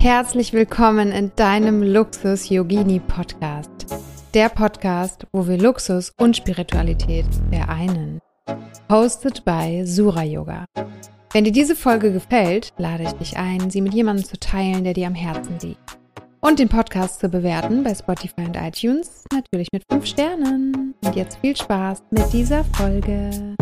Herzlich 0.00 0.54
willkommen 0.54 1.12
in 1.12 1.30
deinem 1.36 1.82
Luxus 1.82 2.48
Yogini 2.48 3.00
Podcast. 3.00 3.68
Der 4.32 4.48
Podcast, 4.48 5.26
wo 5.30 5.46
wir 5.46 5.58
Luxus 5.58 6.14
und 6.16 6.38
Spiritualität 6.38 7.26
vereinen. 7.50 8.18
Hosted 8.90 9.44
by 9.44 9.82
Sura 9.84 10.24
Yoga. 10.24 10.64
Wenn 11.34 11.44
dir 11.44 11.52
diese 11.52 11.76
Folge 11.76 12.12
gefällt, 12.12 12.72
lade 12.78 13.02
ich 13.02 13.12
dich 13.12 13.36
ein, 13.36 13.68
sie 13.68 13.82
mit 13.82 13.92
jemandem 13.92 14.24
zu 14.24 14.40
teilen, 14.40 14.84
der 14.84 14.94
dir 14.94 15.06
am 15.06 15.14
Herzen 15.14 15.58
liegt. 15.60 15.98
Und 16.40 16.60
den 16.60 16.70
Podcast 16.70 17.20
zu 17.20 17.28
bewerten 17.28 17.84
bei 17.84 17.94
Spotify 17.94 18.46
und 18.46 18.56
iTunes, 18.56 19.24
natürlich 19.30 19.68
mit 19.70 19.84
5 19.92 20.06
Sternen. 20.06 20.94
Und 21.04 21.14
jetzt 21.14 21.36
viel 21.42 21.54
Spaß 21.54 22.04
mit 22.10 22.32
dieser 22.32 22.64
Folge. 22.64 23.54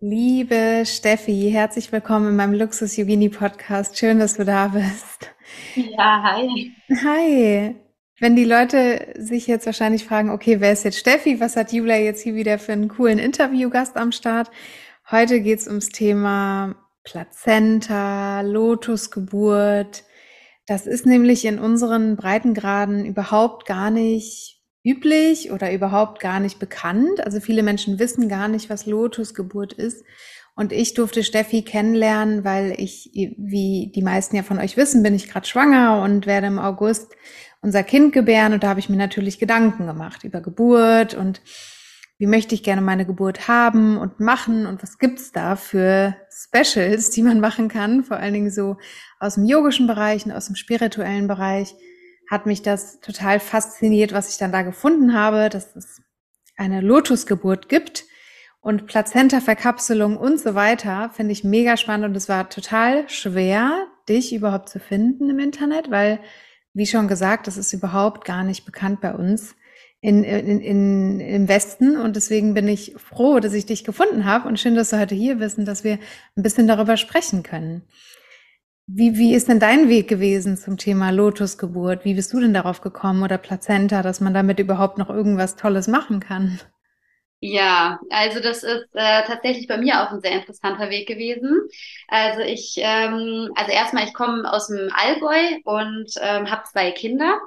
Liebe 0.00 0.82
Steffi, 0.84 1.48
herzlich 1.50 1.90
willkommen 1.90 2.28
in 2.28 2.36
meinem 2.36 2.52
Luxus 2.52 2.98
Yogini 2.98 3.30
Podcast. 3.30 3.96
Schön, 3.96 4.18
dass 4.18 4.36
du 4.36 4.44
da 4.44 4.68
bist. 4.68 5.34
Ja, 5.74 6.22
hi. 6.22 6.70
Hi. 7.02 7.76
Wenn 8.20 8.36
die 8.36 8.44
Leute 8.44 9.14
sich 9.16 9.46
jetzt 9.46 9.64
wahrscheinlich 9.64 10.04
fragen, 10.04 10.28
okay, 10.28 10.60
wer 10.60 10.72
ist 10.72 10.84
jetzt 10.84 10.98
Steffi? 10.98 11.40
Was 11.40 11.56
hat 11.56 11.72
Julia 11.72 11.96
jetzt 11.96 12.20
hier 12.20 12.34
wieder 12.34 12.58
für 12.58 12.72
einen 12.72 12.88
coolen 12.88 13.18
Interviewgast 13.18 13.96
am 13.96 14.12
Start? 14.12 14.50
Heute 15.10 15.40
geht's 15.40 15.66
ums 15.66 15.88
Thema 15.88 16.74
Plazenta, 17.02 18.42
Lotusgeburt. 18.42 20.04
Das 20.66 20.86
ist 20.86 21.06
nämlich 21.06 21.46
in 21.46 21.58
unseren 21.58 22.16
Breitengraden 22.16 23.06
überhaupt 23.06 23.64
gar 23.64 23.90
nicht 23.90 24.55
üblich 24.86 25.50
oder 25.50 25.72
überhaupt 25.72 26.20
gar 26.20 26.38
nicht 26.38 26.58
bekannt. 26.58 27.24
Also 27.24 27.40
viele 27.40 27.62
Menschen 27.62 27.98
wissen 27.98 28.28
gar 28.28 28.48
nicht, 28.48 28.70
was 28.70 28.86
Lotusgeburt 28.86 29.72
ist. 29.72 30.04
Und 30.54 30.72
ich 30.72 30.94
durfte 30.94 31.22
Steffi 31.22 31.62
kennenlernen, 31.62 32.44
weil 32.44 32.72
ich, 32.78 33.10
wie 33.12 33.92
die 33.94 34.02
meisten 34.02 34.36
ja 34.36 34.42
von 34.42 34.58
euch 34.58 34.76
wissen, 34.76 35.02
bin 35.02 35.14
ich 35.14 35.28
gerade 35.28 35.46
schwanger 35.46 36.02
und 36.02 36.26
werde 36.26 36.46
im 36.46 36.58
August 36.58 37.14
unser 37.60 37.82
Kind 37.82 38.14
gebären. 38.14 38.54
Und 38.54 38.62
da 38.62 38.68
habe 38.68 38.80
ich 38.80 38.88
mir 38.88 38.96
natürlich 38.96 39.38
Gedanken 39.38 39.86
gemacht 39.86 40.24
über 40.24 40.40
Geburt 40.40 41.14
und 41.14 41.42
wie 42.18 42.26
möchte 42.26 42.54
ich 42.54 42.62
gerne 42.62 42.80
meine 42.80 43.04
Geburt 43.04 43.48
haben 43.48 43.98
und 43.98 44.20
machen 44.20 44.64
und 44.64 44.82
was 44.82 44.98
gibt's 44.98 45.32
da 45.32 45.56
für 45.56 46.16
Specials, 46.30 47.10
die 47.10 47.22
man 47.22 47.40
machen 47.40 47.68
kann, 47.68 48.04
vor 48.04 48.16
allen 48.16 48.32
Dingen 48.32 48.50
so 48.50 48.78
aus 49.20 49.34
dem 49.34 49.44
yogischen 49.44 49.86
Bereich 49.86 50.24
und 50.24 50.32
aus 50.32 50.46
dem 50.46 50.56
spirituellen 50.56 51.28
Bereich 51.28 51.74
hat 52.30 52.46
mich 52.46 52.62
das 52.62 53.00
total 53.00 53.40
fasziniert, 53.40 54.12
was 54.12 54.30
ich 54.30 54.38
dann 54.38 54.52
da 54.52 54.62
gefunden 54.62 55.14
habe, 55.14 55.48
dass 55.48 55.76
es 55.76 56.02
eine 56.56 56.80
Lotusgeburt 56.80 57.68
gibt 57.68 58.04
und 58.60 58.86
Plazenta-Verkapselung 58.86 60.16
und 60.16 60.40
so 60.40 60.54
weiter, 60.54 61.10
finde 61.14 61.32
ich 61.32 61.44
mega 61.44 61.76
spannend 61.76 62.06
und 62.06 62.16
es 62.16 62.28
war 62.28 62.50
total 62.50 63.08
schwer, 63.08 63.86
dich 64.08 64.34
überhaupt 64.34 64.68
zu 64.68 64.80
finden 64.80 65.30
im 65.30 65.38
Internet, 65.38 65.90
weil, 65.90 66.20
wie 66.72 66.86
schon 66.86 67.08
gesagt, 67.08 67.46
das 67.46 67.56
ist 67.56 67.72
überhaupt 67.72 68.24
gar 68.24 68.42
nicht 68.42 68.64
bekannt 68.64 69.00
bei 69.00 69.14
uns 69.14 69.54
in, 70.00 70.24
in, 70.24 70.60
in, 70.60 71.20
im 71.20 71.48
Westen 71.48 71.96
und 71.96 72.16
deswegen 72.16 72.54
bin 72.54 72.68
ich 72.68 72.94
froh, 72.96 73.40
dass 73.40 73.54
ich 73.54 73.66
dich 73.66 73.84
gefunden 73.84 74.24
habe 74.24 74.48
und 74.48 74.58
schön, 74.58 74.74
dass 74.74 74.90
du 74.90 74.98
heute 74.98 75.14
hier 75.14 75.36
bist 75.36 75.58
und 75.58 75.64
dass 75.64 75.84
wir 75.84 75.98
ein 76.36 76.42
bisschen 76.42 76.66
darüber 76.66 76.96
sprechen 76.96 77.42
können. 77.42 77.82
Wie, 78.88 79.16
wie 79.18 79.34
ist 79.34 79.48
denn 79.48 79.58
dein 79.58 79.88
Weg 79.88 80.06
gewesen 80.06 80.56
zum 80.56 80.76
Thema 80.76 81.10
Lotusgeburt? 81.10 82.04
Wie 82.04 82.14
bist 82.14 82.32
du 82.32 82.38
denn 82.38 82.54
darauf 82.54 82.80
gekommen 82.80 83.24
oder 83.24 83.36
Plazenta, 83.36 84.00
dass 84.02 84.20
man 84.20 84.32
damit 84.32 84.60
überhaupt 84.60 84.96
noch 84.98 85.10
irgendwas 85.10 85.56
Tolles 85.56 85.88
machen 85.88 86.20
kann? 86.20 86.60
Ja, 87.40 87.98
also 88.10 88.40
das 88.40 88.62
ist 88.62 88.86
äh, 88.94 89.24
tatsächlich 89.24 89.66
bei 89.66 89.76
mir 89.76 90.02
auch 90.02 90.10
ein 90.10 90.20
sehr 90.20 90.32
interessanter 90.32 90.88
Weg 90.88 91.06
gewesen. 91.06 91.68
Also 92.08 92.40
ich, 92.40 92.74
ähm, 92.78 93.50
also 93.56 93.72
erstmal, 93.72 94.04
ich 94.06 94.14
komme 94.14 94.50
aus 94.50 94.68
dem 94.68 94.88
Allgäu 94.94 95.58
und 95.64 96.12
ähm, 96.20 96.50
habe 96.50 96.62
zwei 96.64 96.92
Kinder 96.92 97.38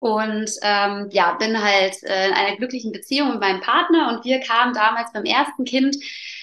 und 0.00 0.50
ähm, 0.62 1.08
ja, 1.12 1.34
bin 1.34 1.62
halt 1.62 2.02
äh, 2.02 2.28
in 2.28 2.34
einer 2.34 2.56
glücklichen 2.56 2.92
Beziehung 2.92 3.30
mit 3.32 3.40
meinem 3.40 3.60
Partner 3.60 4.10
und 4.12 4.24
wir 4.24 4.40
kamen 4.40 4.74
damals 4.74 5.12
beim 5.12 5.24
ersten 5.24 5.64
Kind 5.64 5.96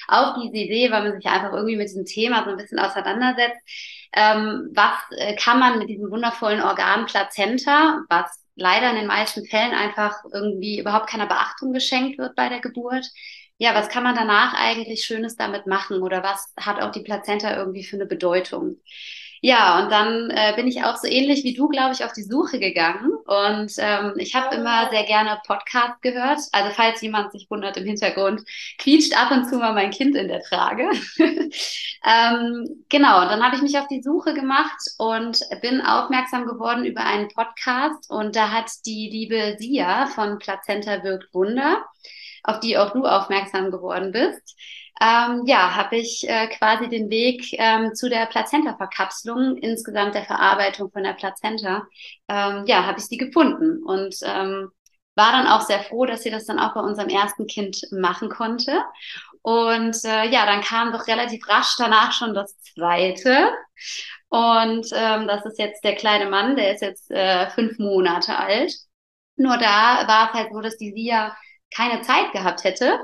auf 0.08 0.36
diese 0.42 0.56
Idee, 0.56 0.92
weil 0.92 1.04
man 1.04 1.16
sich 1.16 1.26
einfach 1.26 1.52
irgendwie 1.54 1.76
mit 1.76 1.90
diesem 1.90 2.06
Thema 2.06 2.46
so 2.46 2.52
ein 2.52 2.58
bisschen 2.58 2.80
auseinandersetzt 2.80 3.62
ähm, 4.14 4.70
was 4.74 4.96
äh, 5.12 5.36
kann 5.36 5.60
man 5.60 5.80
mit 5.80 5.90
diesem 5.90 6.12
wundervollen 6.12 6.62
Organ 6.62 7.06
Plazenta, 7.06 8.02
was 8.10 8.44
leider 8.56 8.90
in 8.90 8.98
den 8.98 9.08
meisten 9.08 9.46
Fällen 9.46 9.74
einfach 9.74 10.16
irgendwie 10.34 10.80
überhaupt 10.80 11.10
keiner 11.10 11.28
Beachtung 11.28 11.74
geschenkt 11.74 12.18
wird 12.18 12.36
bei 12.36 12.50
der 12.50 12.60
Geburt. 12.60 13.06
Ja, 13.60 13.76
was 13.76 13.90
kann 13.90 14.04
man 14.04 14.16
danach 14.16 14.54
eigentlich 14.54 15.04
Schönes 15.04 15.36
damit 15.36 15.68
machen 15.68 16.02
oder 16.02 16.24
was 16.24 16.54
hat 16.58 16.82
auch 16.82 16.92
die 16.92 17.02
Plazenta 17.02 17.56
irgendwie 17.58 17.84
für 17.84 17.98
eine 17.98 18.06
Bedeutung? 18.06 18.78
Ja, 19.42 19.82
und 19.84 19.92
dann 19.92 20.30
äh, 20.32 20.54
bin 20.56 20.68
ich 20.68 20.84
auch 20.84 20.98
so 20.98 21.08
ähnlich 21.08 21.44
wie 21.44 21.54
du, 21.54 21.68
glaube 21.70 21.94
ich, 21.94 22.04
auf 22.04 22.12
die 22.14 22.24
Suche 22.24 22.60
gegangen. 22.60 23.12
Und 23.26 23.72
ähm, 23.78 24.14
ich 24.18 24.36
habe 24.36 24.56
immer 24.56 24.90
sehr 24.90 25.04
gerne 25.04 25.40
Podcasts 25.46 26.02
gehört. 26.02 26.40
Also 26.52 26.72
falls 26.74 27.02
jemand 27.02 27.32
sich 27.32 27.50
wundert 27.50 27.78
im 27.78 27.86
Hintergrund, 27.86 28.44
quietscht 28.78 29.16
ab 29.18 29.32
und 29.32 29.46
zu 29.50 29.58
mal 29.58 29.74
mein 29.74 29.92
Kind 29.92 30.16
in 30.16 30.28
der 30.28 30.42
Trage. 30.42 30.90
ähm, 31.20 32.86
genau, 32.90 33.22
dann 33.26 33.44
habe 33.44 33.56
ich 33.56 33.62
mich 33.62 33.78
auf 33.78 33.88
die 33.88 34.02
Suche 34.02 34.34
gemacht 34.34 34.80
und 34.98 35.40
bin 35.62 35.82
aufmerksam 35.82 36.46
geworden 36.46 36.86
über 36.86 37.06
einen 37.06 37.30
Podcast. 37.30 38.10
Und 38.10 38.36
da 38.36 38.52
hat 38.52 38.70
die 38.86 39.10
liebe 39.10 39.56
Sia 39.58 40.08
von 40.08 40.38
Plazenta 40.38 41.04
wirkt 41.04 41.34
Wunder, 41.34 41.86
auf 42.44 42.60
die 42.60 42.78
auch 42.78 42.92
du 42.92 43.06
aufmerksam 43.06 43.72
geworden 43.72 44.12
bist, 44.12 44.56
ähm, 45.02 45.44
ja, 45.46 45.76
habe 45.76 45.96
ich 45.98 46.28
äh, 46.28 46.48
quasi 46.48 46.90
den 46.90 47.10
Weg 47.10 47.46
ähm, 47.54 47.94
zu 47.96 48.10
der 48.10 48.26
Plazenta-Verkapselung, 48.26 49.58
insgesamt 49.58 50.14
der 50.14 50.26
Verarbeitung 50.26 50.92
von 50.92 51.04
der 51.04 51.14
Plazenta, 51.14 51.88
ähm, 52.28 52.66
ja, 52.66 52.86
habe 52.86 53.00
ich 53.00 53.06
sie 53.06 53.18
gefunden 53.18 53.82
und 53.84 54.16
ähm, 54.24 54.70
war 55.16 55.32
dann 55.32 55.48
auch 55.48 55.62
sehr 55.62 55.80
froh, 55.82 56.06
dass 56.06 56.24
sie 56.24 56.32
das 56.32 56.46
dann 56.46 56.60
auch 56.60 56.74
bei 56.74 56.82
unserem 56.82 57.10
ersten 57.10 57.48
Kind 57.48 57.82
machen 57.92 58.30
konnte. 58.30 58.82
Und 59.42 59.98
äh, 60.06 60.30
ja, 60.30 60.46
dann 60.46 60.62
kam 60.62 60.92
doch 60.92 61.08
relativ 61.08 61.48
rasch 61.48 61.76
danach 61.78 62.12
schon 62.14 62.34
das 62.34 62.58
zweite. 62.62 63.52
Und 64.30 64.88
ähm, 64.94 65.28
das 65.28 65.46
ist 65.46 65.60
jetzt 65.60 65.84
der 65.84 65.96
kleine 65.96 66.30
Mann, 66.30 66.56
der 66.56 66.74
ist 66.74 66.82
jetzt 66.82 67.10
äh, 67.12 67.50
fünf 67.52 67.80
Monate 67.80 68.38
alt. 68.38 68.74
Nur 69.38 69.58
da 69.58 70.08
war 70.08 70.30
es 70.30 70.34
halt 70.34 70.54
so, 70.54 70.62
dass 70.62 70.78
die 70.78 70.94
Sia 70.94 71.36
keine 71.76 72.02
Zeit 72.02 72.32
gehabt 72.32 72.64
hätte, 72.64 73.00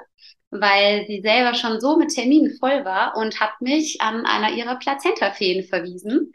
weil 0.50 1.06
sie 1.08 1.22
selber 1.22 1.54
schon 1.56 1.80
so 1.80 1.98
mit 1.98 2.14
Terminen 2.14 2.58
voll 2.60 2.86
war 2.86 3.16
und 3.18 3.40
hat 3.40 3.62
mich 3.62 4.02
an 4.02 4.26
einer 4.26 4.56
ihrer 4.56 4.78
Plazenta-Feen 4.78 5.64
verwiesen. 5.64 6.32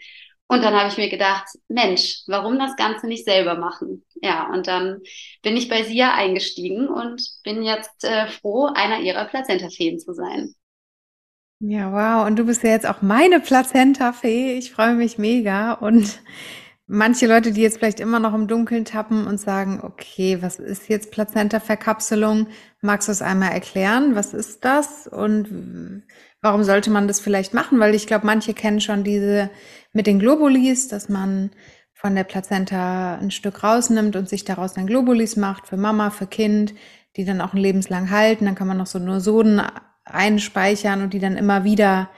Und 0.46 0.64
dann 0.64 0.74
habe 0.74 0.88
ich 0.88 0.96
mir 0.96 1.08
gedacht, 1.08 1.46
Mensch, 1.68 2.22
warum 2.26 2.58
das 2.58 2.74
Ganze 2.74 3.06
nicht 3.06 3.24
selber 3.24 3.54
machen? 3.54 4.04
Ja, 4.20 4.48
und 4.52 4.66
dann 4.66 5.00
bin 5.42 5.56
ich 5.56 5.68
bei 5.68 5.84
Sia 5.84 6.12
eingestiegen 6.12 6.88
und 6.88 7.22
bin 7.44 7.62
jetzt 7.62 8.02
äh, 8.02 8.26
froh, 8.26 8.66
einer 8.74 8.98
ihrer 8.98 9.26
Plazenta-Feen 9.26 10.00
zu 10.00 10.12
sein. 10.12 10.54
Ja, 11.60 11.92
wow. 11.92 12.26
Und 12.26 12.36
du 12.36 12.46
bist 12.46 12.64
ja 12.64 12.70
jetzt 12.70 12.86
auch 12.86 13.02
meine 13.02 13.38
Plazenta-Fee. 13.38 14.58
Ich 14.58 14.72
freue 14.72 14.94
mich 14.94 15.18
mega. 15.18 15.74
Und 15.74 16.20
manche 16.90 17.28
Leute, 17.28 17.52
die 17.52 17.62
jetzt 17.62 17.78
vielleicht 17.78 18.00
immer 18.00 18.18
noch 18.18 18.34
im 18.34 18.48
Dunkeln 18.48 18.84
tappen 18.84 19.26
und 19.26 19.38
sagen, 19.38 19.80
okay, 19.82 20.42
was 20.42 20.58
ist 20.58 20.88
jetzt 20.88 21.12
Plazenta-Verkapselung? 21.12 22.48
Magst 22.82 23.06
du 23.06 23.12
es 23.12 23.22
einmal 23.22 23.52
erklären? 23.52 24.16
Was 24.16 24.34
ist 24.34 24.64
das? 24.64 25.06
Und 25.06 26.04
warum 26.42 26.64
sollte 26.64 26.90
man 26.90 27.06
das 27.06 27.20
vielleicht 27.20 27.54
machen? 27.54 27.78
Weil 27.78 27.94
ich 27.94 28.08
glaube, 28.08 28.26
manche 28.26 28.54
kennen 28.54 28.80
schon 28.80 29.04
diese 29.04 29.50
mit 29.92 30.08
den 30.08 30.18
Globulis, 30.18 30.88
dass 30.88 31.08
man 31.08 31.50
von 31.94 32.16
der 32.16 32.24
Plazenta 32.24 33.16
ein 33.16 33.30
Stück 33.30 33.62
rausnimmt 33.62 34.16
und 34.16 34.28
sich 34.28 34.44
daraus 34.44 34.74
dann 34.74 34.86
Globulis 34.86 35.36
macht 35.36 35.68
für 35.68 35.76
Mama, 35.76 36.10
für 36.10 36.26
Kind, 36.26 36.74
die 37.16 37.24
dann 37.24 37.40
auch 37.40 37.52
ein 37.52 37.60
lebenslang 37.60 38.10
halten. 38.10 38.46
Dann 38.46 38.56
kann 38.56 38.66
man 38.66 38.78
noch 38.78 38.86
so 38.86 38.98
Nosoden 38.98 39.62
einspeichern 40.04 41.02
und 41.02 41.14
die 41.14 41.20
dann 41.20 41.36
immer 41.36 41.62
wieder 41.62 42.10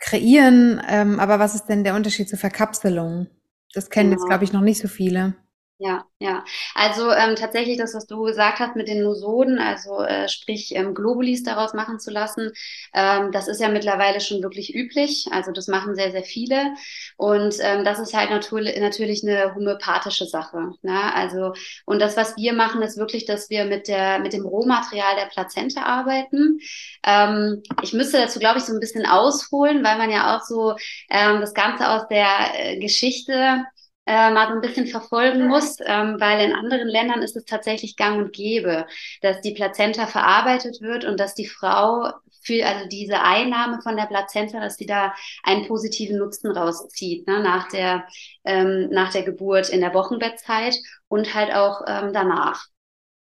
kreieren. 0.00 0.82
Ähm, 0.88 1.20
aber 1.20 1.38
was 1.38 1.54
ist 1.54 1.66
denn 1.66 1.84
der 1.84 1.94
Unterschied 1.94 2.28
zur 2.28 2.38
Verkapselung? 2.38 3.28
Das 3.72 3.90
kennen 3.90 4.10
genau. 4.10 4.20
jetzt, 4.20 4.28
glaube 4.28 4.44
ich, 4.44 4.52
noch 4.52 4.60
nicht 4.62 4.80
so 4.80 4.88
viele. 4.88 5.34
Ja, 5.82 6.04
ja. 6.18 6.44
Also 6.74 7.10
ähm, 7.10 7.36
tatsächlich 7.36 7.78
das, 7.78 7.94
was 7.94 8.06
du 8.06 8.20
gesagt 8.24 8.58
hast 8.58 8.76
mit 8.76 8.86
den 8.86 9.02
Nosoden, 9.02 9.58
also 9.58 10.02
äh, 10.02 10.28
sprich 10.28 10.74
ähm, 10.74 10.92
Globulis 10.94 11.42
daraus 11.42 11.72
machen 11.72 11.98
zu 11.98 12.10
lassen, 12.10 12.52
ähm, 12.92 13.32
das 13.32 13.48
ist 13.48 13.62
ja 13.62 13.70
mittlerweile 13.70 14.20
schon 14.20 14.42
wirklich 14.42 14.74
üblich. 14.74 15.26
Also 15.32 15.52
das 15.52 15.68
machen 15.68 15.94
sehr, 15.94 16.10
sehr 16.10 16.22
viele. 16.22 16.74
Und 17.16 17.54
ähm, 17.60 17.82
das 17.82 17.98
ist 17.98 18.12
halt 18.12 18.28
natürlich, 18.28 18.78
natürlich 18.78 19.22
eine 19.26 19.54
homöopathische 19.54 20.26
Sache. 20.26 20.72
Ne? 20.82 21.14
Also, 21.14 21.54
und 21.86 21.98
das, 21.98 22.14
was 22.14 22.36
wir 22.36 22.52
machen, 22.52 22.82
ist 22.82 22.98
wirklich, 22.98 23.24
dass 23.24 23.48
wir 23.48 23.64
mit 23.64 23.88
der, 23.88 24.18
mit 24.18 24.34
dem 24.34 24.44
Rohmaterial 24.44 25.16
der 25.16 25.26
Plazente 25.30 25.80
arbeiten. 25.82 26.58
Ähm, 27.06 27.62
ich 27.82 27.94
müsste 27.94 28.18
dazu, 28.18 28.38
glaube 28.38 28.58
ich, 28.58 28.64
so 28.64 28.74
ein 28.74 28.80
bisschen 28.80 29.06
ausholen, 29.06 29.82
weil 29.82 29.96
man 29.96 30.10
ja 30.10 30.36
auch 30.36 30.42
so 30.42 30.74
ähm, 31.08 31.40
das 31.40 31.54
Ganze 31.54 31.88
aus 31.88 32.06
der 32.08 32.26
äh, 32.54 32.78
Geschichte 32.78 33.64
äh, 34.06 34.30
mal 34.30 34.48
so 34.48 34.54
ein 34.54 34.60
bisschen 34.60 34.86
verfolgen 34.86 35.46
muss, 35.48 35.76
ähm, 35.84 36.16
weil 36.18 36.44
in 36.48 36.54
anderen 36.54 36.88
Ländern 36.88 37.22
ist 37.22 37.36
es 37.36 37.44
tatsächlich 37.44 37.96
gang 37.96 38.18
und 38.18 38.32
gäbe, 38.32 38.86
dass 39.22 39.40
die 39.40 39.52
Plazenta 39.52 40.06
verarbeitet 40.06 40.80
wird 40.80 41.04
und 41.04 41.20
dass 41.20 41.34
die 41.34 41.46
Frau 41.46 42.12
für 42.42 42.64
also 42.66 42.88
diese 42.88 43.20
Einnahme 43.20 43.82
von 43.82 43.96
der 43.96 44.06
Plazenta, 44.06 44.60
dass 44.60 44.76
sie 44.76 44.86
da 44.86 45.14
einen 45.42 45.66
positiven 45.66 46.18
Nutzen 46.18 46.50
rauszieht 46.50 47.26
ne, 47.28 47.42
nach 47.42 47.68
der 47.68 48.06
ähm, 48.44 48.88
nach 48.90 49.12
der 49.12 49.22
Geburt 49.22 49.68
in 49.68 49.80
der 49.80 49.94
Wochenbettzeit 49.94 50.76
und 51.08 51.34
halt 51.34 51.52
auch 51.54 51.82
ähm, 51.86 52.12
danach. 52.12 52.66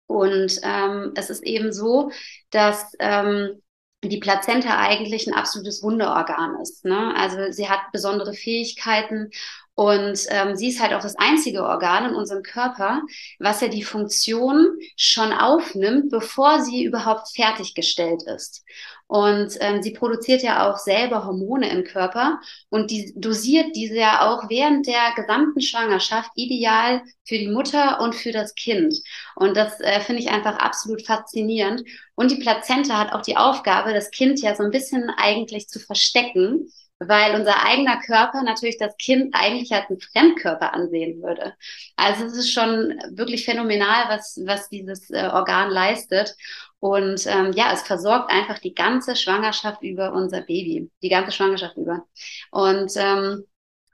Und 0.07 0.61
ähm, 0.63 1.13
es 1.17 1.31
ist 1.31 1.43
eben 1.45 1.73
so, 1.73 2.11
dass 2.51 2.93
ähm, 2.99 3.63
die 4.05 4.19
Plazenta 4.19 4.79
eigentlich 4.79 5.27
ein 5.27 5.35
absolutes 5.35 5.83
Wunderorgan 5.83 6.61
ist. 6.61 6.85
Ne? 6.85 7.15
Also 7.17 7.53
sie 7.53 7.69
hat 7.69 7.93
besondere 7.93 8.35
Fähigkeiten 8.35 9.31
und 9.75 10.27
ähm, 10.29 10.55
sie 10.55 10.69
ist 10.69 10.81
halt 10.81 10.93
auch 10.93 11.01
das 11.01 11.17
einzige 11.17 11.65
Organ 11.65 12.11
in 12.11 12.15
unserem 12.15 12.43
Körper, 12.43 13.03
was 13.39 13.63
ja 13.63 13.69
die 13.69 13.83
Funktion 13.83 14.77
schon 14.97 15.33
aufnimmt, 15.33 16.11
bevor 16.11 16.61
sie 16.63 16.85
überhaupt 16.85 17.29
fertiggestellt 17.35 18.23
ist. 18.25 18.65
Und 19.07 19.57
ähm, 19.61 19.83
sie 19.83 19.93
produziert 19.93 20.43
ja 20.43 20.71
auch 20.71 20.79
selber 20.79 21.27
Hormone 21.27 21.71
im 21.71 21.85
Körper 21.85 22.41
und 22.71 22.91
die 22.91 23.13
dosiert 23.17 23.75
diese 23.75 23.97
ja 23.97 24.31
auch 24.31 24.49
während 24.49 24.87
der 24.87 25.13
gesamten 25.17 25.61
Schwangerschaft 25.61 26.31
ideal 26.35 27.03
für 27.25 27.39
die 27.39 27.49
Mutter 27.49 28.01
und 28.01 28.15
für 28.15 28.33
das 28.33 28.55
Kind. 28.55 28.95
Und 29.37 29.57
das 29.57 29.81
äh, 29.81 30.01
finde 30.01 30.23
ich 30.23 30.31
einfach 30.31 30.57
absolut 30.59 31.05
faszinierend. 31.07 31.83
Und 32.15 32.31
die 32.31 32.41
Plazenta 32.41 32.99
hat 32.99 33.13
auch 33.13 33.23
die 33.23 33.37
Aufgabe, 33.37 33.93
das 33.93 34.11
Kind 34.11 34.41
ja 34.41 34.55
so 34.55 34.63
ein 34.63 34.71
bisschen 34.71 35.11
eigentlich 35.11 35.69
zu 35.69 35.79
verstecken 35.79 36.69
weil 37.09 37.35
unser 37.35 37.65
eigener 37.65 38.01
Körper 38.01 38.43
natürlich 38.43 38.79
das 38.79 38.97
Kind 38.97 39.35
eigentlich 39.35 39.73
als 39.73 39.89
einen 39.89 40.01
Fremdkörper 40.01 40.75
ansehen 40.75 41.23
würde. 41.23 41.55
Also 41.97 42.25
es 42.25 42.37
ist 42.37 42.53
schon 42.53 42.99
wirklich 43.11 43.45
phänomenal, 43.45 44.09
was, 44.09 44.41
was 44.45 44.69
dieses 44.69 45.11
äh, 45.11 45.29
Organ 45.33 45.71
leistet. 45.71 46.35
Und 46.81 47.27
ähm, 47.27 47.53
ja, 47.55 47.73
es 47.73 47.83
versorgt 47.83 48.33
einfach 48.33 48.59
die 48.59 48.75
ganze 48.75 49.15
Schwangerschaft 49.15 49.83
über 49.83 50.13
unser 50.13 50.41
Baby, 50.41 50.91
die 51.03 51.09
ganze 51.09 51.33
Schwangerschaft 51.33 51.77
über. 51.77 52.05
Und 52.51 52.93
ähm, 52.97 53.45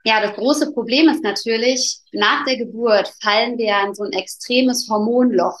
ja, 0.03 0.21
das 0.21 0.35
große 0.35 0.71
Problem 0.73 1.09
ist 1.09 1.23
natürlich, 1.23 1.99
nach 2.13 2.45
der 2.45 2.57
Geburt 2.57 3.11
fallen 3.21 3.57
wir 3.57 3.79
in 3.85 3.93
so 3.93 4.03
ein 4.03 4.13
extremes 4.13 4.87
Hormonloch, 4.89 5.59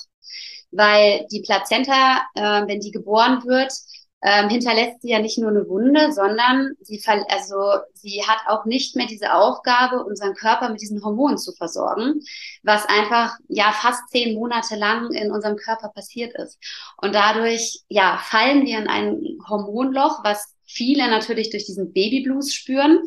weil 0.71 1.27
die 1.31 1.41
Plazenta, 1.41 2.23
äh, 2.35 2.67
wenn 2.67 2.79
die 2.79 2.91
geboren 2.91 3.43
wird, 3.45 3.73
ähm, 4.21 4.49
hinterlässt 4.49 5.01
sie 5.01 5.09
ja 5.09 5.19
nicht 5.19 5.37
nur 5.37 5.49
eine 5.49 5.67
Wunde, 5.67 6.11
sondern 6.11 6.73
sie, 6.81 7.01
also, 7.29 7.55
sie 7.93 8.21
hat 8.27 8.39
auch 8.47 8.65
nicht 8.65 8.95
mehr 8.95 9.07
diese 9.07 9.33
Aufgabe, 9.33 10.03
unseren 10.03 10.33
Körper 10.33 10.69
mit 10.69 10.81
diesen 10.81 11.03
Hormonen 11.03 11.37
zu 11.37 11.53
versorgen, 11.53 12.21
was 12.63 12.85
einfach 12.85 13.37
ja 13.47 13.71
fast 13.71 14.09
zehn 14.09 14.35
Monate 14.35 14.75
lang 14.75 15.11
in 15.13 15.31
unserem 15.31 15.55
Körper 15.55 15.89
passiert 15.89 16.35
ist. 16.35 16.59
Und 17.01 17.15
dadurch 17.15 17.81
ja 17.87 18.19
fallen 18.21 18.65
wir 18.65 18.79
in 18.79 18.87
ein 18.87 19.21
Hormonloch, 19.47 20.23
was 20.23 20.55
viele 20.65 21.09
natürlich 21.09 21.49
durch 21.49 21.65
diesen 21.65 21.93
Babyblues 21.93 22.53
spüren. 22.53 23.03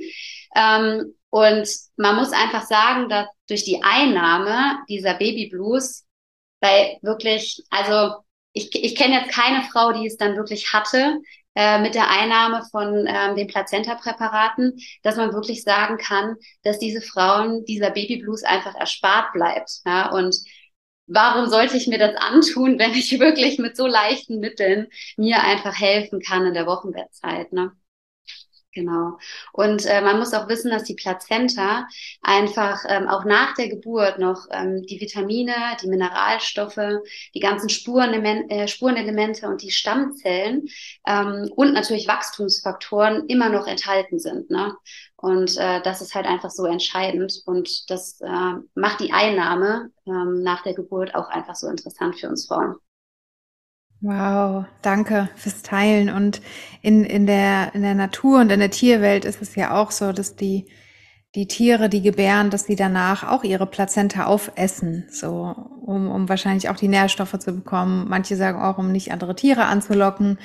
Ähm, 0.56 1.14
und 1.30 1.68
man 1.96 2.16
muss 2.16 2.32
einfach 2.32 2.66
sagen, 2.66 3.08
dass 3.08 3.26
durch 3.48 3.64
die 3.64 3.82
Einnahme 3.82 4.78
dieser 4.88 5.14
Babyblues 5.14 6.04
bei 6.60 6.98
wirklich, 7.02 7.62
also 7.70 8.22
ich, 8.52 8.74
ich 8.74 8.96
kenne 8.96 9.14
jetzt 9.14 9.32
keine 9.32 9.62
Frau, 9.62 9.92
die 9.92 10.06
es 10.06 10.16
dann 10.16 10.36
wirklich 10.36 10.72
hatte 10.72 11.18
äh, 11.54 11.80
mit 11.80 11.94
der 11.94 12.10
Einnahme 12.10 12.64
von 12.70 13.06
ähm, 13.06 13.36
den 13.36 13.46
Plazenta-Präparaten, 13.46 14.78
dass 15.02 15.16
man 15.16 15.32
wirklich 15.32 15.62
sagen 15.62 15.98
kann, 15.98 16.36
dass 16.62 16.78
diese 16.78 17.00
Frauen 17.00 17.64
dieser 17.64 17.90
Babyblues 17.90 18.42
einfach 18.42 18.74
erspart 18.74 19.32
bleibt. 19.32 19.80
Ja? 19.84 20.10
Und 20.10 20.36
warum 21.06 21.48
sollte 21.48 21.76
ich 21.76 21.86
mir 21.88 21.98
das 21.98 22.14
antun, 22.16 22.78
wenn 22.78 22.92
ich 22.92 23.18
wirklich 23.18 23.58
mit 23.58 23.76
so 23.76 23.86
leichten 23.86 24.38
Mitteln 24.40 24.88
mir 25.16 25.42
einfach 25.42 25.78
helfen 25.78 26.20
kann 26.20 26.46
in 26.46 26.54
der 26.54 26.66
Wochenbettzeit? 26.66 27.52
Ne? 27.52 27.72
Genau. 28.74 29.18
Und 29.52 29.84
äh, 29.84 30.00
man 30.00 30.18
muss 30.18 30.32
auch 30.32 30.48
wissen, 30.48 30.70
dass 30.70 30.84
die 30.84 30.94
Plazenta 30.94 31.86
einfach 32.22 32.82
ähm, 32.88 33.06
auch 33.06 33.24
nach 33.24 33.54
der 33.54 33.68
Geburt 33.68 34.18
noch 34.18 34.46
ähm, 34.50 34.82
die 34.82 34.98
Vitamine, 34.98 35.54
die 35.82 35.88
Mineralstoffe, 35.88 36.80
die 37.34 37.40
ganzen 37.40 37.68
Spurenelement, 37.68 38.50
äh, 38.50 38.66
Spurenelemente 38.66 39.46
und 39.46 39.62
die 39.62 39.70
Stammzellen 39.70 40.68
ähm, 41.06 41.50
und 41.54 41.74
natürlich 41.74 42.08
Wachstumsfaktoren 42.08 43.26
immer 43.26 43.50
noch 43.50 43.66
enthalten 43.66 44.18
sind. 44.18 44.48
Ne? 44.50 44.74
Und 45.16 45.58
äh, 45.58 45.82
das 45.82 46.00
ist 46.00 46.14
halt 46.14 46.26
einfach 46.26 46.50
so 46.50 46.64
entscheidend 46.64 47.42
und 47.44 47.90
das 47.90 48.20
äh, 48.22 48.54
macht 48.74 49.00
die 49.00 49.12
Einnahme 49.12 49.90
ähm, 50.06 50.42
nach 50.42 50.62
der 50.62 50.74
Geburt 50.74 51.14
auch 51.14 51.28
einfach 51.28 51.56
so 51.56 51.68
interessant 51.68 52.18
für 52.18 52.28
uns 52.28 52.46
Frauen. 52.46 52.76
Wow, 54.04 54.64
danke 54.82 55.28
fürs 55.36 55.62
Teilen. 55.62 56.10
Und 56.10 56.42
in, 56.82 57.04
in, 57.04 57.24
der, 57.26 57.72
in 57.74 57.82
der 57.82 57.94
Natur 57.94 58.40
und 58.40 58.50
in 58.50 58.58
der 58.58 58.70
Tierwelt 58.70 59.24
ist 59.24 59.40
es 59.40 59.54
ja 59.54 59.80
auch 59.80 59.92
so, 59.92 60.12
dass 60.12 60.34
die, 60.34 60.66
die 61.36 61.46
Tiere, 61.46 61.88
die 61.88 62.02
gebären, 62.02 62.50
dass 62.50 62.64
sie 62.64 62.74
danach 62.74 63.22
auch 63.30 63.44
ihre 63.44 63.66
Plazenta 63.66 64.24
aufessen, 64.26 65.06
so, 65.08 65.54
um, 65.86 66.10
um 66.10 66.28
wahrscheinlich 66.28 66.68
auch 66.68 66.74
die 66.76 66.88
Nährstoffe 66.88 67.38
zu 67.38 67.52
bekommen. 67.52 68.06
Manche 68.08 68.34
sagen 68.34 68.60
auch, 68.60 68.76
um 68.78 68.90
nicht 68.90 69.12
andere 69.12 69.36
Tiere 69.36 69.66
anzulocken. 69.66 70.38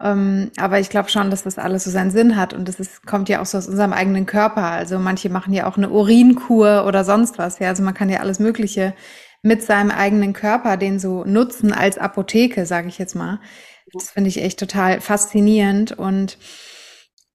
Ähm, 0.00 0.52
aber 0.56 0.78
ich 0.78 0.88
glaube 0.88 1.08
schon, 1.08 1.28
dass 1.30 1.42
das 1.42 1.58
alles 1.58 1.82
so 1.84 1.90
seinen 1.90 2.12
Sinn 2.12 2.36
hat 2.36 2.54
und 2.54 2.68
das 2.68 2.78
ist, 2.78 3.04
kommt 3.04 3.28
ja 3.28 3.40
auch 3.42 3.46
so 3.46 3.58
aus 3.58 3.66
unserem 3.66 3.92
eigenen 3.92 4.26
Körper. 4.26 4.64
Also 4.64 5.00
manche 5.00 5.28
machen 5.28 5.52
ja 5.52 5.66
auch 5.66 5.76
eine 5.76 5.90
Urinkur 5.90 6.84
oder 6.86 7.04
sonst 7.04 7.38
was. 7.38 7.58
Ja, 7.58 7.68
also 7.68 7.82
man 7.82 7.94
kann 7.94 8.08
ja 8.10 8.20
alles 8.20 8.38
Mögliche 8.38 8.94
mit 9.42 9.62
seinem 9.62 9.90
eigenen 9.90 10.32
Körper 10.32 10.76
den 10.76 10.98
so 10.98 11.24
nutzen 11.24 11.72
als 11.72 11.98
Apotheke, 11.98 12.64
sage 12.64 12.88
ich 12.88 12.98
jetzt 12.98 13.14
mal. 13.14 13.40
Das 13.92 14.10
finde 14.10 14.28
ich 14.28 14.40
echt 14.40 14.58
total 14.58 15.00
faszinierend. 15.00 15.92
Und 15.92 16.38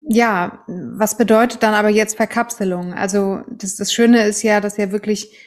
ja, 0.02 0.64
was 0.68 1.18
bedeutet 1.18 1.64
dann 1.64 1.74
aber 1.74 1.90
jetzt 1.90 2.16
Verkapselung? 2.16 2.94
Also 2.94 3.42
das, 3.50 3.76
das 3.76 3.92
Schöne 3.92 4.24
ist 4.26 4.42
ja, 4.42 4.62
dass 4.62 4.78
ja 4.78 4.92
wirklich 4.92 5.38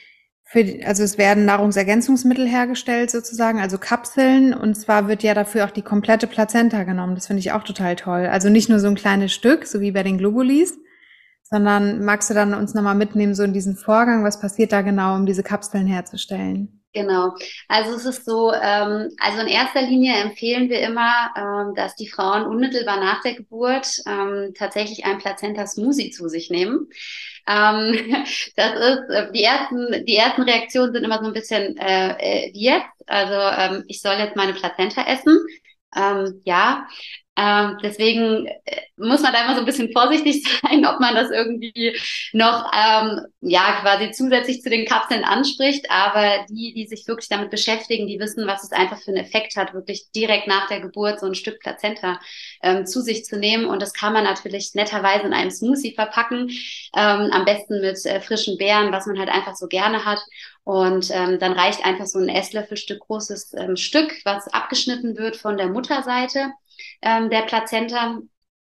für, 0.43 0.79
also 0.85 1.01
es 1.01 1.17
werden 1.17 1.45
Nahrungsergänzungsmittel 1.45 2.47
hergestellt 2.47 3.09
sozusagen, 3.09 3.59
also 3.59 3.79
Kapseln. 3.79 4.53
Und 4.53 4.75
zwar 4.75 5.07
wird 5.07 5.23
ja 5.23 5.33
dafür 5.33 5.65
auch 5.65 5.71
die 5.71 5.81
komplette 5.81 6.27
Plazenta 6.27 6.83
genommen. 6.83 7.15
Das 7.15 7.27
finde 7.27 7.39
ich 7.39 7.53
auch 7.53 7.63
total 7.63 7.95
toll. 7.95 8.27
Also 8.27 8.49
nicht 8.49 8.69
nur 8.69 8.79
so 8.79 8.87
ein 8.87 8.95
kleines 8.95 9.33
Stück, 9.33 9.65
so 9.65 9.81
wie 9.81 9.91
bei 9.91 10.03
den 10.03 10.19
Globulis, 10.19 10.77
sondern 11.51 12.03
magst 12.03 12.29
du 12.29 12.33
dann 12.33 12.53
uns 12.53 12.73
nochmal 12.73 12.95
mitnehmen, 12.95 13.35
so 13.35 13.43
in 13.43 13.53
diesen 13.53 13.75
Vorgang, 13.75 14.23
was 14.23 14.39
passiert 14.39 14.71
da 14.71 14.81
genau, 14.81 15.15
um 15.15 15.25
diese 15.25 15.43
Kapseln 15.43 15.85
herzustellen? 15.85 16.81
Genau. 16.93 17.35
Also 17.69 17.95
es 17.95 18.05
ist 18.05 18.25
so, 18.25 18.51
ähm, 18.51 19.09
also 19.17 19.41
in 19.41 19.47
erster 19.47 19.81
Linie 19.81 20.13
empfehlen 20.15 20.69
wir 20.69 20.81
immer, 20.81 21.31
ähm, 21.37 21.73
dass 21.73 21.95
die 21.95 22.09
Frauen 22.09 22.45
unmittelbar 22.45 22.99
nach 22.99 23.21
der 23.21 23.35
Geburt 23.35 23.87
ähm, 24.05 24.53
tatsächlich 24.57 25.05
ein 25.05 25.17
Plazenta-Smoothie 25.17 26.11
zu 26.11 26.27
sich 26.27 26.49
nehmen. 26.49 26.89
Ähm, 27.47 27.93
das 28.57 28.73
ist, 28.73 29.09
äh, 29.09 29.31
die 29.31 29.43
ersten, 29.43 30.05
die 30.05 30.17
ersten 30.17 30.41
Reaktionen 30.41 30.93
sind 30.93 31.03
immer 31.05 31.19
so 31.19 31.27
ein 31.27 31.33
bisschen 31.33 31.77
äh, 31.77 32.15
äh, 32.19 32.51
jetzt. 32.53 32.87
Also 33.07 33.35
ähm, 33.35 33.83
ich 33.87 34.01
soll 34.01 34.15
jetzt 34.15 34.35
meine 34.35 34.53
Plazenta 34.53 35.03
essen. 35.03 35.37
Ähm, 35.95 36.41
ja, 36.45 36.87
ähm, 37.37 37.77
deswegen 37.81 38.45
äh, 38.65 38.81
muss 38.97 39.21
man 39.21 39.31
da 39.31 39.45
immer 39.45 39.55
so 39.55 39.61
ein 39.61 39.65
bisschen 39.65 39.91
vorsichtig 39.93 40.43
sein, 40.61 40.85
ob 40.85 40.99
man 40.99 41.15
das 41.15 41.31
irgendwie 41.31 41.97
noch 42.33 42.69
ähm, 42.73 43.21
ja 43.39 43.79
quasi 43.81 44.11
zusätzlich 44.11 44.61
zu 44.61 44.69
den 44.69 44.85
Kapseln 44.85 45.23
anspricht. 45.23 45.89
Aber 45.89 46.45
die, 46.49 46.73
die 46.73 46.87
sich 46.87 47.07
wirklich 47.07 47.29
damit 47.29 47.49
beschäftigen, 47.49 48.07
die 48.07 48.19
wissen, 48.19 48.47
was 48.47 48.63
es 48.63 48.73
einfach 48.73 48.99
für 48.99 49.11
einen 49.11 49.23
Effekt 49.23 49.55
hat, 49.55 49.73
wirklich 49.73 50.11
direkt 50.13 50.47
nach 50.47 50.67
der 50.67 50.81
Geburt 50.81 51.21
so 51.21 51.25
ein 51.25 51.35
Stück 51.35 51.61
Plazenta 51.61 52.19
ähm, 52.61 52.85
zu 52.85 53.01
sich 53.01 53.23
zu 53.23 53.37
nehmen. 53.39 53.65
Und 53.65 53.81
das 53.81 53.93
kann 53.93 54.11
man 54.13 54.25
natürlich 54.25 54.71
netterweise 54.73 55.25
in 55.25 55.33
einem 55.33 55.51
Smoothie 55.51 55.95
verpacken, 55.95 56.49
ähm, 56.95 57.31
am 57.31 57.45
besten 57.45 57.79
mit 57.79 58.05
äh, 58.05 58.19
frischen 58.19 58.57
Beeren, 58.57 58.91
was 58.91 59.05
man 59.05 59.17
halt 59.17 59.29
einfach 59.29 59.55
so 59.55 59.67
gerne 59.67 60.03
hat. 60.03 60.19
Und 60.63 61.09
ähm, 61.11 61.39
dann 61.39 61.53
reicht 61.53 61.85
einfach 61.85 62.05
so 62.05 62.19
ein 62.19 62.29
Esslöffelstück 62.29 62.99
großes 62.99 63.53
ähm, 63.57 63.77
Stück, 63.77 64.13
was 64.25 64.47
abgeschnitten 64.49 65.17
wird 65.17 65.37
von 65.37 65.57
der 65.57 65.69
Mutterseite 65.69 66.51
ähm, 67.01 67.29
der 67.29 67.43
Plazenta. 67.43 68.19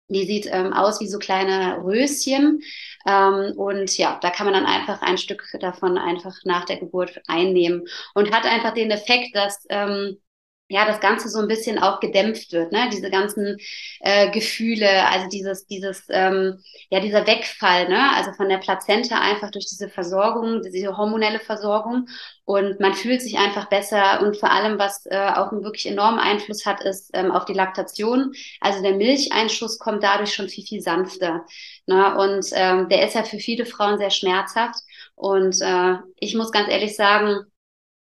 Die 0.08 0.26
sieht 0.26 0.46
ähm, 0.46 0.72
aus 0.74 1.00
wie 1.00 1.08
so 1.08 1.18
kleine 1.18 1.78
Röschen. 1.82 2.60
Ähm, 3.06 3.52
und 3.56 3.96
ja, 3.96 4.18
da 4.20 4.30
kann 4.30 4.46
man 4.46 4.54
dann 4.54 4.66
einfach 4.66 5.00
ein 5.02 5.16
Stück 5.16 5.44
davon 5.60 5.96
einfach 5.96 6.34
nach 6.44 6.64
der 6.66 6.76
Geburt 6.78 7.20
einnehmen 7.28 7.86
und 8.14 8.32
hat 8.32 8.44
einfach 8.44 8.74
den 8.74 8.90
Effekt, 8.90 9.34
dass 9.34 9.64
ähm, 9.70 10.18
ja, 10.68 10.86
das 10.86 11.00
Ganze 11.00 11.28
so 11.28 11.38
ein 11.38 11.48
bisschen 11.48 11.78
auch 11.78 12.00
gedämpft 12.00 12.52
wird, 12.52 12.72
ne? 12.72 12.88
Diese 12.90 13.10
ganzen 13.10 13.58
äh, 14.00 14.30
Gefühle, 14.30 15.06
also 15.06 15.28
dieses, 15.28 15.66
dieses, 15.66 16.04
ähm, 16.08 16.58
ja, 16.88 17.00
dieser 17.00 17.26
Wegfall, 17.26 17.88
ne? 17.90 18.10
Also 18.14 18.32
von 18.32 18.48
der 18.48 18.56
Plazenta 18.58 19.20
einfach 19.20 19.50
durch 19.50 19.66
diese 19.66 19.90
Versorgung, 19.90 20.62
diese 20.62 20.96
hormonelle 20.96 21.40
Versorgung. 21.40 22.08
Und 22.44 22.80
man 22.80 22.94
fühlt 22.94 23.20
sich 23.20 23.36
einfach 23.38 23.68
besser 23.68 24.22
und 24.22 24.38
vor 24.38 24.50
allem, 24.50 24.78
was 24.78 25.04
äh, 25.06 25.32
auch 25.34 25.52
einen 25.52 25.62
wirklich 25.62 25.86
enormen 25.86 26.18
Einfluss 26.18 26.64
hat, 26.64 26.80
ist 26.82 27.10
ähm, 27.12 27.32
auf 27.32 27.44
die 27.44 27.52
Laktation. 27.52 28.32
Also 28.60 28.82
der 28.82 28.94
Milcheinschuss 28.94 29.78
kommt 29.78 30.02
dadurch 30.02 30.32
schon 30.34 30.48
viel, 30.48 30.64
viel 30.64 30.80
sanfter. 30.80 31.44
Ne? 31.86 32.16
Und 32.16 32.46
ähm, 32.54 32.88
der 32.88 33.06
ist 33.06 33.14
ja 33.14 33.24
für 33.24 33.38
viele 33.38 33.66
Frauen 33.66 33.98
sehr 33.98 34.10
schmerzhaft. 34.10 34.80
Und 35.14 35.60
äh, 35.60 35.96
ich 36.18 36.34
muss 36.34 36.50
ganz 36.50 36.68
ehrlich 36.70 36.96
sagen, 36.96 37.46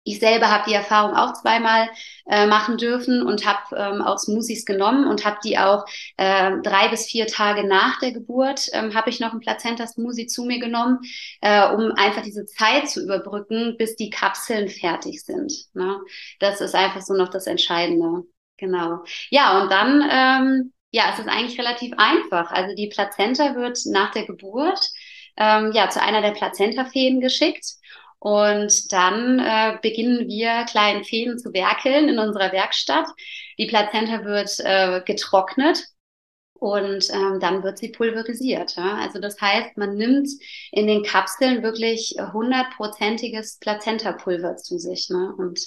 ich 0.03 0.19
selber 0.19 0.49
habe 0.49 0.63
die 0.67 0.73
Erfahrung 0.73 1.15
auch 1.15 1.33
zweimal 1.33 1.89
äh, 2.25 2.47
machen 2.47 2.77
dürfen 2.77 3.21
und 3.21 3.45
habe 3.45 3.75
ähm, 3.75 4.01
auch 4.01 4.17
Smoothies 4.17 4.65
genommen 4.65 5.07
und 5.07 5.25
habe 5.25 5.37
die 5.43 5.59
auch 5.59 5.85
äh, 6.17 6.53
drei 6.63 6.87
bis 6.87 7.05
vier 7.05 7.27
Tage 7.27 7.67
nach 7.67 7.99
der 7.99 8.11
Geburt 8.11 8.67
ähm, 8.73 8.95
habe 8.95 9.09
ich 9.11 9.19
noch 9.19 9.33
ein 9.33 9.39
Plazenta-Smoothie 9.39 10.25
zu 10.25 10.45
mir 10.45 10.59
genommen, 10.59 10.99
äh, 11.41 11.67
um 11.69 11.91
einfach 11.91 12.23
diese 12.23 12.45
Zeit 12.45 12.89
zu 12.89 13.03
überbrücken, 13.03 13.75
bis 13.77 13.95
die 13.95 14.09
Kapseln 14.09 14.69
fertig 14.69 15.23
sind. 15.23 15.53
Ne? 15.73 15.99
Das 16.39 16.61
ist 16.61 16.73
einfach 16.73 17.01
so 17.01 17.13
noch 17.13 17.29
das 17.29 17.45
Entscheidende. 17.45 18.23
Genau. 18.57 19.03
Ja, 19.29 19.61
und 19.61 19.71
dann, 19.71 20.07
ähm, 20.09 20.73
ja, 20.91 21.11
es 21.13 21.19
ist 21.19 21.27
eigentlich 21.27 21.59
relativ 21.59 21.93
einfach. 21.97 22.51
Also 22.51 22.75
die 22.75 22.87
Plazenta 22.87 23.55
wird 23.55 23.79
nach 23.85 24.11
der 24.11 24.25
Geburt 24.25 24.79
ähm, 25.37 25.71
ja 25.73 25.89
zu 25.89 26.01
einer 26.01 26.21
der 26.21 26.31
Plazenta-Fäden 26.31 27.21
geschickt. 27.21 27.65
Und 28.23 28.93
dann 28.93 29.39
äh, 29.39 29.79
beginnen 29.81 30.27
wir 30.27 30.65
kleinen 30.65 31.03
Fäden 31.03 31.39
zu 31.39 31.53
werkeln 31.53 32.07
in 32.07 32.19
unserer 32.19 32.51
Werkstatt. 32.51 33.07
Die 33.57 33.65
Plazenta 33.65 34.23
wird 34.23 34.59
äh, 34.59 35.01
getrocknet 35.03 35.83
und 36.53 37.09
ähm, 37.11 37.39
dann 37.39 37.63
wird 37.63 37.79
sie 37.79 37.89
pulverisiert. 37.89 38.75
Ja? 38.75 38.99
Also 38.99 39.19
das 39.19 39.41
heißt, 39.41 39.75
man 39.75 39.95
nimmt 39.95 40.29
in 40.71 40.85
den 40.85 41.01
Kapseln 41.01 41.63
wirklich 41.63 42.15
hundertprozentiges 42.31 43.57
Plazentapulver 43.57 44.55
zu 44.55 44.77
sich. 44.77 45.09
Ne? 45.09 45.33
Und 45.35 45.59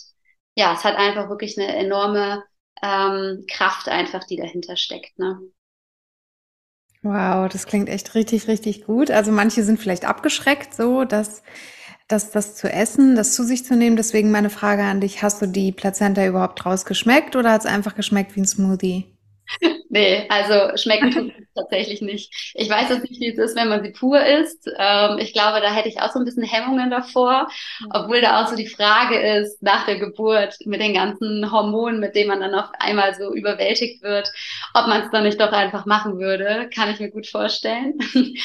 ja, 0.55 0.75
es 0.75 0.85
hat 0.85 0.95
einfach 0.95 1.29
wirklich 1.29 1.59
eine 1.59 1.75
enorme 1.75 2.45
ähm, 2.81 3.47
Kraft 3.51 3.89
einfach, 3.89 4.23
die 4.23 4.37
dahinter 4.37 4.77
steckt. 4.77 5.19
Ne? 5.19 5.41
Wow, 7.03 7.49
das 7.51 7.67
klingt 7.67 7.89
echt 7.89 8.15
richtig, 8.15 8.47
richtig 8.47 8.85
gut. 8.85 9.11
Also 9.11 9.33
manche 9.33 9.65
sind 9.65 9.81
vielleicht 9.81 10.05
abgeschreckt, 10.05 10.73
so 10.73 11.05
dass 11.05 11.43
das, 12.09 12.31
das 12.31 12.55
zu 12.57 12.71
essen, 12.71 13.17
das 13.17 13.35
zu 13.35 13.45
sich 13.45 13.65
zu 13.65 13.77
nehmen. 13.77 13.97
Deswegen 13.97 14.31
meine 14.31 14.51
Frage 14.51 14.83
an 14.83 15.01
dich, 15.01 15.23
hast 15.23 15.43
du 15.43 15.47
die 15.47 15.73
Plazenta 15.73 16.27
überhaupt 16.27 16.65
rausgeschmeckt 16.67 17.37
oder 17.37 17.53
hat 17.53 17.63
es 17.63 17.67
einfach 17.67 17.95
geschmeckt 17.95 18.37
wie 18.37 18.41
ein 18.41 18.47
Smoothie? 18.47 19.14
Nee, 19.89 20.27
also 20.29 20.77
schmecken 20.77 21.11
tut 21.11 21.33
es 21.39 21.47
tatsächlich 21.55 22.03
nicht. 22.03 22.53
Ich 22.55 22.69
weiß 22.69 22.89
jetzt 22.89 23.09
nicht, 23.09 23.21
wie 23.21 23.31
es 23.31 23.39
ist, 23.39 23.57
wenn 23.57 23.69
man 23.69 23.83
sie 23.83 23.93
pur 23.93 24.21
isst. 24.25 24.69
Ähm, 24.77 25.19
ich 25.19 25.33
glaube, 25.33 25.61
da 25.61 25.73
hätte 25.73 25.89
ich 25.89 26.01
auch 26.01 26.11
so 26.11 26.19
ein 26.19 26.25
bisschen 26.25 26.43
Hemmungen 26.43 26.91
davor, 26.91 27.49
obwohl 27.93 28.21
da 28.21 28.43
auch 28.43 28.49
so 28.49 28.57
die 28.57 28.67
Frage 28.67 29.17
ist, 29.39 29.63
nach 29.63 29.87
der 29.87 29.99
Geburt 29.99 30.57
mit 30.65 30.81
den 30.81 30.95
ganzen 30.95 31.51
Hormonen, 31.53 32.01
mit 32.01 32.17
denen 32.17 32.29
man 32.29 32.41
dann 32.41 32.55
auf 32.55 32.71
einmal 32.81 33.15
so 33.15 33.33
überwältigt 33.33 34.03
wird, 34.03 34.29
ob 34.75 34.89
man 34.89 35.03
es 35.03 35.11
dann 35.11 35.25
nicht 35.25 35.41
doch 35.41 35.53
einfach 35.53 35.87
machen 35.87 36.19
würde, 36.19 36.69
kann 36.75 36.91
ich 36.91 36.99
mir 36.99 37.11
gut 37.11 37.29
vorstellen. 37.29 37.95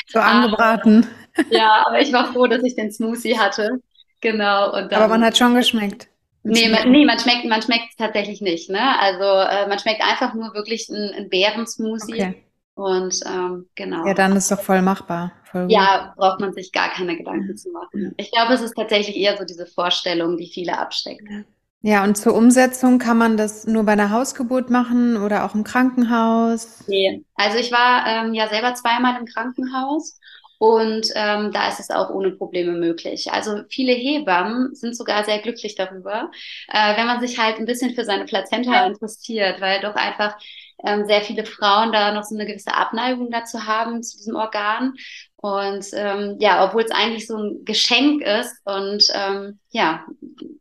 So 0.07 0.19
angebraten. 0.19 1.07
ja, 1.49 1.85
aber 1.87 1.99
ich 1.99 2.13
war 2.13 2.31
froh, 2.31 2.45
dass 2.47 2.63
ich 2.63 2.75
den 2.75 2.91
Smoothie 2.91 3.39
hatte. 3.39 3.81
Genau. 4.21 4.73
Und 4.75 4.91
dann, 4.91 5.01
aber 5.01 5.07
man 5.07 5.25
hat 5.25 5.37
schon 5.37 5.55
geschmeckt. 5.55 6.08
Nee, 6.43 6.69
man, 6.69 6.91
nee, 6.91 7.05
man 7.05 7.19
schmeckt, 7.19 7.45
man 7.45 7.61
schmeckt 7.61 7.89
es 7.91 7.95
tatsächlich 7.95 8.41
nicht. 8.41 8.69
Ne? 8.69 8.99
Also 8.99 9.23
äh, 9.23 9.67
man 9.67 9.77
schmeckt 9.79 10.01
einfach 10.01 10.33
nur 10.33 10.53
wirklich 10.53 10.87
ein, 10.89 11.13
ein 11.15 11.29
Beerensmoothie. 11.29 12.13
Okay. 12.13 12.43
Und 12.75 13.19
ähm, 13.25 13.67
genau. 13.75 14.05
Ja, 14.07 14.13
dann 14.13 14.35
ist 14.37 14.49
doch 14.49 14.61
voll 14.61 14.81
machbar. 14.81 15.33
Voll 15.51 15.67
ja, 15.69 16.13
braucht 16.15 16.39
man 16.39 16.53
sich 16.53 16.71
gar 16.71 16.89
keine 16.89 17.17
Gedanken 17.17 17.57
zu 17.57 17.71
machen. 17.71 18.13
Ich 18.15 18.31
glaube, 18.31 18.53
es 18.53 18.61
ist 18.61 18.73
tatsächlich 18.73 19.17
eher 19.17 19.37
so 19.37 19.43
diese 19.43 19.65
Vorstellung, 19.65 20.37
die 20.37 20.47
viele 20.47 20.77
absteckt. 20.77 21.23
Ja. 21.29 21.43
Ja, 21.81 22.03
und 22.03 22.17
zur 22.17 22.35
Umsetzung 22.35 22.99
kann 22.99 23.17
man 23.17 23.37
das 23.37 23.65
nur 23.65 23.83
bei 23.83 23.93
einer 23.93 24.11
Hausgeburt 24.11 24.69
machen 24.69 25.15
oder 25.15 25.45
auch 25.45 25.55
im 25.55 25.63
Krankenhaus? 25.63 26.83
Nee, 26.87 27.23
also 27.35 27.57
ich 27.57 27.71
war 27.71 28.05
ähm, 28.05 28.33
ja 28.33 28.49
selber 28.49 28.73
zweimal 28.73 29.17
im 29.17 29.25
Krankenhaus 29.25 30.19
und 30.59 31.07
ähm, 31.15 31.51
da 31.53 31.69
ist 31.69 31.79
es 31.79 31.89
auch 31.89 32.09
ohne 32.09 32.31
Probleme 32.31 32.73
möglich. 32.73 33.31
Also 33.31 33.63
viele 33.69 33.93
Hebammen 33.93 34.75
sind 34.75 34.95
sogar 34.95 35.23
sehr 35.23 35.39
glücklich 35.39 35.75
darüber, 35.75 36.29
äh, 36.67 36.97
wenn 36.97 37.07
man 37.07 37.21
sich 37.21 37.39
halt 37.39 37.57
ein 37.57 37.65
bisschen 37.65 37.95
für 37.95 38.03
seine 38.03 38.25
Plazenta 38.25 38.85
interessiert, 38.85 39.61
weil 39.61 39.79
doch 39.79 39.95
einfach 39.95 40.37
ähm, 40.85 41.05
sehr 41.07 41.21
viele 41.21 41.45
Frauen 41.45 41.91
da 41.93 42.13
noch 42.13 42.23
so 42.23 42.35
eine 42.35 42.45
gewisse 42.45 42.73
Abneigung 42.73 43.31
dazu 43.31 43.65
haben, 43.65 44.03
zu 44.03 44.17
diesem 44.17 44.35
Organ. 44.35 44.95
Und 45.37 45.85
ähm, 45.93 46.35
ja, 46.39 46.65
obwohl 46.65 46.83
es 46.83 46.91
eigentlich 46.91 47.25
so 47.25 47.37
ein 47.37 47.63
Geschenk 47.63 48.21
ist 48.21 48.57
und 48.65 49.05
ähm, 49.13 49.59
ja, 49.69 50.05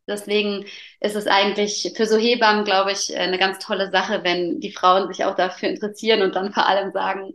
deswegen 0.07 0.65
ist 1.01 1.17
es 1.17 1.27
eigentlich 1.27 1.93
für 1.97 2.07
so 2.07 2.17
Hebammen, 2.17 2.65
glaube 2.65 2.93
ich, 2.93 3.17
eine 3.17 3.39
ganz 3.39 3.59
tolle 3.59 3.91
Sache, 3.91 4.21
wenn 4.23 4.61
die 4.61 4.71
Frauen 4.71 5.09
sich 5.09 5.25
auch 5.25 5.35
dafür 5.35 5.69
interessieren 5.69 6.23
und 6.23 6.37
dann 6.37 6.53
vor 6.53 6.67
allem 6.67 6.93
sagen, 6.93 7.35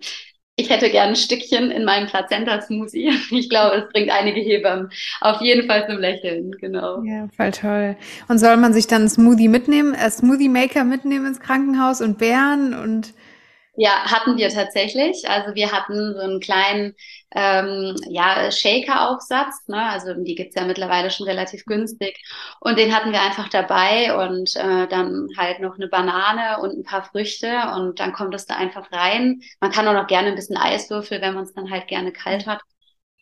ich 0.55 0.69
hätte 0.69 0.89
gerne 0.91 1.13
ein 1.13 1.15
Stückchen 1.15 1.71
in 1.71 1.83
meinem 1.83 2.07
Plazenta-Smoothie. 2.07 3.11
Ich 3.31 3.49
glaube, 3.49 3.77
es 3.77 3.91
bringt 3.91 4.11
einige 4.11 4.39
Hebammen 4.39 4.91
auf 5.21 5.41
jeden 5.41 5.67
Fall 5.67 5.87
zum 5.87 5.97
Lächeln, 5.97 6.51
genau. 6.59 7.01
Ja, 7.03 7.27
voll 7.35 7.51
toll. 7.51 7.95
Und 8.27 8.37
soll 8.37 8.57
man 8.57 8.73
sich 8.73 8.87
dann 8.87 9.03
einen 9.03 9.09
Smoothie 9.09 9.47
mitnehmen, 9.47 9.93
äh, 9.93 10.09
Smoothie 10.09 10.49
Maker 10.49 10.83
mitnehmen 10.83 11.25
ins 11.25 11.39
Krankenhaus 11.39 12.01
und 12.01 12.17
Bären 12.17 12.73
und 12.73 13.13
ja, 13.75 14.03
hatten 14.05 14.37
wir 14.37 14.49
tatsächlich. 14.49 15.27
Also 15.27 15.55
wir 15.55 15.71
hatten 15.71 16.13
so 16.13 16.19
einen 16.19 16.39
kleinen 16.39 16.93
ähm, 17.35 17.95
ja, 18.09 18.51
Shaker-Aufsatz. 18.51 19.67
Ne? 19.67 19.81
Also 19.81 20.13
die 20.13 20.35
gibt's 20.35 20.55
ja 20.55 20.65
mittlerweile 20.65 21.11
schon 21.11 21.27
relativ 21.27 21.65
günstig. 21.65 22.17
Und 22.59 22.77
den 22.77 22.95
hatten 22.95 23.11
wir 23.11 23.21
einfach 23.21 23.49
dabei 23.49 24.15
und 24.15 24.55
äh, 24.55 24.87
dann 24.87 25.27
halt 25.37 25.59
noch 25.59 25.75
eine 25.75 25.87
Banane 25.87 26.61
und 26.61 26.77
ein 26.77 26.83
paar 26.83 27.03
Früchte 27.03 27.51
und 27.75 27.99
dann 27.99 28.13
kommt 28.13 28.35
es 28.35 28.45
da 28.45 28.55
einfach 28.55 28.91
rein. 28.91 29.41
Man 29.59 29.71
kann 29.71 29.87
auch 29.87 29.93
noch 29.93 30.07
gerne 30.07 30.29
ein 30.29 30.35
bisschen 30.35 30.57
Eiswürfel, 30.57 31.21
wenn 31.21 31.33
man 31.33 31.43
es 31.43 31.53
dann 31.53 31.69
halt 31.69 31.87
gerne 31.87 32.11
kalt 32.11 32.47
hat. 32.47 32.61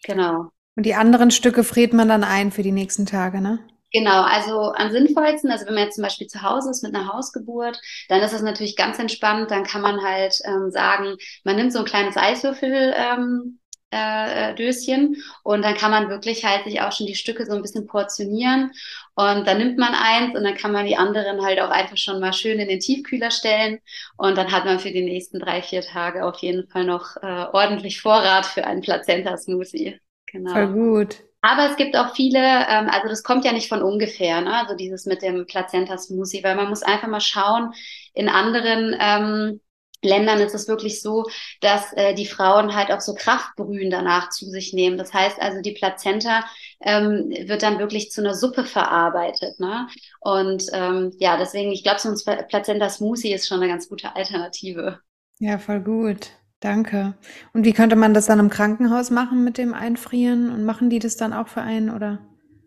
Genau. 0.04 0.50
Und 0.76 0.86
die 0.86 0.96
anderen 0.96 1.32
Stücke 1.32 1.64
friert 1.64 1.94
man 1.94 2.08
dann 2.08 2.24
ein 2.24 2.52
für 2.52 2.64
die 2.64 2.72
nächsten 2.72 3.06
Tage, 3.06 3.42
ne? 3.42 3.60
Genau, 3.94 4.22
also 4.22 4.72
am 4.72 4.90
sinnvollsten, 4.90 5.52
also 5.52 5.66
wenn 5.66 5.74
man 5.74 5.84
jetzt 5.84 5.96
zum 5.96 6.04
Beispiel 6.04 6.28
zu 6.28 6.42
Hause 6.42 6.70
ist 6.70 6.82
mit 6.82 6.96
einer 6.96 7.12
Hausgeburt, 7.12 7.78
dann 8.08 8.22
ist 8.22 8.32
es 8.32 8.42
natürlich 8.42 8.78
ganz 8.78 9.00
entspannt. 9.00 9.52
Dann 9.52 9.66
kann 9.66 9.82
man 9.82 10.02
halt 10.02 10.40
ähm, 10.46 10.72
sagen, 10.72 11.18
man 11.44 11.58
nimmt 11.58 11.74
so 11.74 11.80
ein 11.80 11.86
kleines 11.86 12.16
Eiswürfel. 12.16 12.94
Ähm, 12.96 13.60
äh, 13.92 14.56
Döschen 14.56 15.18
und 15.44 15.64
dann 15.64 15.76
kann 15.76 15.92
man 15.92 16.10
wirklich 16.10 16.46
halt 16.46 16.64
sich 16.64 16.82
auch 16.82 16.92
schon 16.92 17.08
die 17.08 17.16
Stücke 17.16 17.46
so 17.46 17.54
ein 17.54 17.62
bisschen 17.62 17.86
portionieren 17.88 18.72
und 19.16 19.46
dann 19.46 19.58
nimmt 19.58 19.78
man 19.78 19.94
eins 19.94 20.36
und 20.36 20.44
dann 20.44 20.56
kann 20.56 20.72
man 20.72 20.86
die 20.86 20.96
anderen 20.96 21.44
halt 21.44 21.60
auch 21.60 21.70
einfach 21.70 21.98
schon 21.98 22.20
mal 22.20 22.34
schön 22.34 22.60
in 22.60 22.70
den 22.70 22.80
Tiefkühler 22.80 23.32
stellen 23.32 23.80
und 24.18 24.38
dann 24.38 24.52
hat 24.52 24.66
man 24.66 24.80
für 24.80 24.92
die 24.92 25.04
nächsten 25.04 25.40
drei, 25.40 25.62
vier 25.62 25.82
Tage 25.82 26.26
auf 26.26 26.38
jeden 26.40 26.68
Fall 26.68 26.86
noch 26.86 27.18
äh, 27.18 27.46
ordentlich 27.52 28.02
Vorrat 28.02 28.46
für 28.46 28.66
einen 28.66 28.82
Plazenta-Smoothie. 28.82 30.00
Genau. 30.28 30.54
Voll 30.54 30.68
gut. 30.74 31.18
Aber 31.42 31.70
es 31.70 31.76
gibt 31.76 31.96
auch 31.98 32.14
viele, 32.16 32.38
ähm, 32.38 32.88
also 32.90 33.08
das 33.08 33.24
kommt 33.24 33.46
ja 33.46 33.52
nicht 33.52 33.68
von 33.68 33.82
ungefähr, 33.82 34.42
ne? 34.42 34.56
also 34.56 34.76
dieses 34.76 35.06
mit 35.06 35.24
dem 35.24 35.46
Plazenta-Smoothie, 35.48 36.44
weil 36.44 36.56
man 36.56 36.70
muss 36.70 36.84
einfach 36.84 37.08
mal 37.08 37.20
schauen, 37.20 37.74
in 38.14 38.30
anderen 38.30 38.96
ähm, 39.00 39.60
Ländern 40.02 40.40
ist 40.40 40.56
es 40.56 40.68
wirklich 40.68 41.02
so, 41.02 41.26
dass 41.60 41.94
äh, 41.94 42.14
die 42.14 42.26
Frauen 42.26 42.76
halt 42.76 42.92
auch 42.92 43.02
so 43.02 43.14
Kraftbrühen 43.14 43.90
danach 43.90 44.30
zu 44.30 44.50
sich 44.50 44.74
nehmen. 44.74 44.98
Das 44.98 45.14
heißt 45.14 45.42
also, 45.42 45.62
die 45.62 45.74
Plazenta 45.74 46.44
ähm, 46.82 47.30
wird 47.30 47.64
dann 47.64 47.80
wirklich 47.80 48.12
zu 48.12 48.22
einer 48.22 48.34
Suppe 48.34 48.66
verarbeitet. 48.66 49.60
Ne? 49.60 49.88
Und 50.20 50.66
ähm, 50.74 51.12
ja, 51.20 51.38
deswegen, 51.38 51.72
ich 51.72 51.84
glaube, 51.84 52.00
so 52.00 52.10
ein 52.10 52.48
Plazenta-Smoothie 52.48 53.34
ist 53.34 53.48
schon 53.48 53.62
eine 53.62 53.68
ganz 53.68 53.90
gute 53.90 54.16
Alternative. 54.16 55.00
Ja, 55.40 55.58
voll 55.58 55.82
gut. 55.82 56.32
Danke. 56.60 57.16
Und 57.54 57.66
wie 57.66 57.74
könnte 57.74 57.96
man 57.96 58.14
das 58.14 58.28
dann 58.28 58.40
im 58.40 58.52
Krankenhaus 58.52 59.10
machen 59.10 59.44
mit 59.44 59.58
dem 59.58 59.74
Einfrieren? 59.74 60.52
Und 60.52 60.64
machen 60.64 60.92
die 60.92 61.00
das 61.00 61.18
dann 61.18 61.34
auch 61.34 61.48
für 61.48 61.62
einen, 61.62 61.90
oder? 61.90 62.20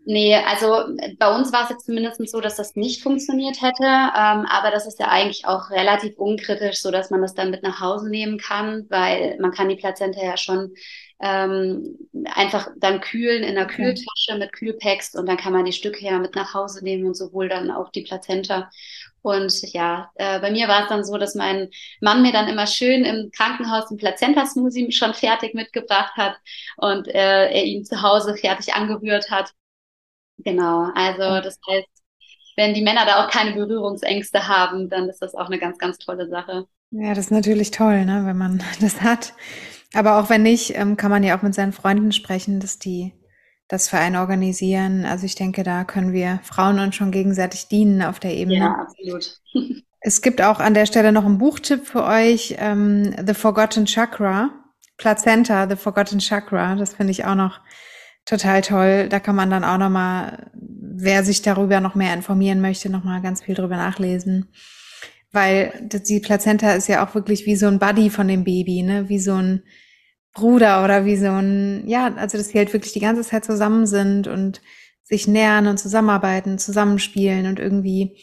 Nee, 0.07 0.37
also 0.37 0.85
bei 1.19 1.35
uns 1.35 1.51
war 1.53 1.65
es 1.65 1.71
jetzt 1.71 1.87
zumindest 1.87 2.21
so, 2.29 2.41
dass 2.41 2.57
das 2.57 2.77
nicht 2.77 3.03
funktioniert 3.03 3.63
hätte. 3.63 3.85
Ähm, 3.85 4.47
aber 4.51 4.71
das 4.71 4.87
ist 4.87 5.01
ja 5.01 5.09
eigentlich 5.09 5.47
auch 5.47 5.71
relativ 5.71 6.19
unkritisch, 6.19 6.81
so 6.81 6.91
dass 6.91 7.11
man 7.11 7.23
das 7.23 7.35
dann 7.35 7.51
mit 7.51 7.63
nach 7.63 7.81
Hause 7.81 8.11
nehmen 8.11 8.39
kann, 8.39 8.85
weil 8.91 9.39
man 9.41 9.53
kann 9.53 9.71
die 9.71 9.77
Plazenta 9.77 10.23
ja 10.23 10.37
schon 10.37 10.75
ähm, 11.21 11.97
einfach 12.35 12.69
dann 12.77 13.01
kühlen 13.01 13.45
in 13.45 13.55
der 13.55 13.67
Kühltasche 13.67 14.37
mit 14.39 14.53
Kühlpacks 14.53 15.15
und 15.15 15.27
dann 15.27 15.39
kann 15.39 15.55
man 15.55 15.65
die 15.65 15.73
Stücke 15.73 16.05
ja 16.05 16.19
mit 16.19 16.35
nach 16.35 16.53
Hause 16.53 16.85
nehmen 16.85 17.07
und 17.07 17.15
sowohl 17.17 17.49
dann 17.49 17.71
auch 17.71 17.91
die 17.91 18.03
Plazenta. 18.03 18.71
Und 19.23 19.63
ja, 19.73 20.11
äh, 20.17 20.39
bei 20.41 20.51
mir 20.51 20.69
war 20.69 20.83
es 20.83 20.89
dann 20.91 21.03
so, 21.03 21.17
dass 21.17 21.35
mein 21.35 21.71
Mann 22.03 22.21
mir 22.21 22.33
dann 22.33 22.49
immer 22.49 22.67
schön 22.67 23.07
im 23.07 23.31
Krankenhaus 23.31 23.91
ein 23.91 23.97
Plazenta-Smoothie 23.97 24.93
schon 24.93 25.15
fertig 25.15 25.55
mitgebracht 25.55 26.13
hat 26.17 26.37
und 26.77 27.09
äh, 27.09 27.49
er 27.51 27.65
ihn 27.65 27.87
zu 27.87 28.03
Hause 28.03 28.37
fertig 28.37 28.75
angerührt 28.75 29.31
hat. 29.31 29.53
Genau, 30.39 30.91
also 30.95 31.41
das 31.43 31.59
heißt, 31.69 31.89
wenn 32.57 32.75
die 32.75 32.83
Männer 32.83 33.05
da 33.07 33.25
auch 33.25 33.31
keine 33.31 33.53
Berührungsängste 33.53 34.47
haben, 34.49 34.89
dann 34.89 35.09
ist 35.09 35.21
das 35.21 35.35
auch 35.35 35.47
eine 35.47 35.59
ganz, 35.59 35.79
ganz 35.79 35.99
tolle 35.99 36.29
Sache. 36.29 36.67
Ja, 36.91 37.11
das 37.11 37.27
ist 37.27 37.31
natürlich 37.31 37.71
toll, 37.71 38.05
ne, 38.05 38.23
wenn 38.25 38.39
man 38.39 38.63
das 38.81 39.01
hat. 39.03 39.35
Aber 39.95 40.19
auch 40.19 40.31
wenn 40.31 40.43
nicht, 40.43 40.77
ähm, 40.77 40.97
kann 40.97 41.11
man 41.11 41.23
ja 41.23 41.37
auch 41.37 41.43
mit 41.43 41.55
seinen 41.55 41.73
Freunden 41.73 42.13
sprechen, 42.13 42.61
dass 42.61 42.79
die 42.79 43.13
das 43.69 43.89
für 43.89 43.99
einen 43.99 44.17
organisieren. 44.17 45.05
Also 45.05 45.25
ich 45.25 45.35
denke, 45.35 45.63
da 45.63 45.85
können 45.85 46.13
wir 46.13 46.41
Frauen 46.43 46.79
uns 46.79 46.97
schon 46.97 47.11
gegenseitig 47.11 47.69
dienen 47.69 48.03
auf 48.03 48.21
der 48.21 48.35
Ebene. 48.35 48.59
Ja, 48.59 48.75
absolut. 48.75 49.41
Es 50.07 50.21
gibt 50.21 50.43
auch 50.43 50.61
an 50.61 50.75
der 50.75 50.85
Stelle 50.85 51.13
noch 51.13 51.25
einen 51.25 51.39
Buchtipp 51.39 51.87
für 51.87 52.05
euch, 52.05 52.57
ähm, 52.59 53.17
The 53.27 53.33
Forgotten 53.33 53.87
Chakra, 53.87 54.51
Plazenta, 54.99 55.67
The 55.67 55.77
Forgotten 55.77 56.19
Chakra. 56.19 56.75
Das 56.75 56.93
finde 56.93 57.13
ich 57.13 57.25
auch 57.25 57.35
noch 57.35 57.61
Total 58.25 58.63
toll. 58.63 59.09
Da 59.09 59.21
kann 59.21 59.37
man 59.37 59.51
dann 59.51 59.65
auch 59.65 59.79
nochmal, 59.79 60.51
wer 60.55 61.25
sich 61.25 61.43
darüber 61.43 61.81
noch 61.81 61.95
mehr 61.95 62.15
informieren 62.15 62.61
möchte, 62.61 62.91
nochmal 62.91 63.21
ganz 63.21 63.43
viel 63.43 63.55
drüber 63.55 63.77
nachlesen. 63.77 64.49
Weil 65.33 65.89
die 65.91 66.21
Plazenta 66.21 66.73
ist 66.73 66.89
ja 66.89 67.05
auch 67.05 67.15
wirklich 67.15 67.45
wie 67.45 67.57
so 67.57 67.67
ein 67.67 67.79
Buddy 67.79 68.09
von 68.09 68.29
dem 68.29 68.45
Baby, 68.45 68.83
ne? 68.83 69.09
Wie 69.09 69.19
so 69.19 69.35
ein 69.35 69.63
Bruder 70.33 70.85
oder 70.85 71.05
wie 71.05 71.17
so 71.17 71.31
ein, 71.31 71.85
ja, 71.87 72.15
also 72.15 72.39
dass 72.39 72.49
die 72.49 72.59
halt 72.59 72.73
wirklich 72.73 72.93
die 72.93 73.01
ganze 73.01 73.23
Zeit 73.23 73.45
zusammen 73.45 73.87
sind 73.87 74.27
und 74.27 74.61
sich 75.03 75.29
nähern 75.29 75.67
und 75.67 75.79
zusammenarbeiten, 75.79 76.59
zusammenspielen 76.59 77.47
und 77.47 77.59
irgendwie 77.59 78.17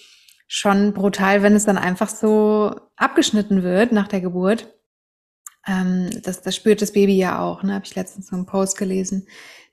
schon 0.47 0.93
brutal, 0.93 1.43
wenn 1.43 1.55
es 1.55 1.65
dann 1.65 1.77
einfach 1.77 2.09
so 2.09 2.75
abgeschnitten 2.97 3.63
wird 3.63 3.91
nach 3.91 4.07
der 4.07 4.21
Geburt. 4.21 4.73
Ähm, 5.67 6.09
das, 6.23 6.41
das 6.41 6.55
spürt 6.55 6.81
das 6.81 6.91
Baby 6.91 7.17
ja 7.17 7.39
auch, 7.39 7.61
ne? 7.63 7.73
Habe 7.75 7.85
ich 7.85 7.95
letztens 7.95 8.27
so 8.27 8.35
einen 8.35 8.45
Post 8.45 8.77
gelesen, 8.77 9.27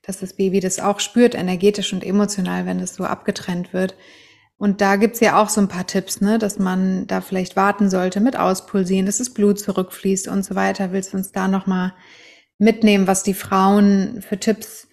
dass 0.09 0.19
das 0.19 0.33
Baby 0.33 0.59
das 0.59 0.79
auch 0.79 0.99
spürt, 0.99 1.35
energetisch 1.35 1.93
und 1.93 2.03
emotional, 2.03 2.65
wenn 2.65 2.79
es 2.79 2.95
so 2.95 3.03
abgetrennt 3.05 3.73
wird. 3.73 3.95
Und 4.57 4.81
da 4.81 4.95
gibt's 4.95 5.19
ja 5.19 5.39
auch 5.39 5.49
so 5.49 5.61
ein 5.61 5.67
paar 5.67 5.85
Tipps, 5.85 6.19
ne, 6.19 6.39
dass 6.39 6.57
man 6.57 7.05
da 7.05 7.21
vielleicht 7.21 7.55
warten 7.55 7.91
sollte 7.91 8.19
mit 8.19 8.35
Auspulsieren, 8.35 9.05
dass 9.05 9.19
das 9.19 9.29
Blut 9.29 9.59
zurückfließt 9.59 10.27
und 10.27 10.43
so 10.43 10.55
weiter. 10.55 10.91
Willst 10.91 11.13
du 11.13 11.17
uns 11.17 11.31
da 11.31 11.47
nochmal 11.47 11.93
mitnehmen, 12.57 13.05
was 13.05 13.21
die 13.21 13.35
Frauen 13.35 14.23
für 14.27 14.39
Tipps 14.39 14.87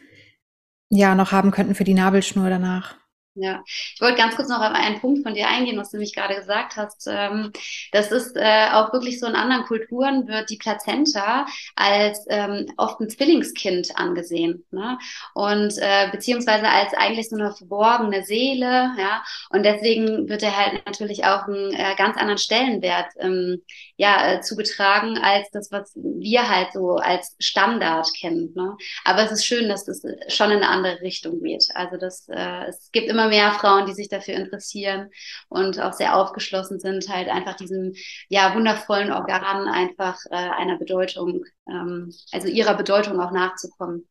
ja 0.90 1.14
noch 1.14 1.32
haben 1.32 1.50
könnten 1.50 1.74
für 1.74 1.84
die 1.84 1.94
Nabelschnur 1.94 2.50
danach? 2.50 2.96
Ja, 3.38 3.62
ich 3.66 4.00
wollte 4.00 4.16
ganz 4.16 4.34
kurz 4.34 4.48
noch 4.48 4.60
auf 4.60 4.72
einen 4.72 4.98
Punkt 4.98 5.22
von 5.22 5.34
dir 5.34 5.46
eingehen, 5.46 5.76
was 5.78 5.90
du 5.90 5.98
nämlich 5.98 6.14
gerade 6.14 6.36
gesagt 6.36 6.76
hast. 6.76 7.06
Ähm, 7.06 7.52
das 7.92 8.10
ist 8.10 8.34
äh, 8.34 8.68
auch 8.72 8.94
wirklich 8.94 9.20
so 9.20 9.26
in 9.26 9.34
anderen 9.34 9.64
Kulturen 9.64 10.26
wird 10.26 10.48
die 10.48 10.56
Plazenta 10.56 11.44
als 11.74 12.24
ähm, 12.30 12.66
oft 12.78 12.98
ein 13.00 13.10
Zwillingskind 13.10 13.96
angesehen. 13.98 14.64
Ne? 14.70 14.98
Und 15.34 15.74
äh, 15.76 16.08
beziehungsweise 16.10 16.66
als 16.66 16.94
eigentlich 16.94 17.28
so 17.28 17.36
eine 17.36 17.52
verborgene 17.52 18.24
Seele, 18.24 18.92
ja. 18.98 19.22
Und 19.50 19.64
deswegen 19.64 20.28
wird 20.30 20.42
er 20.42 20.56
halt 20.56 20.86
natürlich 20.86 21.24
auch 21.24 21.46
einen 21.46 21.74
äh, 21.74 21.94
ganz 21.96 22.16
anderen 22.16 22.38
Stellenwert 22.38 23.12
ähm, 23.18 23.62
ja, 23.96 24.40
zugetragen 24.40 25.18
als 25.18 25.50
das, 25.50 25.70
was 25.70 25.92
wir 25.94 26.48
halt 26.48 26.72
so 26.72 26.96
als 26.96 27.36
Standard 27.38 28.08
kennen. 28.18 28.52
Ne? 28.54 28.76
Aber 29.04 29.24
es 29.24 29.32
ist 29.32 29.44
schön, 29.44 29.68
dass 29.68 29.84
das 29.84 30.02
schon 30.28 30.50
in 30.50 30.58
eine 30.58 30.68
andere 30.68 31.00
Richtung 31.02 31.42
geht. 31.42 31.68
Also 31.74 31.96
das, 31.96 32.28
es 32.28 32.90
gibt 32.92 33.08
immer 33.08 33.25
mehr 33.28 33.52
Frauen, 33.52 33.86
die 33.86 33.92
sich 33.94 34.08
dafür 34.08 34.34
interessieren 34.34 35.10
und 35.48 35.80
auch 35.80 35.92
sehr 35.92 36.16
aufgeschlossen 36.16 36.80
sind, 36.80 37.08
halt 37.08 37.28
einfach 37.28 37.56
diesem 37.56 37.94
ja 38.28 38.54
wundervollen 38.54 39.12
Organ 39.12 39.68
einfach 39.68 40.18
äh, 40.30 40.34
einer 40.36 40.78
Bedeutung, 40.78 41.44
ähm, 41.68 42.12
also 42.32 42.48
ihrer 42.48 42.74
Bedeutung 42.74 43.20
auch 43.20 43.32
nachzukommen. 43.32 44.08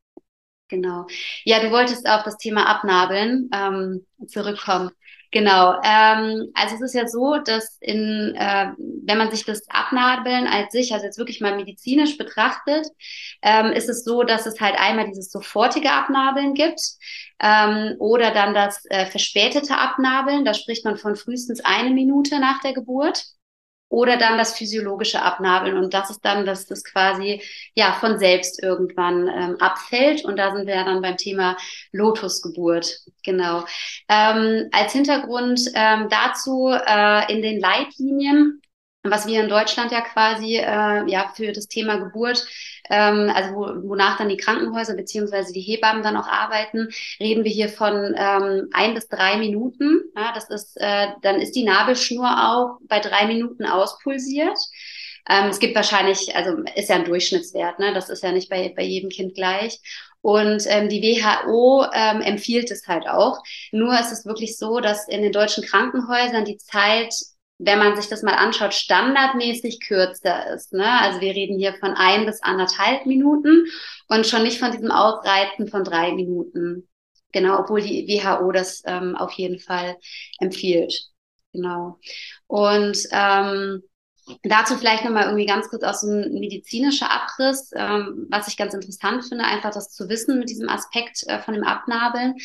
Genau. 0.68 1.06
Ja, 1.44 1.60
du 1.60 1.70
wolltest 1.72 2.08
auf 2.08 2.24
das 2.24 2.38
Thema 2.38 2.68
Abnabeln 2.68 3.50
ähm, 3.54 4.06
zurückkommen. 4.28 4.92
Genau. 5.32 5.74
Ähm, 5.84 6.52
also 6.54 6.76
es 6.76 6.82
ist 6.82 6.96
ja 6.96 7.08
so, 7.08 7.38
dass 7.38 7.78
in, 7.82 8.34
äh, 8.36 8.72
wenn 8.78 9.18
man 9.18 9.32
sich 9.32 9.46
das 9.46 9.68
Abnabeln 9.70 10.48
als 10.48 10.72
sich, 10.72 10.94
also 10.94 11.06
jetzt 11.06 11.18
wirklich 11.18 11.42
mal 11.42 11.56
medizinisch 11.56 12.18
betrachtet, 12.18 12.88
ähm, 13.42 13.72
ist 13.72 13.90
es 13.90 14.04
so, 14.04 14.24
dass 14.24 14.46
es 14.46 14.60
halt 14.62 14.76
einmal 14.80 15.08
dieses 15.08 15.32
sofortige 15.32 15.92
Abnabeln 15.92 16.54
gibt 16.54 16.80
ähm, 17.40 17.96
oder 18.00 18.32
dann 18.32 18.54
das 18.54 18.86
äh, 18.90 19.06
verspätete 19.08 19.78
Abnabeln. 19.78 20.46
Da 20.46 20.54
spricht 20.54 20.86
man 20.86 20.98
von 20.98 21.16
frühestens 21.16 21.64
eine 21.64 21.90
Minute 21.90 22.40
nach 22.40 22.62
der 22.62 22.74
Geburt 22.74 23.26
oder 23.90 24.18
dann 24.18 24.38
das 24.38 24.58
physiologische 24.58 25.22
Abnabeln. 25.22 25.78
Und 25.78 25.94
das 25.94 26.10
ist 26.10 26.26
dann, 26.26 26.46
dass 26.46 26.66
das 26.66 26.84
quasi 26.84 27.42
ja 27.76 27.94
von 27.94 28.20
selbst 28.20 28.62
irgendwann 28.62 29.28
ähm, 29.28 29.58
abfällt. 29.60 30.26
Und 30.26 30.38
da 30.38 30.56
sind 30.56 30.68
wir 30.68 30.76
ja 30.76 30.84
dann 30.84 31.02
beim 31.02 31.18
Thema 31.18 31.56
Lotusgeburt. 31.92 33.00
Genau. 33.24 33.66
Ähm, 34.10 34.70
als 34.72 34.94
Hintergrund 34.94 35.62
ähm, 35.76 36.08
dazu 36.10 36.70
äh, 36.70 37.32
in 37.32 37.42
den 37.42 37.60
Leitlinien 37.60 38.62
was 39.12 39.28
wir 39.28 39.42
in 39.42 39.50
Deutschland 39.50 39.92
ja 39.92 40.02
quasi 40.02 40.58
äh, 40.58 41.10
ja 41.10 41.32
für 41.36 41.52
das 41.52 41.68
Thema 41.68 41.98
Geburt, 41.98 42.46
ähm, 42.90 43.32
also 43.34 43.56
wo, 43.56 43.90
wonach 43.90 44.18
dann 44.18 44.30
die 44.30 44.38
Krankenhäuser 44.38 44.96
beziehungsweise 44.96 45.54
die 45.54 45.62
Hebammen 45.62 46.04
dann 46.04 46.18
auch 46.18 46.28
arbeiten, 46.28 46.90
reden 47.20 47.44
wir 47.44 47.52
hier 47.52 47.70
von 47.70 48.16
ähm, 48.18 48.70
ein 48.74 48.94
bis 48.94 49.08
drei 49.08 49.38
Minuten. 49.38 50.02
Ja, 50.16 50.32
das 50.34 50.50
ist, 50.50 50.78
äh, 50.78 51.08
dann 51.22 51.42
ist 51.42 51.56
die 51.56 51.64
Nabelschnur 51.64 52.28
auch 52.28 52.80
bei 52.88 53.00
drei 53.00 53.26
Minuten 53.28 53.66
auspulsiert. 53.66 54.58
Ähm, 55.28 55.50
es 55.50 55.60
gibt 55.60 55.76
wahrscheinlich, 55.76 56.36
also 56.36 56.58
ist 56.76 56.90
ja 56.90 56.96
ein 56.98 57.06
Durchschnittswert, 57.06 57.80
ne? 57.80 57.94
Das 57.94 58.10
ist 58.10 58.24
ja 58.24 58.32
nicht 58.32 58.50
bei, 58.50 58.74
bei 58.76 58.84
jedem 58.84 59.10
Kind 59.10 59.34
gleich. 59.34 59.80
Und 60.22 60.64
ähm, 60.68 60.90
die 60.90 61.02
WHO 61.02 61.86
ähm, 61.94 62.22
empfiehlt 62.22 62.72
es 62.72 62.88
halt 62.88 63.08
auch. 63.08 63.44
Nur 63.72 63.94
ist 64.00 64.12
es 64.12 64.26
wirklich 64.26 64.58
so, 64.58 64.80
dass 64.80 65.08
in 65.08 65.22
den 65.22 65.32
deutschen 65.32 65.64
Krankenhäusern 65.64 66.46
die 66.46 66.58
Zeit 66.58 67.14
wenn 67.58 67.80
man 67.80 67.96
sich 67.96 68.08
das 68.08 68.22
mal 68.22 68.34
anschaut, 68.34 68.74
standardmäßig 68.74 69.80
kürzer 69.82 70.54
ist. 70.54 70.74
Ne? 70.74 70.88
Also 71.02 71.22
wir 71.22 71.34
reden 71.34 71.58
hier 71.58 71.74
von 71.76 71.92
ein 71.92 72.26
bis 72.26 72.42
anderthalb 72.44 73.06
Minuten 73.06 73.66
und 74.08 74.28
schon 74.28 74.44
nicht 74.44 74.60
von 74.60 74.72
diesem 74.72 74.92
Ausreizen 74.92 75.68
von 75.68 75.84
drei 75.84 76.12
Minuten. 76.14 76.88
Genau, 77.32 77.60
obwohl 77.60 77.82
die 77.82 78.08
WHO 78.08 78.52
das 78.52 78.82
ähm, 78.86 79.16
auf 79.16 79.32
jeden 79.34 79.60
Fall 79.60 79.98
empfiehlt. 80.40 80.94
Genau. 81.54 82.00
Und 82.48 82.98
ähm, 83.12 83.84
Dazu 84.42 84.76
vielleicht 84.76 85.04
nochmal 85.04 85.26
irgendwie 85.26 85.46
ganz 85.46 85.70
kurz 85.70 85.84
aus 85.84 86.02
so 86.02 86.08
ein 86.10 86.34
medizinischer 86.34 87.12
Abriss, 87.12 87.72
ähm, 87.76 88.26
was 88.30 88.48
ich 88.48 88.58
ganz 88.58 88.74
interessant 88.74 89.24
finde, 89.24 89.44
einfach 89.44 89.72
das 89.72 89.92
zu 89.92 90.10
wissen 90.10 90.40
mit 90.40 90.50
diesem 90.50 90.68
Aspekt 90.68 91.24
äh, 91.28 91.40
von 91.40 91.54
dem 91.54 91.64
Abnabeln. 91.64 92.36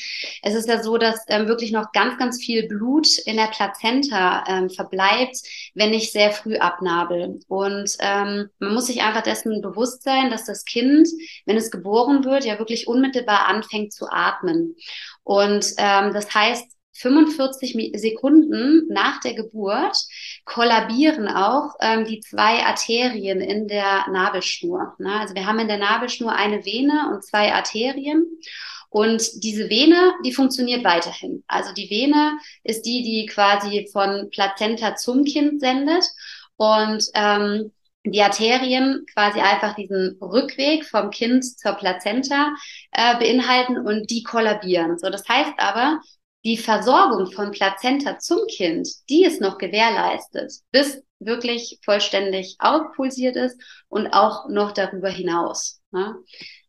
Es 0.42 0.54
ist 0.54 0.68
ja 0.68 0.82
so, 0.82 0.98
dass 0.98 1.24
ähm, 1.28 1.48
wirklich 1.48 1.72
noch 1.72 1.92
ganz, 1.92 2.18
ganz 2.18 2.42
viel 2.42 2.68
Blut 2.68 3.18
in 3.24 3.36
der 3.36 3.46
Plazenta 3.46 4.44
ähm, 4.46 4.68
verbleibt, 4.68 5.38
wenn 5.74 5.94
ich 5.94 6.12
sehr 6.12 6.32
früh 6.32 6.56
abnabel. 6.56 7.40
Und 7.48 7.96
ähm, 8.00 8.50
man 8.58 8.74
muss 8.74 8.86
sich 8.86 9.02
einfach 9.02 9.22
dessen 9.22 9.62
bewusst 9.62 10.02
sein, 10.02 10.30
dass 10.30 10.44
das 10.44 10.66
Kind, 10.66 11.08
wenn 11.46 11.56
es 11.56 11.70
geboren 11.70 12.24
wird, 12.24 12.44
ja 12.44 12.58
wirklich 12.58 12.88
unmittelbar 12.88 13.48
anfängt 13.48 13.94
zu 13.94 14.06
atmen. 14.10 14.76
Und 15.22 15.72
ähm, 15.78 16.12
das 16.12 16.34
heißt, 16.34 16.79
45 16.92 17.92
Sekunden 17.94 18.86
nach 18.88 19.20
der 19.20 19.34
Geburt 19.34 19.96
kollabieren 20.44 21.28
auch 21.28 21.74
ähm, 21.80 22.04
die 22.04 22.20
zwei 22.20 22.64
Arterien 22.64 23.40
in 23.40 23.68
der 23.68 24.06
Nabelschnur. 24.10 24.94
Ne? 24.98 25.20
Also 25.20 25.34
wir 25.34 25.46
haben 25.46 25.58
in 25.60 25.68
der 25.68 25.78
Nabelschnur 25.78 26.32
eine 26.32 26.64
Vene 26.64 27.10
und 27.12 27.24
zwei 27.24 27.52
Arterien. 27.52 28.26
Und 28.90 29.44
diese 29.44 29.70
Vene, 29.70 30.14
die 30.24 30.32
funktioniert 30.32 30.82
weiterhin. 30.82 31.44
Also 31.46 31.72
die 31.72 31.88
Vene 31.90 32.38
ist 32.64 32.82
die, 32.82 33.02
die 33.02 33.26
quasi 33.26 33.88
von 33.92 34.30
Plazenta 34.30 34.96
zum 34.96 35.24
Kind 35.24 35.60
sendet. 35.60 36.04
Und 36.56 37.04
ähm, 37.14 37.70
die 38.04 38.22
Arterien 38.22 39.04
quasi 39.14 39.40
einfach 39.40 39.74
diesen 39.74 40.18
Rückweg 40.20 40.86
vom 40.86 41.10
Kind 41.10 41.44
zur 41.44 41.72
Plazenta 41.72 42.54
äh, 42.92 43.16
beinhalten 43.18 43.78
und 43.78 44.10
die 44.10 44.22
kollabieren. 44.22 44.98
So, 44.98 45.10
das 45.10 45.28
heißt 45.28 45.52
aber, 45.58 46.00
die 46.44 46.56
Versorgung 46.56 47.30
von 47.32 47.50
Plazenta 47.50 48.18
zum 48.18 48.46
Kind, 48.46 48.88
die 49.08 49.24
ist 49.24 49.40
noch 49.40 49.58
gewährleistet, 49.58 50.52
bis 50.70 51.02
wirklich 51.18 51.78
vollständig 51.84 52.56
auspulsiert 52.58 53.36
ist 53.36 53.60
und 53.88 54.08
auch 54.08 54.48
noch 54.48 54.72
darüber 54.72 55.10
hinaus. 55.10 55.80
Ne? 55.90 56.16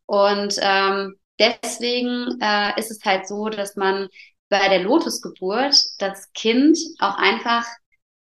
Und 0.04 0.56
ähm, 0.60 1.16
deswegen 1.38 2.38
äh, 2.40 2.78
ist 2.78 2.90
es 2.90 3.02
halt 3.04 3.26
so, 3.26 3.48
dass 3.48 3.76
man 3.76 4.08
bei 4.50 4.68
der 4.68 4.80
Lotusgeburt 4.80 5.74
das 5.98 6.30
Kind 6.34 6.78
auch 6.98 7.16
einfach 7.16 7.66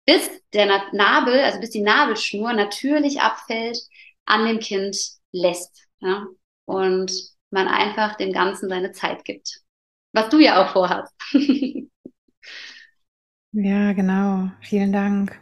bis 0.06 0.30
der 0.54 0.84
Nabel, 0.94 1.40
also 1.42 1.60
bis 1.60 1.72
die 1.72 1.82
Nabelschnur 1.82 2.54
natürlich 2.54 3.20
abfällt, 3.20 3.78
an 4.26 4.46
dem 4.46 4.60
Kind 4.60 4.98
lässt. 5.34 5.88
Ja? 6.00 6.26
Und 6.66 7.12
man 7.50 7.68
einfach 7.68 8.16
dem 8.16 8.32
Ganzen 8.32 8.70
seine 8.70 8.94
Zeit 8.94 9.26
gibt 9.26 9.63
was 10.14 10.30
du 10.30 10.40
ja 10.40 10.64
auch 10.64 10.72
vorhast. 10.72 11.14
ja, 13.52 13.94
genau. 13.94 14.52
Vielen 14.62 14.94
Dank. 14.94 15.40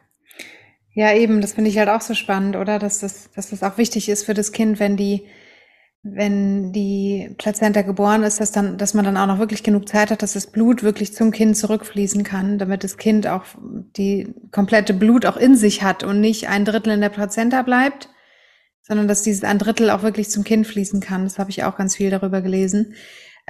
Ja, 0.94 1.14
eben, 1.14 1.40
das 1.42 1.54
finde 1.54 1.70
ich 1.70 1.78
halt 1.78 1.90
auch 1.90 2.02
so 2.02 2.14
spannend, 2.14 2.56
oder? 2.56 2.80
Dass 2.80 3.00
das, 3.00 3.32
dass 3.32 3.50
das 3.50 3.64
auch 3.64 3.78
wichtig 3.78 4.10
ist 4.10 4.26
für 4.26 4.34
das 4.34 4.52
Kind, 4.52 4.80
wenn 4.80 4.98
die, 4.98 5.26
wenn 6.04 6.74
die 6.74 7.34
Plazenta 7.38 7.82
geboren 7.82 8.24
ist, 8.24 8.40
dass 8.42 8.52
dann, 8.52 8.78
dass 8.78 8.94
man 8.94 9.06
dann 9.06 9.16
auch 9.18 9.28
noch 9.28 9.40
wirklich 9.40 9.64
genug 9.64 9.88
Zeit 9.88 10.12
hat, 10.12 10.22
dass 10.22 10.34
das 10.34 10.48
Blut 10.48 10.84
wirklich 10.84 11.14
zum 11.14 11.32
Kind 11.32 11.56
zurückfließen 11.56 12.24
kann, 12.24 12.58
damit 12.58 12.84
das 12.84 12.98
Kind 12.98 13.28
auch 13.28 13.44
die 13.62 14.34
komplette 14.52 14.94
Blut 14.94 15.26
auch 15.26 15.38
in 15.38 15.56
sich 15.56 15.84
hat 15.84 16.04
und 16.04 16.20
nicht 16.20 16.50
ein 16.50 16.66
Drittel 16.66 16.94
in 16.94 17.02
der 17.02 17.10
Plazenta 17.10 17.62
bleibt, 17.62 18.10
sondern 18.82 19.08
dass 19.08 19.24
dieses 19.24 19.44
ein 19.44 19.60
Drittel 19.60 19.90
auch 19.92 20.04
wirklich 20.04 20.30
zum 20.30 20.44
Kind 20.44 20.68
fließen 20.68 21.00
kann. 21.00 21.24
Das 21.24 21.40
habe 21.40 21.52
ich 21.52 21.64
auch 21.64 21.78
ganz 21.78 21.96
viel 21.96 22.10
darüber 22.10 22.42
gelesen. 22.42 22.96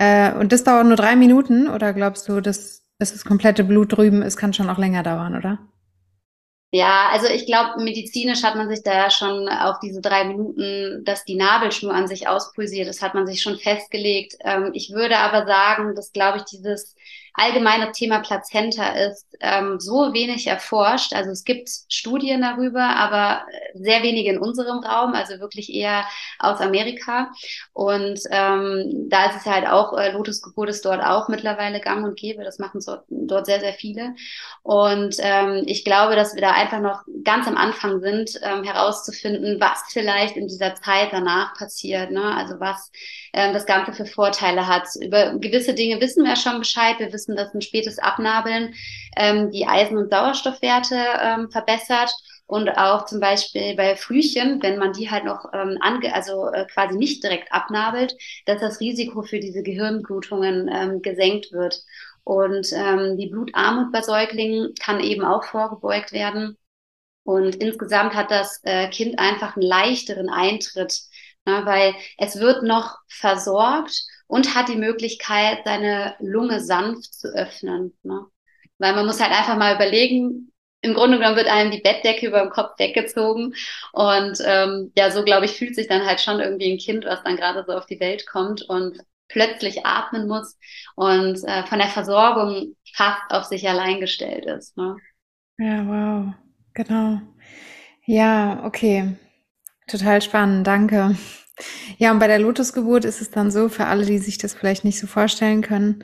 Äh, 0.02 0.34
und 0.34 0.52
das 0.52 0.64
dauert 0.64 0.88
nur 0.88 0.96
drei 0.96 1.16
Minuten 1.16 1.70
oder 1.70 1.94
glaubst 1.94 2.28
du, 2.28 2.42
dass, 2.42 2.84
dass 2.98 3.12
das 3.12 3.24
komplette 3.24 3.64
Blut 3.64 3.96
drüben 3.96 4.24
ist, 4.24 4.36
kann 4.36 4.52
schon 4.52 4.68
auch 4.68 4.80
länger 4.80 5.04
dauern, 5.04 5.36
oder? 5.36 5.60
Ja, 6.74 7.10
also 7.12 7.28
ich 7.28 7.46
glaube, 7.46 7.84
medizinisch 7.84 8.42
hat 8.42 8.56
man 8.56 8.68
sich 8.68 8.82
da 8.82 9.12
schon 9.12 9.48
auf 9.48 9.78
diese 9.80 10.02
drei 10.02 10.24
Minuten, 10.24 11.04
dass 11.06 11.24
die 11.26 11.36
Nabelschnur 11.36 11.94
an 11.94 12.08
sich 12.08 12.28
auspulsiert, 12.28 12.88
das 12.88 13.04
hat 13.04 13.14
man 13.14 13.28
sich 13.28 13.44
schon 13.44 13.60
festgelegt. 13.60 14.38
Ähm, 14.44 14.72
ich 14.74 14.90
würde 14.92 15.18
aber 15.18 15.46
sagen, 15.46 15.94
dass, 15.94 16.12
glaube 16.14 16.40
ich, 16.40 16.46
dieses 16.46 16.96
allgemeine 17.34 17.92
Thema 17.92 18.20
Plazenta 18.20 18.90
ist 18.90 19.26
ähm, 19.40 19.80
so 19.80 20.14
wenig 20.14 20.48
erforscht. 20.48 21.14
Also 21.14 21.32
es 21.32 21.44
gibt 21.44 21.70
Studien 21.90 22.42
darüber, 22.42 22.84
aber 22.84 23.46
sehr 23.74 24.04
wenige 24.04 24.32
in 24.32 24.40
unserem 24.40 24.80
Raum, 24.80 25.14
also 25.14 25.40
wirklich 25.40 25.74
eher 25.74 26.06
aus 26.40 26.60
Amerika. 26.60 27.32
Und 27.74 28.20
ähm, 28.30 29.08
da 29.10 29.26
ist 29.26 29.38
es 29.38 29.46
halt 29.46 29.68
auch, 29.68 29.98
äh, 29.98 30.12
Lotusgeburt 30.12 30.70
ist 30.70 30.86
dort 30.86 31.04
auch 31.04 31.30
mittlerweile 31.30 31.80
gang 31.80 32.06
und 32.06 32.18
gäbe. 32.18 32.44
Das 32.44 32.60
machen 32.60 32.82
so, 32.82 32.98
dort 33.10 33.46
sehr, 33.46 33.60
sehr 33.60 33.74
viele. 33.74 34.16
Und 34.64 35.16
ähm, 35.20 35.64
ich 35.66 35.86
glaube, 35.86 36.16
dass 36.16 36.36
wir 36.36 36.42
da 36.42 36.52
einfach 36.52 36.80
noch 36.80 37.04
ganz 37.24 37.48
am 37.48 37.58
Anfang 37.58 38.02
sind, 38.02 38.40
ähm, 38.44 38.64
herauszufinden, 38.64 39.60
was 39.60 39.84
vielleicht 39.90 40.36
in 40.36 40.48
dieser 40.48 40.76
Zeit 40.76 41.10
danach 41.12 41.54
passiert. 41.56 42.12
Ne? 42.12 42.24
Also 42.36 42.60
was 42.60 42.92
ähm, 43.34 43.54
das 43.54 43.66
Ganze 43.66 43.94
für 43.94 44.06
Vorteile 44.06 44.68
hat. 44.68 44.88
Über 45.00 45.38
gewisse 45.38 45.74
Dinge 45.74 46.02
wissen 46.02 46.26
wir 46.26 46.36
schon 46.36 46.60
Bescheid. 46.60 47.00
Wir 47.00 47.12
wissen, 47.22 47.36
dass 47.36 47.54
ein 47.54 47.62
spätes 47.62 48.00
Abnabeln 48.00 48.74
ähm, 49.16 49.52
die 49.52 49.68
Eisen- 49.68 49.98
und 49.98 50.10
Sauerstoffwerte 50.10 50.98
ähm, 51.22 51.52
verbessert. 51.52 52.12
Und 52.48 52.70
auch 52.70 53.06
zum 53.06 53.22
Beispiel 53.22 53.76
bei 53.78 53.96
Frühchen, 53.96 54.62
wenn 54.62 54.78
man 54.78 54.92
die 54.92 55.10
halt 55.10 55.24
noch 55.24 55.46
ähm, 55.54 55.78
ange 55.80 56.14
also 56.14 56.48
äh, 56.48 56.66
quasi 56.66 56.98
nicht 56.98 57.24
direkt 57.24 57.52
abnabelt, 57.54 58.14
dass 58.46 58.60
das 58.60 58.82
Risiko 58.82 59.22
für 59.22 59.40
diese 59.40 59.64
Gehirnblutungen 59.64 60.70
ähm, 60.70 61.02
gesenkt 61.02 61.54
wird. 61.54 61.82
Und 62.26 62.68
ähm, 62.74 63.18
die 63.18 63.28
Blutarmut 63.28 63.94
bei 63.94 64.02
Säuglingen 64.02 64.74
kann 64.84 65.00
eben 65.00 65.24
auch 65.24 65.46
vorgebeugt 65.46 66.12
werden. 66.12 66.58
Und 67.24 67.56
insgesamt 67.56 68.16
hat 68.16 68.32
das 68.32 68.60
äh, 68.64 68.90
Kind 68.90 69.18
einfach 69.18 69.56
einen 69.56 69.66
leichteren 69.66 70.30
Eintritt 70.30 71.00
ne, 71.46 71.62
weil 71.66 71.96
es 72.18 72.40
wird 72.40 72.64
noch 72.64 72.98
versorgt 73.08 74.06
und 74.32 74.56
hat 74.56 74.70
die 74.70 74.78
Möglichkeit, 74.78 75.60
seine 75.66 76.16
Lunge 76.20 76.62
sanft 76.62 77.14
zu 77.14 77.28
öffnen. 77.36 77.94
Ne? 78.02 78.26
Weil 78.78 78.96
man 78.96 79.06
muss 79.06 79.20
halt 79.20 79.34
einfach 79.34 79.58
mal 79.58 79.76
überlegen, 79.76 80.54
im 80.82 80.94
Grunde 80.94 81.18
genommen 81.18 81.36
wird 81.36 81.50
einem 81.50 81.70
die 81.70 81.82
Bettdecke 81.82 82.28
über 82.28 82.40
dem 82.40 82.50
Kopf 82.50 82.80
weggezogen. 82.80 83.54
Und 83.92 84.38
ähm, 84.46 84.94
ja, 84.96 85.12
so 85.12 85.26
glaube 85.26 85.46
ich, 85.46 85.52
fühlt 85.52 85.76
sich 85.76 85.90
dann 85.90 86.06
halt 86.06 86.22
schon 86.22 86.40
irgendwie 86.40 86.72
ein 86.72 86.78
Kind, 86.78 87.04
was 87.04 87.22
dann 87.24 87.36
gerade 87.36 87.66
so 87.68 87.74
auf 87.74 87.86
die 87.86 88.00
Welt 88.00 88.26
kommt 88.26 88.62
und 88.62 89.00
plötzlich 89.28 89.86
atmen 89.86 90.30
muss 90.30 90.58
und 90.96 91.44
äh, 91.44 91.64
von 91.64 91.80
der 91.80 91.90
Versorgung 91.90 92.78
fast 92.94 93.32
auf 93.32 93.44
sich 93.44 93.68
allein 93.68 94.00
gestellt 94.00 94.46
ist. 94.46 94.78
Ne? 94.78 94.96
Ja, 95.58 95.86
wow, 95.86 96.34
genau. 96.74 97.20
Ja, 98.06 98.64
okay. 98.64 99.14
Total 99.88 100.22
spannend, 100.22 100.66
danke. 100.66 101.18
Ja, 101.98 102.12
und 102.12 102.20
bei 102.20 102.28
der 102.28 102.40
Lotusgeburt 102.40 103.06
ist 103.06 103.22
es 103.22 103.32
dann 103.32 103.52
so, 103.52 103.70
für 103.70 103.86
alle, 103.86 104.06
die 104.06 104.20
sich 104.20 104.38
das 104.38 104.54
vielleicht 104.54 104.84
nicht 104.84 105.00
so 105.00 105.08
vorstellen 105.08 105.62
können, 105.62 106.04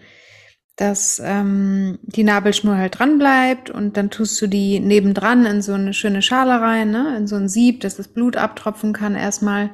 dass 0.77 1.19
ähm, 1.23 1.97
die 2.03 2.23
Nabelschnur 2.23 2.77
halt 2.77 2.99
dran 2.99 3.17
bleibt 3.17 3.71
und 3.71 3.97
dann 3.97 4.11
tust 4.11 4.39
du 4.41 4.47
die 4.47 4.79
nebendran 4.79 5.45
in 5.45 5.61
so 5.63 5.73
eine 5.73 5.93
schöne 5.93 6.21
Schale 6.21 6.61
rein, 6.61 6.91
ne? 6.91 7.17
in 7.17 7.25
so 7.25 7.35
ein 7.35 7.49
Sieb, 7.49 7.81
dass 7.81 7.97
das 7.97 8.07
Blut 8.07 8.37
abtropfen 8.37 8.93
kann 8.93 9.15
erstmal. 9.15 9.71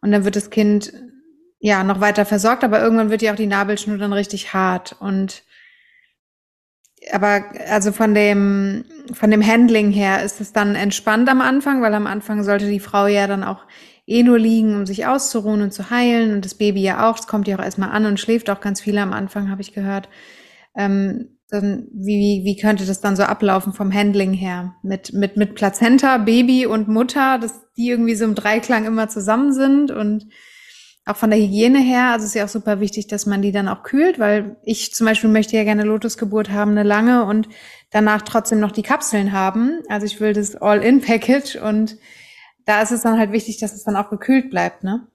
Und 0.00 0.10
dann 0.10 0.24
wird 0.24 0.34
das 0.34 0.50
Kind 0.50 0.92
ja 1.60 1.84
noch 1.84 2.00
weiter 2.00 2.24
versorgt, 2.24 2.64
aber 2.64 2.82
irgendwann 2.82 3.10
wird 3.10 3.22
ja 3.22 3.32
auch 3.32 3.36
die 3.36 3.46
Nabelschnur 3.46 3.98
dann 3.98 4.12
richtig 4.12 4.52
hart. 4.52 4.96
Und 4.98 5.44
aber 7.12 7.44
also 7.68 7.92
von 7.92 8.14
dem 8.14 8.84
von 9.12 9.30
dem 9.30 9.46
Handling 9.46 9.92
her 9.92 10.24
ist 10.24 10.40
es 10.40 10.52
dann 10.52 10.74
entspannt 10.74 11.28
am 11.28 11.40
Anfang, 11.40 11.82
weil 11.82 11.94
am 11.94 12.08
Anfang 12.08 12.42
sollte 12.42 12.68
die 12.68 12.80
Frau 12.80 13.06
ja 13.06 13.28
dann 13.28 13.44
auch 13.44 13.64
eh 14.12 14.22
nur 14.22 14.38
liegen, 14.38 14.76
um 14.76 14.86
sich 14.86 15.06
auszuruhen 15.06 15.62
und 15.62 15.72
zu 15.72 15.90
heilen 15.90 16.34
und 16.34 16.44
das 16.44 16.54
Baby 16.54 16.82
ja 16.82 17.08
auch. 17.08 17.18
Es 17.18 17.26
kommt 17.26 17.48
ja 17.48 17.56
auch 17.58 17.62
erstmal 17.62 17.90
an 17.90 18.06
und 18.06 18.20
schläft 18.20 18.50
auch 18.50 18.60
ganz 18.60 18.80
viel 18.80 18.98
am 18.98 19.12
Anfang, 19.12 19.50
habe 19.50 19.62
ich 19.62 19.72
gehört. 19.72 20.08
Ähm, 20.76 21.38
dann, 21.50 21.86
wie, 21.92 22.42
wie 22.44 22.56
könnte 22.56 22.86
das 22.86 23.00
dann 23.00 23.14
so 23.14 23.24
ablaufen 23.24 23.74
vom 23.74 23.92
Handling 23.92 24.32
her? 24.32 24.74
Mit, 24.82 25.12
mit, 25.12 25.36
mit 25.36 25.54
Plazenta, 25.54 26.16
Baby 26.18 26.66
und 26.66 26.88
Mutter, 26.88 27.38
dass 27.38 27.60
die 27.76 27.88
irgendwie 27.90 28.14
so 28.14 28.24
im 28.24 28.34
Dreiklang 28.34 28.86
immer 28.86 29.08
zusammen 29.08 29.52
sind 29.52 29.90
und 29.90 30.26
auch 31.04 31.16
von 31.16 31.30
der 31.30 31.38
Hygiene 31.38 31.80
her, 31.80 32.10
also 32.12 32.26
ist 32.26 32.34
ja 32.34 32.44
auch 32.44 32.48
super 32.48 32.80
wichtig, 32.80 33.08
dass 33.08 33.26
man 33.26 33.42
die 33.42 33.50
dann 33.50 33.68
auch 33.68 33.82
kühlt, 33.82 34.18
weil 34.18 34.56
ich 34.62 34.94
zum 34.94 35.06
Beispiel 35.06 35.28
möchte 35.28 35.56
ja 35.56 35.64
gerne 35.64 35.82
Lotusgeburt 35.82 36.50
haben, 36.50 36.70
eine 36.70 36.84
lange 36.84 37.24
und 37.24 37.48
danach 37.90 38.22
trotzdem 38.22 38.60
noch 38.60 38.70
die 38.70 38.84
Kapseln 38.84 39.32
haben. 39.32 39.80
Also 39.88 40.06
ich 40.06 40.20
will 40.20 40.32
das 40.32 40.54
All-in-Package 40.54 41.56
und 41.56 41.96
da 42.64 42.82
ist 42.82 42.92
es 42.92 43.02
dann 43.02 43.18
halt 43.18 43.32
wichtig, 43.32 43.58
dass 43.58 43.72
es 43.72 43.84
dann 43.84 43.96
auch 43.96 44.10
gekühlt 44.10 44.50
bleibt, 44.50 44.84
ne? 44.84 45.06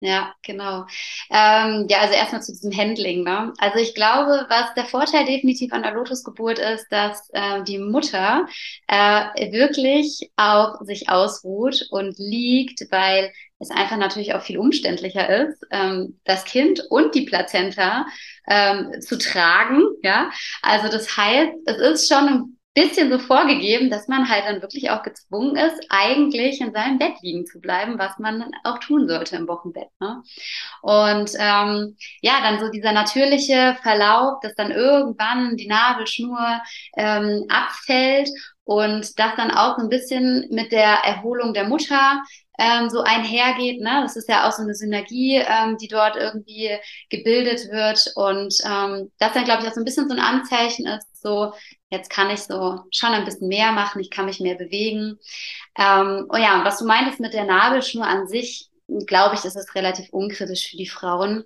Ja, 0.00 0.34
genau. 0.42 0.84
Ähm, 1.30 1.86
ja, 1.88 2.00
also 2.00 2.12
erstmal 2.14 2.42
zu 2.42 2.52
diesem 2.52 2.76
Handling. 2.76 3.24
Ne? 3.24 3.54
Also 3.58 3.78
ich 3.78 3.94
glaube, 3.94 4.44
was 4.50 4.74
der 4.74 4.84
Vorteil 4.84 5.24
definitiv 5.24 5.72
an 5.72 5.82
der 5.82 5.94
Lotusgeburt 5.94 6.58
ist, 6.58 6.86
dass 6.90 7.30
äh, 7.32 7.62
die 7.64 7.78
Mutter 7.78 8.46
äh, 8.88 9.50
wirklich 9.52 10.30
auch 10.36 10.82
sich 10.82 11.08
ausruht 11.08 11.86
und 11.90 12.18
liegt, 12.18 12.82
weil 12.90 13.32
es 13.58 13.70
einfach 13.70 13.96
natürlich 13.96 14.34
auch 14.34 14.42
viel 14.42 14.58
umständlicher 14.58 15.28
ist, 15.48 15.64
ähm, 15.70 16.20
das 16.24 16.44
Kind 16.44 16.82
und 16.90 17.14
die 17.14 17.24
Plazenta 17.24 18.06
ähm, 18.46 19.00
zu 19.00 19.16
tragen. 19.16 19.80
Ja, 20.02 20.30
also 20.60 20.88
das 20.88 21.16
heißt, 21.16 21.52
es 21.64 21.76
ist 21.78 22.08
schon 22.08 22.28
ein 22.28 22.55
bisschen 22.76 23.10
so 23.10 23.18
vorgegeben, 23.18 23.88
dass 23.88 24.06
man 24.06 24.28
halt 24.28 24.44
dann 24.46 24.60
wirklich 24.60 24.90
auch 24.90 25.02
gezwungen 25.02 25.56
ist, 25.56 25.86
eigentlich 25.88 26.60
in 26.60 26.74
seinem 26.74 26.98
Bett 26.98 27.14
liegen 27.22 27.46
zu 27.46 27.58
bleiben, 27.58 27.98
was 27.98 28.18
man 28.18 28.44
auch 28.64 28.78
tun 28.78 29.08
sollte 29.08 29.34
im 29.36 29.48
Wochenbett. 29.48 29.88
Ne? 29.98 30.22
Und 30.82 31.30
ähm, 31.38 31.96
ja, 32.20 32.42
dann 32.42 32.60
so 32.60 32.70
dieser 32.70 32.92
natürliche 32.92 33.78
Verlauf, 33.82 34.40
dass 34.42 34.54
dann 34.56 34.70
irgendwann 34.72 35.56
die 35.56 35.68
Nabelschnur 35.68 36.60
ähm, 36.98 37.46
abfällt 37.48 38.28
und 38.64 39.18
das 39.18 39.34
dann 39.36 39.52
auch 39.52 39.78
ein 39.78 39.88
bisschen 39.88 40.46
mit 40.50 40.70
der 40.70 40.98
Erholung 41.04 41.54
der 41.54 41.64
Mutter 41.64 42.22
ähm, 42.58 42.90
so 42.90 43.02
einhergeht. 43.02 43.80
Ne? 43.80 44.00
Das 44.02 44.16
ist 44.16 44.28
ja 44.28 44.46
auch 44.46 44.52
so 44.52 44.62
eine 44.62 44.74
Synergie, 44.74 45.36
ähm, 45.36 45.78
die 45.78 45.88
dort 45.88 46.16
irgendwie 46.16 46.70
gebildet 47.08 47.70
wird 47.70 48.12
und 48.16 48.54
ähm, 48.64 49.10
das 49.18 49.32
dann, 49.32 49.44
glaube 49.44 49.62
ich, 49.62 49.68
auch 49.68 49.74
so 49.74 49.80
ein 49.80 49.84
bisschen 49.84 50.08
so 50.08 50.14
ein 50.14 50.20
Anzeichen 50.20 50.86
ist, 50.86 51.22
so 51.22 51.52
jetzt 51.90 52.10
kann 52.10 52.30
ich 52.30 52.40
so 52.40 52.80
schon 52.90 53.10
ein 53.10 53.24
bisschen 53.24 53.48
mehr 53.48 53.72
machen, 53.72 54.00
ich 54.00 54.10
kann 54.10 54.26
mich 54.26 54.40
mehr 54.40 54.56
bewegen. 54.56 55.18
Ähm, 55.78 56.26
oh 56.30 56.36
ja, 56.36 56.58
und 56.58 56.64
was 56.64 56.78
du 56.78 56.86
meintest 56.86 57.20
mit 57.20 57.34
der 57.34 57.44
Nabelschnur 57.44 58.06
an 58.06 58.26
sich, 58.28 58.70
glaube 59.06 59.34
ich, 59.34 59.44
ist 59.44 59.56
es 59.56 59.74
relativ 59.74 60.08
unkritisch 60.10 60.70
für 60.70 60.76
die 60.76 60.88
Frauen. 60.88 61.44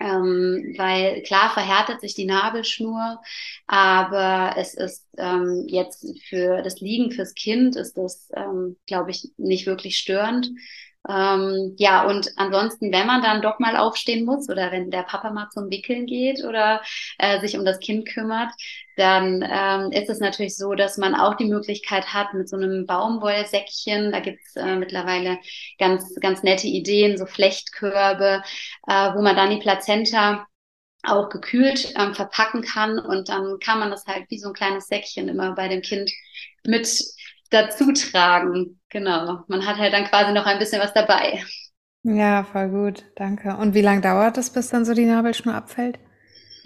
Ähm, 0.00 0.74
weil 0.76 1.22
klar 1.22 1.50
verhärtet 1.50 2.00
sich 2.00 2.14
die 2.14 2.24
Nabelschnur, 2.26 3.20
aber 3.66 4.54
es 4.58 4.74
ist 4.74 5.06
ähm, 5.16 5.64
jetzt 5.68 6.04
für 6.28 6.62
das 6.62 6.80
Liegen 6.80 7.12
fürs 7.12 7.32
Kind 7.34 7.76
ist 7.76 7.96
das, 7.96 8.28
ähm, 8.34 8.76
glaube 8.86 9.12
ich, 9.12 9.30
nicht 9.36 9.66
wirklich 9.66 9.96
störend. 9.98 10.50
Ähm, 11.08 11.74
ja, 11.78 12.06
und 12.06 12.30
ansonsten, 12.36 12.90
wenn 12.92 13.06
man 13.06 13.20
dann 13.22 13.42
doch 13.42 13.58
mal 13.58 13.76
aufstehen 13.76 14.24
muss 14.24 14.48
oder 14.48 14.72
wenn 14.72 14.90
der 14.90 15.02
Papa 15.02 15.30
mal 15.30 15.48
zum 15.50 15.70
Wickeln 15.70 16.06
geht 16.06 16.42
oder 16.44 16.80
äh, 17.18 17.40
sich 17.40 17.58
um 17.58 17.64
das 17.66 17.78
Kind 17.78 18.08
kümmert, 18.08 18.50
dann 18.96 19.42
ähm, 19.46 19.92
ist 19.92 20.08
es 20.08 20.20
natürlich 20.20 20.56
so, 20.56 20.74
dass 20.74 20.96
man 20.96 21.14
auch 21.14 21.34
die 21.36 21.44
Möglichkeit 21.46 22.14
hat 22.14 22.32
mit 22.32 22.48
so 22.48 22.56
einem 22.56 22.86
Baumwollsäckchen, 22.86 24.12
da 24.12 24.20
gibt's 24.20 24.56
äh, 24.56 24.76
mittlerweile 24.76 25.38
ganz, 25.78 26.14
ganz 26.20 26.42
nette 26.42 26.68
Ideen, 26.68 27.18
so 27.18 27.26
Flechtkörbe, 27.26 28.42
äh, 28.86 29.14
wo 29.14 29.20
man 29.22 29.36
dann 29.36 29.50
die 29.50 29.58
Plazenta 29.58 30.46
auch 31.02 31.28
gekühlt 31.28 31.92
ähm, 31.98 32.14
verpacken 32.14 32.62
kann 32.62 32.98
und 32.98 33.28
dann 33.28 33.58
kann 33.60 33.78
man 33.78 33.90
das 33.90 34.06
halt 34.06 34.24
wie 34.30 34.38
so 34.38 34.48
ein 34.48 34.54
kleines 34.54 34.86
Säckchen 34.86 35.28
immer 35.28 35.54
bei 35.54 35.68
dem 35.68 35.82
Kind 35.82 36.10
mit 36.66 36.88
dazu 37.54 37.92
tragen. 37.92 38.80
Genau. 38.90 39.44
Man 39.48 39.66
hat 39.66 39.78
halt 39.78 39.92
dann 39.92 40.04
quasi 40.06 40.32
noch 40.32 40.46
ein 40.46 40.58
bisschen 40.58 40.80
was 40.80 40.92
dabei. 40.94 41.42
Ja, 42.02 42.44
voll 42.44 42.68
gut. 42.70 43.04
Danke. 43.16 43.56
Und 43.56 43.74
wie 43.74 43.80
lange 43.82 44.00
dauert 44.00 44.38
es, 44.38 44.50
bis 44.50 44.68
dann 44.68 44.84
so 44.84 44.94
die 44.94 45.04
Nabelschnur 45.06 45.54
abfällt? 45.54 45.98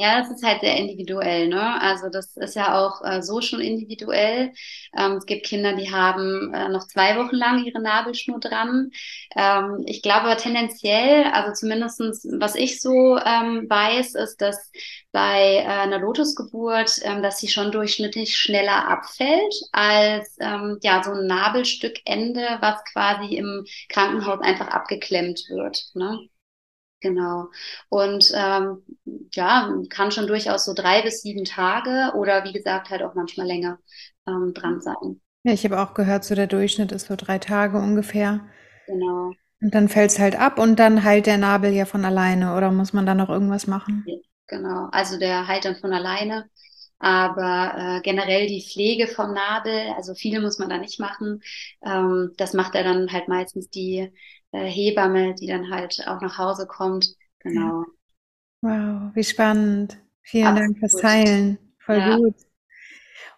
Ja, 0.01 0.21
das 0.21 0.31
ist 0.31 0.45
halt 0.45 0.61
sehr 0.61 0.77
individuell, 0.77 1.49
ne? 1.49 1.81
Also 1.83 2.09
das 2.09 2.37
ist 2.37 2.55
ja 2.55 2.79
auch 2.79 3.03
äh, 3.05 3.21
so 3.21 3.41
schon 3.41 3.61
individuell. 3.61 4.53
Ähm, 4.97 5.15
es 5.17 5.27
gibt 5.27 5.45
Kinder, 5.45 5.75
die 5.75 5.91
haben 5.93 6.55
äh, 6.55 6.69
noch 6.69 6.87
zwei 6.87 7.17
Wochen 7.17 7.35
lang 7.35 7.65
ihre 7.65 7.81
Nabelschnur 7.83 8.39
dran. 8.39 8.91
Ähm, 9.37 9.83
ich 9.87 10.01
glaube 10.03 10.37
tendenziell, 10.37 11.25
also 11.33 11.53
zumindestens 11.53 12.25
was 12.39 12.55
ich 12.55 12.81
so 12.81 13.19
ähm, 13.19 13.67
weiß, 13.69 14.15
ist, 14.15 14.41
dass 14.41 14.71
bei 15.11 15.57
äh, 15.57 15.65
einer 15.67 15.99
Lotusgeburt, 15.99 17.01
ähm, 17.03 17.21
dass 17.21 17.39
sie 17.41 17.49
schon 17.49 17.73
durchschnittlich 17.73 18.37
schneller 18.39 18.87
abfällt 18.89 19.53
als 19.73 20.37
ähm, 20.39 20.79
ja 20.83 21.03
so 21.03 21.11
ein 21.11 21.27
Nabelstückende, 21.27 22.59
was 22.61 22.85
quasi 22.93 23.35
im 23.35 23.65
Krankenhaus 23.89 24.41
einfach 24.43 24.69
abgeklemmt 24.69 25.41
wird. 25.49 25.87
Ne? 25.95 26.21
Genau. 27.01 27.49
Und 27.89 28.33
ähm, 28.35 28.83
ja, 29.33 29.73
kann 29.89 30.11
schon 30.11 30.27
durchaus 30.27 30.65
so 30.65 30.75
drei 30.75 31.03
bis 31.03 31.23
sieben 31.23 31.45
Tage 31.45 32.13
oder 32.17 32.45
wie 32.45 32.53
gesagt 32.53 32.91
halt 32.91 33.03
auch 33.03 33.15
manchmal 33.15 33.47
länger 33.47 33.79
ähm, 34.27 34.53
dran 34.55 34.81
sein. 34.81 35.21
Ja, 35.45 35.53
ich 35.53 35.65
habe 35.65 35.81
auch 35.81 35.95
gehört, 35.95 36.25
so 36.25 36.35
der 36.35 36.49
Durchschnitt 36.49 36.93
ist 36.93 37.07
so 37.07 37.15
drei 37.17 37.39
Tage 37.39 37.79
ungefähr. 37.79 38.41
Genau. 38.87 39.33
Und 39.61 39.75
dann 39.75 39.89
fällt 39.89 40.11
es 40.11 40.19
halt 40.19 40.39
ab 40.39 40.59
und 40.59 40.79
dann 40.79 41.05
heilt 41.05 41.27
der 41.27 41.39
Nabel 41.39 41.73
ja 41.73 41.85
von 41.85 42.05
alleine, 42.05 42.57
oder 42.57 42.71
muss 42.71 42.93
man 42.93 43.07
da 43.07 43.15
noch 43.15 43.29
irgendwas 43.29 43.67
machen? 43.67 44.05
Genau. 44.47 44.89
Also 44.93 45.19
der 45.19 45.47
heilt 45.47 45.65
dann 45.65 45.77
von 45.77 45.93
alleine. 45.93 46.49
Aber 47.01 47.75
äh, 47.77 48.01
generell 48.03 48.49
die 48.49 48.67
Pflege 48.69 49.07
vom 49.07 49.33
Nabel, 49.33 49.93
also 49.97 50.15
viel 50.15 50.41
muss 50.41 50.59
man 50.59 50.69
da 50.69 50.79
nicht 50.79 50.99
machen. 50.99 51.43
Ähm, 51.85 52.33
das 52.37 52.55
macht 52.55 52.75
er 52.75 52.83
dann 52.83 53.13
halt 53.13 53.29
meistens 53.29 53.71
die 53.71 54.13
Hebamme, 54.53 55.35
die 55.35 55.47
dann 55.47 55.71
halt 55.71 56.03
auch 56.07 56.21
nach 56.21 56.39
Hause 56.39 56.67
kommt. 56.67 57.15
Genau. 57.41 57.85
Wow, 58.63 59.11
wie 59.15 59.25
spannend. 59.25 59.99
Vielen 60.23 60.47
Absolut. 60.47 60.69
Dank 60.69 60.79
fürs 60.79 60.97
Teilen. 60.97 61.59
Voll 61.79 61.99
Ja. 61.99 62.17
gut. 62.17 62.35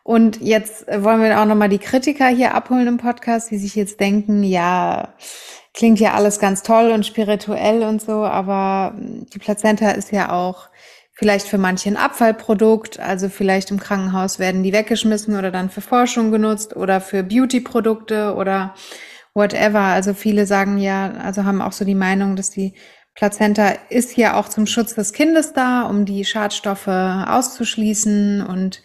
Und 0.02 0.40
jetzt 0.40 0.88
äh, 0.88 1.04
wollen 1.04 1.20
wir 1.22 1.40
auch 1.40 1.44
nochmal 1.44 1.68
die 1.68 1.78
Kritiker 1.78 2.28
hier 2.28 2.54
abholen 2.54 2.86
im 2.86 2.96
Podcast, 2.96 3.50
die 3.50 3.58
sich 3.58 3.74
jetzt 3.74 4.00
denken, 4.00 4.42
ja, 4.42 5.14
klingt 5.74 6.00
ja 6.00 6.14
alles 6.14 6.38
ganz 6.40 6.62
toll 6.62 6.90
und 6.90 7.06
spirituell 7.06 7.82
und 7.82 8.00
so, 8.02 8.24
aber 8.24 8.94
mm, 8.96 9.26
die 9.32 9.38
Plazenta 9.38 9.90
ist 9.90 10.10
ja 10.10 10.32
auch 10.32 10.68
vielleicht 11.12 11.46
für 11.46 11.58
manche 11.58 11.90
ein 11.90 11.96
Abfallprodukt, 11.98 12.98
also 12.98 13.28
vielleicht 13.28 13.70
im 13.70 13.78
Krankenhaus 13.78 14.38
werden 14.38 14.62
die 14.62 14.72
weggeschmissen 14.72 15.36
oder 15.36 15.50
dann 15.50 15.68
für 15.70 15.82
Forschung 15.82 16.30
genutzt 16.32 16.74
oder 16.74 17.00
für 17.00 17.22
Beauty-Produkte 17.22 18.34
oder 18.34 18.74
whatever. 19.34 19.80
Also 19.80 20.14
viele 20.14 20.46
sagen 20.46 20.78
ja, 20.78 21.12
also 21.12 21.44
haben 21.44 21.62
auch 21.62 21.72
so 21.72 21.84
die 21.84 21.94
Meinung, 21.94 22.36
dass 22.36 22.50
die 22.50 22.74
Plazenta 23.14 23.70
ist 23.90 24.16
ja 24.16 24.34
auch 24.34 24.48
zum 24.48 24.66
Schutz 24.66 24.94
des 24.94 25.12
Kindes 25.12 25.52
da, 25.52 25.82
um 25.82 26.04
die 26.04 26.24
Schadstoffe 26.24 26.88
auszuschließen 26.88 28.46
und 28.46 28.82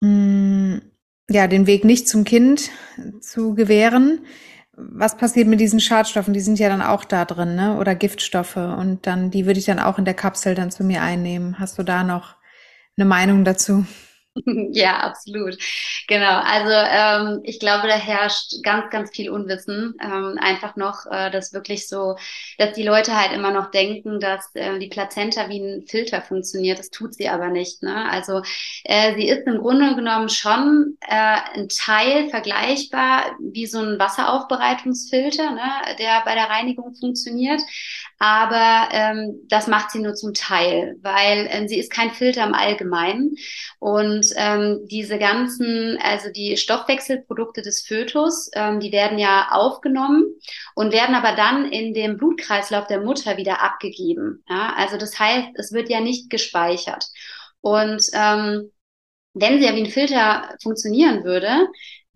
mh, 0.00 0.80
ja, 1.30 1.46
den 1.46 1.66
Weg 1.66 1.84
nicht 1.84 2.08
zum 2.08 2.24
Kind 2.24 2.70
zu 3.20 3.54
gewähren. 3.54 4.24
Was 4.74 5.16
passiert 5.16 5.48
mit 5.48 5.60
diesen 5.60 5.80
Schadstoffen? 5.80 6.34
Die 6.34 6.40
sind 6.40 6.58
ja 6.58 6.68
dann 6.68 6.82
auch 6.82 7.04
da 7.04 7.24
drin, 7.24 7.54
ne? 7.54 7.78
Oder 7.78 7.94
Giftstoffe. 7.94 8.56
Und 8.56 9.06
dann, 9.06 9.30
die 9.30 9.46
würde 9.46 9.60
ich 9.60 9.66
dann 9.66 9.78
auch 9.78 9.98
in 9.98 10.04
der 10.04 10.14
Kapsel 10.14 10.54
dann 10.54 10.70
zu 10.70 10.82
mir 10.82 11.02
einnehmen. 11.02 11.58
Hast 11.58 11.78
du 11.78 11.82
da 11.82 12.04
noch 12.04 12.36
eine 12.96 13.04
Meinung 13.04 13.44
dazu? 13.44 13.84
Ja, 14.72 14.98
absolut. 15.00 15.58
Genau. 16.08 16.40
Also 16.40 16.70
ähm, 16.72 17.40
ich 17.44 17.60
glaube, 17.60 17.88
da 17.88 17.94
herrscht 17.94 18.62
ganz, 18.62 18.90
ganz 18.90 19.10
viel 19.10 19.30
Unwissen. 19.30 19.94
Ähm, 20.02 20.38
einfach 20.40 20.76
noch, 20.76 21.06
äh, 21.10 21.30
dass 21.30 21.52
wirklich 21.52 21.88
so, 21.88 22.16
dass 22.58 22.72
die 22.74 22.82
Leute 22.82 23.16
halt 23.18 23.32
immer 23.32 23.50
noch 23.50 23.70
denken, 23.70 24.20
dass 24.20 24.50
äh, 24.54 24.78
die 24.78 24.88
Plazenta 24.88 25.48
wie 25.48 25.60
ein 25.60 25.82
Filter 25.86 26.22
funktioniert. 26.22 26.78
Das 26.78 26.90
tut 26.90 27.14
sie 27.14 27.28
aber 27.28 27.48
nicht. 27.48 27.82
Ne? 27.82 28.10
Also 28.10 28.42
äh, 28.84 29.14
sie 29.14 29.28
ist 29.28 29.46
im 29.46 29.58
Grunde 29.58 29.94
genommen 29.94 30.28
schon 30.28 30.96
äh, 31.02 31.36
ein 31.54 31.68
Teil 31.68 32.28
vergleichbar 32.30 33.36
wie 33.40 33.66
so 33.66 33.78
ein 33.80 33.98
Wasseraufbereitungsfilter, 33.98 35.50
ne? 35.52 35.96
der 35.98 36.22
bei 36.24 36.34
der 36.34 36.48
Reinigung 36.48 36.94
funktioniert. 36.94 37.60
Aber 38.18 38.88
ähm, 38.92 39.40
das 39.48 39.66
macht 39.66 39.90
sie 39.90 39.98
nur 39.98 40.14
zum 40.14 40.32
Teil, 40.34 40.96
weil 41.02 41.48
ähm, 41.50 41.66
sie 41.68 41.78
ist 41.78 41.90
kein 41.92 42.10
Filter 42.12 42.44
im 42.44 42.54
Allgemeinen. 42.54 43.34
Und 43.80 44.21
ähm, 44.36 44.80
diese 44.84 45.18
ganzen, 45.18 45.98
also 46.02 46.30
die 46.30 46.56
Stoffwechselprodukte 46.56 47.62
des 47.62 47.86
Fötus, 47.86 48.50
ähm, 48.54 48.80
die 48.80 48.92
werden 48.92 49.18
ja 49.18 49.48
aufgenommen 49.50 50.24
und 50.74 50.92
werden 50.92 51.14
aber 51.14 51.34
dann 51.34 51.70
in 51.70 51.94
dem 51.94 52.16
Blutkreislauf 52.16 52.86
der 52.86 53.00
Mutter 53.00 53.36
wieder 53.36 53.62
abgegeben. 53.62 54.44
Ja? 54.48 54.74
Also 54.76 54.96
das 54.96 55.18
heißt, 55.18 55.48
es 55.54 55.72
wird 55.72 55.88
ja 55.88 56.00
nicht 56.00 56.30
gespeichert. 56.30 57.06
Und 57.60 58.02
ähm, 58.12 58.70
wenn 59.34 59.58
sie 59.58 59.66
ja 59.66 59.74
wie 59.74 59.84
ein 59.84 59.90
Filter 59.90 60.56
funktionieren 60.62 61.24
würde, 61.24 61.66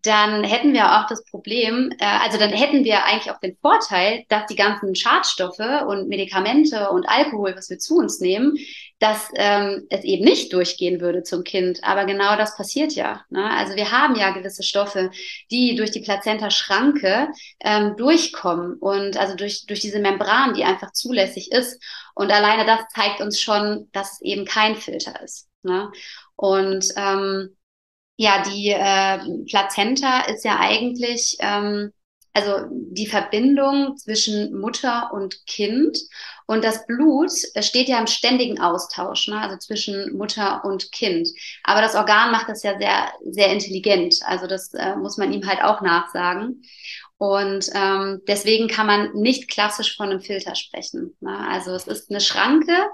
dann 0.06 0.44
hätten 0.44 0.72
wir 0.72 0.98
auch 0.98 1.06
das 1.08 1.24
Problem, 1.24 1.92
äh, 1.98 2.04
also 2.04 2.38
dann 2.38 2.50
hätten 2.50 2.84
wir 2.84 3.04
eigentlich 3.04 3.30
auch 3.30 3.40
den 3.40 3.56
Vorteil, 3.60 4.24
dass 4.28 4.46
die 4.46 4.56
ganzen 4.56 4.94
Schadstoffe 4.94 5.84
und 5.86 6.08
Medikamente 6.08 6.90
und 6.90 7.08
Alkohol, 7.08 7.54
was 7.56 7.68
wir 7.70 7.78
zu 7.78 7.96
uns 7.96 8.20
nehmen, 8.20 8.56
dass 8.98 9.28
ähm, 9.34 9.86
es 9.90 10.04
eben 10.04 10.24
nicht 10.24 10.52
durchgehen 10.52 11.00
würde 11.00 11.22
zum 11.22 11.44
Kind. 11.44 11.84
Aber 11.84 12.06
genau 12.06 12.36
das 12.36 12.56
passiert 12.56 12.92
ja. 12.92 13.24
Ne? 13.28 13.50
Also 13.50 13.76
wir 13.76 13.92
haben 13.92 14.16
ja 14.16 14.30
gewisse 14.30 14.62
Stoffe, 14.62 15.10
die 15.50 15.76
durch 15.76 15.90
die 15.90 16.00
Plazenta-Schranke 16.00 17.28
ähm, 17.60 17.96
durchkommen 17.96 18.74
und 18.78 19.18
also 19.18 19.34
durch, 19.34 19.66
durch 19.66 19.80
diese 19.80 19.98
Membran, 19.98 20.54
die 20.54 20.64
einfach 20.64 20.92
zulässig 20.92 21.52
ist. 21.52 21.82
Und 22.14 22.32
alleine 22.32 22.64
das 22.64 22.80
zeigt 22.94 23.20
uns 23.20 23.40
schon, 23.40 23.88
dass 23.92 24.14
es 24.14 24.22
eben 24.22 24.46
kein 24.46 24.76
Filter 24.76 25.20
ist. 25.22 25.48
Ne? 25.62 25.90
Und 26.34 26.86
ähm, 26.96 27.54
ja, 28.16 28.42
die 28.42 28.70
äh, 28.70 29.44
Plazenta 29.46 30.20
ist 30.22 30.44
ja 30.44 30.58
eigentlich 30.58 31.36
ähm, 31.40 31.92
also 32.36 32.66
die 32.70 33.06
Verbindung 33.06 33.96
zwischen 33.96 34.60
Mutter 34.60 35.10
und 35.14 35.46
Kind 35.46 35.96
und 36.46 36.62
das 36.62 36.86
Blut 36.86 37.30
steht 37.60 37.88
ja 37.88 37.98
im 37.98 38.06
ständigen 38.06 38.60
Austausch, 38.60 39.26
ne? 39.28 39.40
also 39.40 39.56
zwischen 39.56 40.14
Mutter 40.14 40.62
und 40.62 40.92
Kind. 40.92 41.28
Aber 41.64 41.80
das 41.80 41.94
Organ 41.94 42.32
macht 42.32 42.50
das 42.50 42.62
ja 42.62 42.78
sehr, 42.78 43.10
sehr 43.24 43.50
intelligent. 43.50 44.16
Also 44.26 44.46
das 44.46 44.74
äh, 44.74 44.96
muss 44.96 45.16
man 45.16 45.32
ihm 45.32 45.46
halt 45.46 45.62
auch 45.64 45.80
nachsagen. 45.80 46.62
Und 47.16 47.70
ähm, 47.74 48.20
deswegen 48.28 48.68
kann 48.68 48.86
man 48.86 49.14
nicht 49.14 49.48
klassisch 49.48 49.96
von 49.96 50.10
einem 50.10 50.20
Filter 50.20 50.54
sprechen. 50.54 51.16
Ne? 51.20 51.34
Also 51.48 51.72
es 51.72 51.86
ist 51.86 52.10
eine 52.10 52.20
Schranke, 52.20 52.90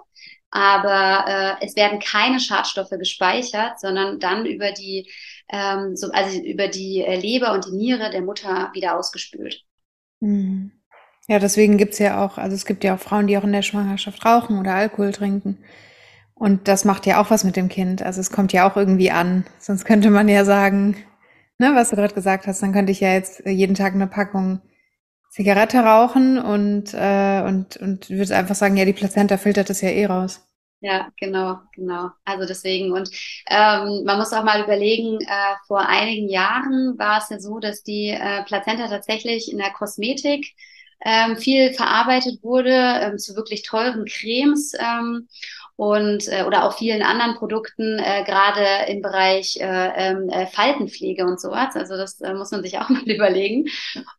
aber 0.53 1.59
äh, 1.61 1.67
es 1.67 1.75
werden 1.77 1.99
keine 1.99 2.39
Schadstoffe 2.39 2.91
gespeichert, 2.91 3.81
sondern 3.81 4.21
dann 4.21 4.45
über 4.45 4.71
die, 4.71 5.11
ähm, 5.51 5.97
so, 5.97 6.11
also 6.13 6.39
über 6.39 6.69
die 6.69 7.01
äh, 7.01 7.19
Leber 7.19 7.53
und 7.53 7.67
die 7.67 7.77
Niere 7.77 8.11
der 8.11 8.21
Mutter 8.21 8.71
wieder 8.75 8.97
ausgespült. 8.99 9.65
Mhm. 10.21 10.73
Ja, 11.27 11.39
deswegen 11.39 11.79
gibt's 11.79 11.99
ja 11.99 12.23
auch, 12.23 12.37
also 12.37 12.55
es 12.55 12.67
gibt 12.67 12.85
ja 12.85 12.95
auch 12.95 13.01
Frauen, 13.01 13.27
die 13.27 13.39
auch 13.39 13.45
in 13.45 13.53
der 13.53 13.63
Schwangerschaft 13.63 14.25
rauchen 14.27 14.59
oder 14.59 14.75
Alkohol 14.75 15.13
trinken. 15.13 15.59
Und 16.35 16.69
das 16.69 16.85
macht 16.85 17.07
ja 17.07 17.21
auch 17.21 17.31
was 17.31 17.45
mit 17.45 17.57
dem 17.57 17.69
Kind. 17.69 18.03
Also 18.03 18.21
es 18.21 18.31
kommt 18.31 18.53
ja 18.53 18.69
auch 18.71 18.77
irgendwie 18.77 19.11
an. 19.11 19.47
Sonst 19.59 19.85
könnte 19.87 20.11
man 20.11 20.29
ja 20.29 20.45
sagen, 20.45 20.97
ne, 21.59 21.73
was 21.75 21.91
du 21.91 21.97
gerade 21.97 22.15
gesagt 22.15 22.47
hast, 22.47 22.63
dann 22.63 22.73
könnte 22.73 22.93
ich 22.93 23.01
ja 23.01 23.13
jetzt 23.15 23.47
jeden 23.47 23.75
Tag 23.75 23.95
eine 23.95 24.07
Packung 24.07 24.61
Zigarette 25.33 25.79
rauchen 25.79 26.39
und, 26.39 26.93
äh, 26.93 27.43
und, 27.47 27.79
und 27.79 28.11
würde 28.11 28.37
einfach 28.37 28.55
sagen, 28.55 28.77
ja, 28.77 28.85
die 28.85 28.93
Plazenta 28.93 29.39
filtert 29.39 29.71
das 29.71 29.81
ja 29.81 29.89
eh 29.89 30.05
raus. 30.05 30.47
Ja, 30.81 31.09
genau, 31.17 31.59
genau. 31.75 32.11
Also 32.25 32.47
deswegen. 32.47 32.93
Und 32.93 33.09
ähm, 33.49 34.03
man 34.05 34.19
muss 34.19 34.33
auch 34.35 34.45
mal 34.45 34.63
überlegen, 34.63 35.21
äh, 35.23 35.55
vor 35.67 35.89
einigen 35.89 36.29
Jahren 36.29 36.99
war 36.99 37.19
es 37.19 37.31
ja 37.31 37.41
so, 37.41 37.61
dass 37.61 37.83
die 37.83 38.09
äh, 38.09 38.43
Plazenta 38.45 38.89
tatsächlich 38.89 39.51
in 39.51 39.57
der 39.57 39.71
Kosmetik 39.73 40.55
ähm, 41.03 41.39
viel 41.39 41.73
verarbeitet 41.73 42.43
wurde, 42.43 42.75
ähm, 42.75 43.17
zu 43.19 43.35
wirklich 43.35 43.63
teuren 43.63 44.05
Cremes 44.05 44.75
ähm, 44.79 45.29
und 45.83 46.29
äh, 46.29 46.45
oder 46.45 46.63
auch 46.63 46.79
vielen 46.79 47.03
anderen 47.03 47.35
Produkten, 47.35 47.99
äh, 47.99 48.23
gerade 48.23 48.89
im 48.89 49.03
Bereich 49.03 49.57
äh, 49.57 49.65
ähm, 49.97 50.29
äh, 50.29 50.47
Faltenpflege 50.47 51.25
und 51.27 51.41
sowas. 51.41 51.75
Also 51.75 51.97
das 51.97 52.21
äh, 52.21 52.35
muss 52.35 52.53
man 52.53 52.63
sich 52.63 52.79
auch 52.79 52.89
mal 52.89 53.03
überlegen. 53.03 53.65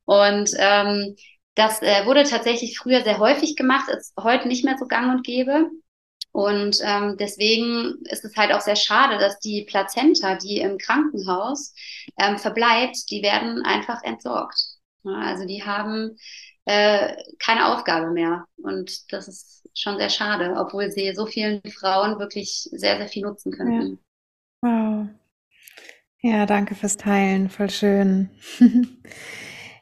Und 0.04 0.52
ähm, 0.58 1.16
das 1.56 1.82
äh, 1.82 2.06
wurde 2.06 2.26
tatsächlich 2.26 2.78
früher 2.78 3.02
sehr 3.04 3.18
häufig 3.18 3.56
gemacht, 3.56 3.88
ist 3.88 4.14
heute 4.20 4.50
nicht 4.50 4.66
mehr 4.66 4.78
so 4.78 4.88
gang 4.88 5.10
und 5.10 5.26
gäbe. 5.26 5.70
Und 6.34 6.82
ähm, 6.84 7.16
deswegen 7.18 7.96
ist 8.10 8.26
es 8.26 8.36
halt 8.36 8.52
auch 8.52 8.60
sehr 8.62 8.76
schade, 8.76 9.18
dass 9.18 9.40
die 9.40 9.64
Plazenta, 9.64 10.36
die 10.36 10.58
im 10.58 10.78
Krankenhaus 10.78 11.74
ähm, 12.20 12.40
verbleibt, 12.40 13.10
die 13.10 13.24
werden 13.24 13.64
einfach 13.64 14.04
entsorgt. 14.04 14.60
Ja, 15.04 15.14
also 15.14 15.46
die 15.46 15.64
haben 15.64 16.18
äh, 16.66 17.16
keine 17.40 17.74
Aufgabe 17.74 18.12
mehr. 18.12 18.48
Und 18.58 19.14
das 19.14 19.30
ist 19.30 19.63
schon 19.74 19.98
sehr 19.98 20.10
schade, 20.10 20.56
obwohl 20.58 20.92
sie 20.92 21.14
so 21.16 21.26
vielen 21.26 21.62
Frauen 21.72 22.20
wirklich 22.20 22.70
sehr, 22.72 22.98
sehr 22.98 23.08
viel 23.08 23.24
nutzen 23.24 23.52
Ja. 23.64 23.88
könnten. 23.88 24.00
Wow. 24.62 25.10
Ja, 26.22 26.46
danke 26.46 26.76
fürs 26.76 26.98
Teilen. 26.98 27.50
Voll 27.50 27.70
schön. 27.70 28.30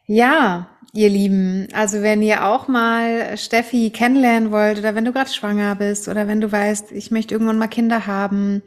Ja, 0.07 0.69
ihr 0.93 1.09
Lieben, 1.09 1.67
also 1.73 2.01
wenn 2.01 2.21
ihr 2.21 2.45
auch 2.45 2.67
mal 2.67 3.37
Steffi 3.37 3.91
kennenlernen 3.91 4.51
wollt 4.51 4.79
oder 4.79 4.95
wenn 4.95 5.05
du 5.05 5.13
gerade 5.13 5.31
schwanger 5.31 5.75
bist 5.75 6.09
oder 6.09 6.27
wenn 6.27 6.41
du 6.41 6.51
weißt, 6.51 6.91
ich 6.91 7.11
möchte 7.11 7.33
irgendwann 7.35 7.57
mal 7.57 7.67
Kinder 7.69 8.07
haben 8.07 8.61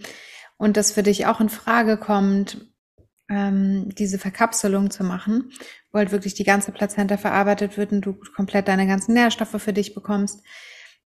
und 0.56 0.76
das 0.78 0.92
für 0.92 1.02
dich 1.02 1.26
auch 1.26 1.40
in 1.40 1.50
Frage 1.50 1.98
kommt, 1.98 2.66
ähm, 3.28 3.90
diese 3.96 4.18
Verkapselung 4.18 4.90
zu 4.90 5.04
machen, 5.04 5.52
wo 5.92 5.98
halt 5.98 6.12
wirklich 6.12 6.34
die 6.34 6.44
ganze 6.44 6.72
Plazenta 6.72 7.16
verarbeitet 7.16 7.76
wird 7.78 7.92
und 7.92 8.02
du 8.02 8.14
komplett 8.36 8.68
deine 8.68 8.86
ganzen 8.86 9.14
Nährstoffe 9.14 9.60
für 9.62 9.72
dich 9.72 9.94
bekommst, 9.94 10.42
mm, 10.42 10.44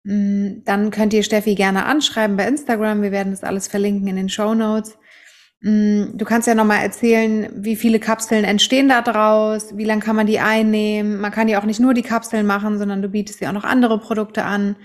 dann 0.04 0.90
könnt 0.90 1.12
ihr 1.12 1.22
Steffi 1.22 1.54
gerne 1.54 1.84
anschreiben 1.86 2.36
bei 2.36 2.46
Instagram. 2.46 3.02
Wir 3.02 3.12
werden 3.12 3.30
das 3.32 3.44
alles 3.44 3.68
verlinken 3.68 4.08
in 4.08 4.16
den 4.16 4.28
Show 4.28 4.54
Notes. 4.54 4.96
Mm, 5.62 6.16
Du 6.16 6.24
kannst 6.24 6.48
ja 6.48 6.54
nochmal 6.54 6.82
erzählen, 6.82 7.50
wie 7.54 7.76
viele 7.76 8.00
Kapseln 8.00 8.44
entstehen 8.44 8.88
da 8.88 9.02
draus, 9.02 9.76
wie 9.76 9.84
lange 9.84 10.02
kann 10.02 10.16
man 10.16 10.26
die 10.26 10.40
einnehmen. 10.40 11.20
Man 11.20 11.32
kann 11.32 11.48
ja 11.48 11.60
auch 11.60 11.64
nicht 11.66 11.80
nur 11.80 11.94
die 11.94 12.02
Kapseln 12.02 12.46
machen, 12.46 12.78
sondern 12.78 13.02
du 13.02 13.08
bietest 13.08 13.40
ja 13.40 13.50
auch 13.50 13.54
noch 13.54 13.64
andere 13.64 13.98
Produkte 14.00 14.44
an. 14.44 14.76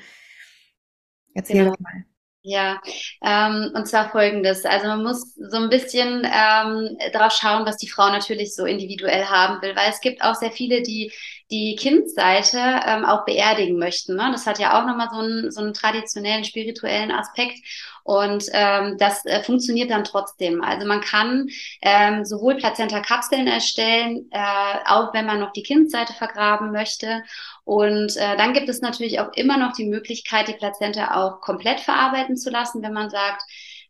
Erzähl 1.33 1.65
Genau. 1.65 1.75
mal. 1.79 2.05
Ja, 2.45 2.81
ähm, 3.23 3.71
und 3.73 3.87
zwar 3.87 4.11
folgendes. 4.11 4.65
Also 4.65 4.87
man 4.87 5.03
muss 5.03 5.33
so 5.35 5.57
ein 5.57 5.69
bisschen 5.69 6.25
ähm, 6.25 6.97
drauf 7.13 7.31
schauen, 7.33 7.65
was 7.65 7.77
die 7.77 7.87
Frau 7.89 8.09
natürlich 8.09 8.53
so 8.53 8.65
individuell 8.65 9.25
haben 9.25 9.61
will, 9.61 9.75
weil 9.77 9.89
es 9.89 10.01
gibt 10.01 10.21
auch 10.21 10.35
sehr 10.35 10.51
viele, 10.51 10.81
die 10.81 11.13
die 11.53 11.75
Kindseite 11.75 12.57
ähm, 12.57 13.05
auch 13.05 13.25
beerdigen 13.25 13.77
möchten. 13.77 14.15
Ne? 14.15 14.29
Das 14.31 14.47
hat 14.47 14.57
ja 14.57 14.79
auch 14.79 14.87
nochmal 14.87 15.09
so 15.11 15.19
einen, 15.19 15.51
so 15.51 15.61
einen 15.61 15.75
traditionellen, 15.75 16.43
spirituellen 16.43 17.11
Aspekt. 17.11 17.59
Und 18.03 18.45
ähm, 18.53 18.97
das 18.97 19.23
äh, 19.25 19.43
funktioniert 19.43 19.91
dann 19.91 20.03
trotzdem. 20.03 20.63
Also 20.63 20.87
man 20.87 21.01
kann 21.01 21.47
ähm, 21.83 22.25
sowohl 22.25 22.55
Plazenta-Kapseln 22.55 23.45
erstellen, 23.45 24.27
äh, 24.31 24.79
auch 24.87 25.13
wenn 25.13 25.27
man 25.27 25.39
noch 25.39 25.51
die 25.51 25.61
Kindseite 25.61 26.13
vergraben 26.13 26.71
möchte. 26.71 27.21
Und 27.65 28.17
äh, 28.17 28.35
dann 28.35 28.53
gibt 28.53 28.67
es 28.67 28.81
natürlich 28.81 29.19
auch 29.19 29.31
immer 29.35 29.57
noch 29.57 29.73
die 29.73 29.85
Möglichkeit, 29.85 30.47
die 30.47 30.53
Plazenta 30.53 31.13
auch 31.13 31.39
komplett 31.39 31.81
verarbeiten 31.81 32.35
zu 32.35 32.49
lassen, 32.49 32.81
wenn 32.81 32.93
man 32.93 33.11
sagt, 33.11 33.43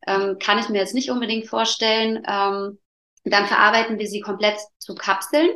ähm, 0.06 0.38
kann 0.38 0.60
ich 0.60 0.68
mir 0.68 0.80
jetzt 0.80 0.94
nicht 0.94 1.10
unbedingt 1.10 1.48
vorstellen. 1.48 2.24
Ähm, 2.28 2.78
dann 3.24 3.46
verarbeiten 3.46 4.00
wir 4.00 4.08
sie 4.08 4.20
komplett 4.20 4.58
zu 4.80 4.96
Kapseln 4.96 5.50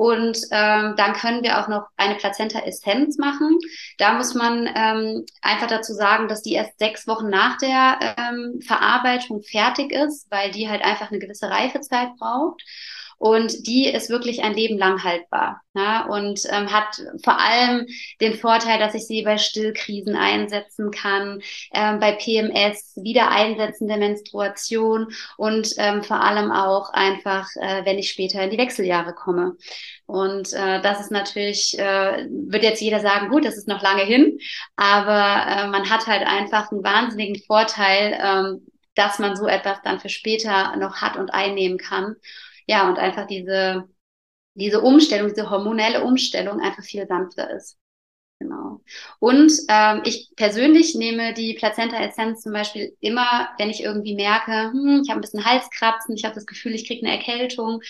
und 0.00 0.38
ähm, 0.50 0.94
dann 0.96 1.12
können 1.12 1.42
wir 1.42 1.60
auch 1.60 1.68
noch 1.68 1.88
eine 1.98 2.14
Plazenta-Essenz 2.14 3.18
machen. 3.18 3.58
Da 3.98 4.14
muss 4.14 4.32
man 4.32 4.66
ähm, 4.74 5.26
einfach 5.42 5.66
dazu 5.66 5.92
sagen, 5.92 6.26
dass 6.26 6.40
die 6.40 6.54
erst 6.54 6.78
sechs 6.78 7.06
Wochen 7.06 7.28
nach 7.28 7.58
der 7.58 8.16
ähm, 8.16 8.62
Verarbeitung 8.62 9.42
fertig 9.42 9.92
ist, 9.92 10.30
weil 10.30 10.52
die 10.52 10.70
halt 10.70 10.82
einfach 10.82 11.10
eine 11.10 11.18
gewisse 11.18 11.50
Reifezeit 11.50 12.16
braucht. 12.16 12.62
Und 13.20 13.66
die 13.66 13.86
ist 13.86 14.08
wirklich 14.08 14.42
ein 14.42 14.54
Leben 14.54 14.78
lang 14.78 15.04
haltbar. 15.04 15.60
Ja, 15.74 16.06
und 16.06 16.40
ähm, 16.50 16.72
hat 16.72 16.96
vor 17.22 17.38
allem 17.38 17.86
den 18.18 18.32
Vorteil, 18.32 18.78
dass 18.78 18.94
ich 18.94 19.06
sie 19.06 19.20
bei 19.22 19.36
Stillkrisen 19.36 20.16
einsetzen 20.16 20.90
kann, 20.90 21.42
ähm, 21.74 22.00
bei 22.00 22.12
PMS, 22.12 22.96
wieder 22.96 23.30
einsetzende 23.30 23.98
Menstruation 23.98 25.08
und 25.36 25.68
ähm, 25.76 26.02
vor 26.02 26.22
allem 26.22 26.50
auch 26.50 26.94
einfach, 26.94 27.46
äh, 27.56 27.84
wenn 27.84 27.98
ich 27.98 28.08
später 28.08 28.42
in 28.42 28.50
die 28.50 28.58
Wechseljahre 28.58 29.12
komme. 29.12 29.54
Und 30.06 30.54
äh, 30.54 30.80
das 30.80 31.00
ist 31.00 31.10
natürlich, 31.10 31.78
äh, 31.78 32.26
wird 32.26 32.62
jetzt 32.62 32.80
jeder 32.80 33.00
sagen, 33.00 33.28
gut, 33.28 33.44
das 33.44 33.58
ist 33.58 33.68
noch 33.68 33.82
lange 33.82 34.04
hin, 34.04 34.38
aber 34.76 35.44
äh, 35.46 35.66
man 35.68 35.90
hat 35.90 36.06
halt 36.06 36.26
einfach 36.26 36.72
einen 36.72 36.82
wahnsinnigen 36.82 37.42
Vorteil, 37.42 38.18
ähm, 38.18 38.66
dass 38.94 39.18
man 39.18 39.36
so 39.36 39.46
etwas 39.46 39.82
dann 39.84 40.00
für 40.00 40.08
später 40.08 40.74
noch 40.78 41.02
hat 41.02 41.16
und 41.18 41.34
einnehmen 41.34 41.76
kann 41.76 42.16
ja, 42.70 42.88
und 42.88 42.98
einfach 43.00 43.26
diese, 43.26 43.88
diese 44.54 44.80
Umstellung, 44.80 45.28
diese 45.28 45.50
hormonelle 45.50 46.04
Umstellung 46.04 46.60
einfach 46.60 46.84
viel 46.84 47.04
sanfter 47.08 47.50
ist. 47.50 47.78
Genau. 48.38 48.80
Und 49.18 49.52
ähm, 49.68 50.02
ich 50.04 50.30
persönlich 50.36 50.94
nehme 50.94 51.34
die 51.34 51.54
Plazenta-Essenz 51.54 52.42
zum 52.42 52.52
Beispiel 52.52 52.96
immer, 53.00 53.50
wenn 53.58 53.70
ich 53.70 53.82
irgendwie 53.82 54.14
merke, 54.14 54.70
hm, 54.70 55.02
ich 55.04 55.10
habe 55.10 55.18
ein 55.18 55.20
bisschen 55.20 55.44
Halskratzen, 55.44 56.14
ich 56.14 56.24
habe 56.24 56.36
das 56.36 56.46
Gefühl, 56.46 56.74
ich 56.74 56.86
kriege 56.86 57.04
eine 57.04 57.16
Erkältung, 57.16 57.82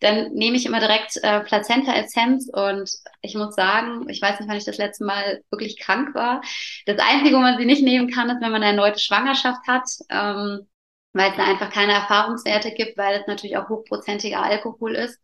dann 0.00 0.32
nehme 0.34 0.56
ich 0.58 0.66
immer 0.66 0.80
direkt 0.80 1.16
äh, 1.22 1.40
Plazenta-Essenz 1.40 2.50
und 2.52 2.90
ich 3.22 3.34
muss 3.34 3.54
sagen, 3.54 4.06
ich 4.10 4.20
weiß 4.20 4.38
nicht, 4.38 4.48
wann 4.50 4.58
ich 4.58 4.64
das 4.66 4.78
letzte 4.78 5.04
Mal 5.04 5.42
wirklich 5.50 5.78
krank 5.80 6.14
war. 6.14 6.42
Das 6.84 6.98
Einzige, 6.98 7.36
wo 7.36 7.40
man 7.40 7.58
sie 7.58 7.64
nicht 7.64 7.82
nehmen 7.82 8.10
kann, 8.10 8.28
ist, 8.28 8.42
wenn 8.42 8.52
man 8.52 8.62
eine 8.62 8.76
erneute 8.76 9.00
Schwangerschaft 9.00 9.66
hat. 9.66 9.88
Ähm, 10.10 10.68
weil 11.16 11.30
es 11.30 11.36
da 11.36 11.44
einfach 11.44 11.70
keine 11.70 11.92
Erfahrungswerte 11.92 12.72
gibt, 12.72 12.96
weil 12.98 13.20
es 13.20 13.26
natürlich 13.26 13.56
auch 13.56 13.68
hochprozentiger 13.68 14.42
Alkohol 14.42 14.94
ist, 14.94 15.18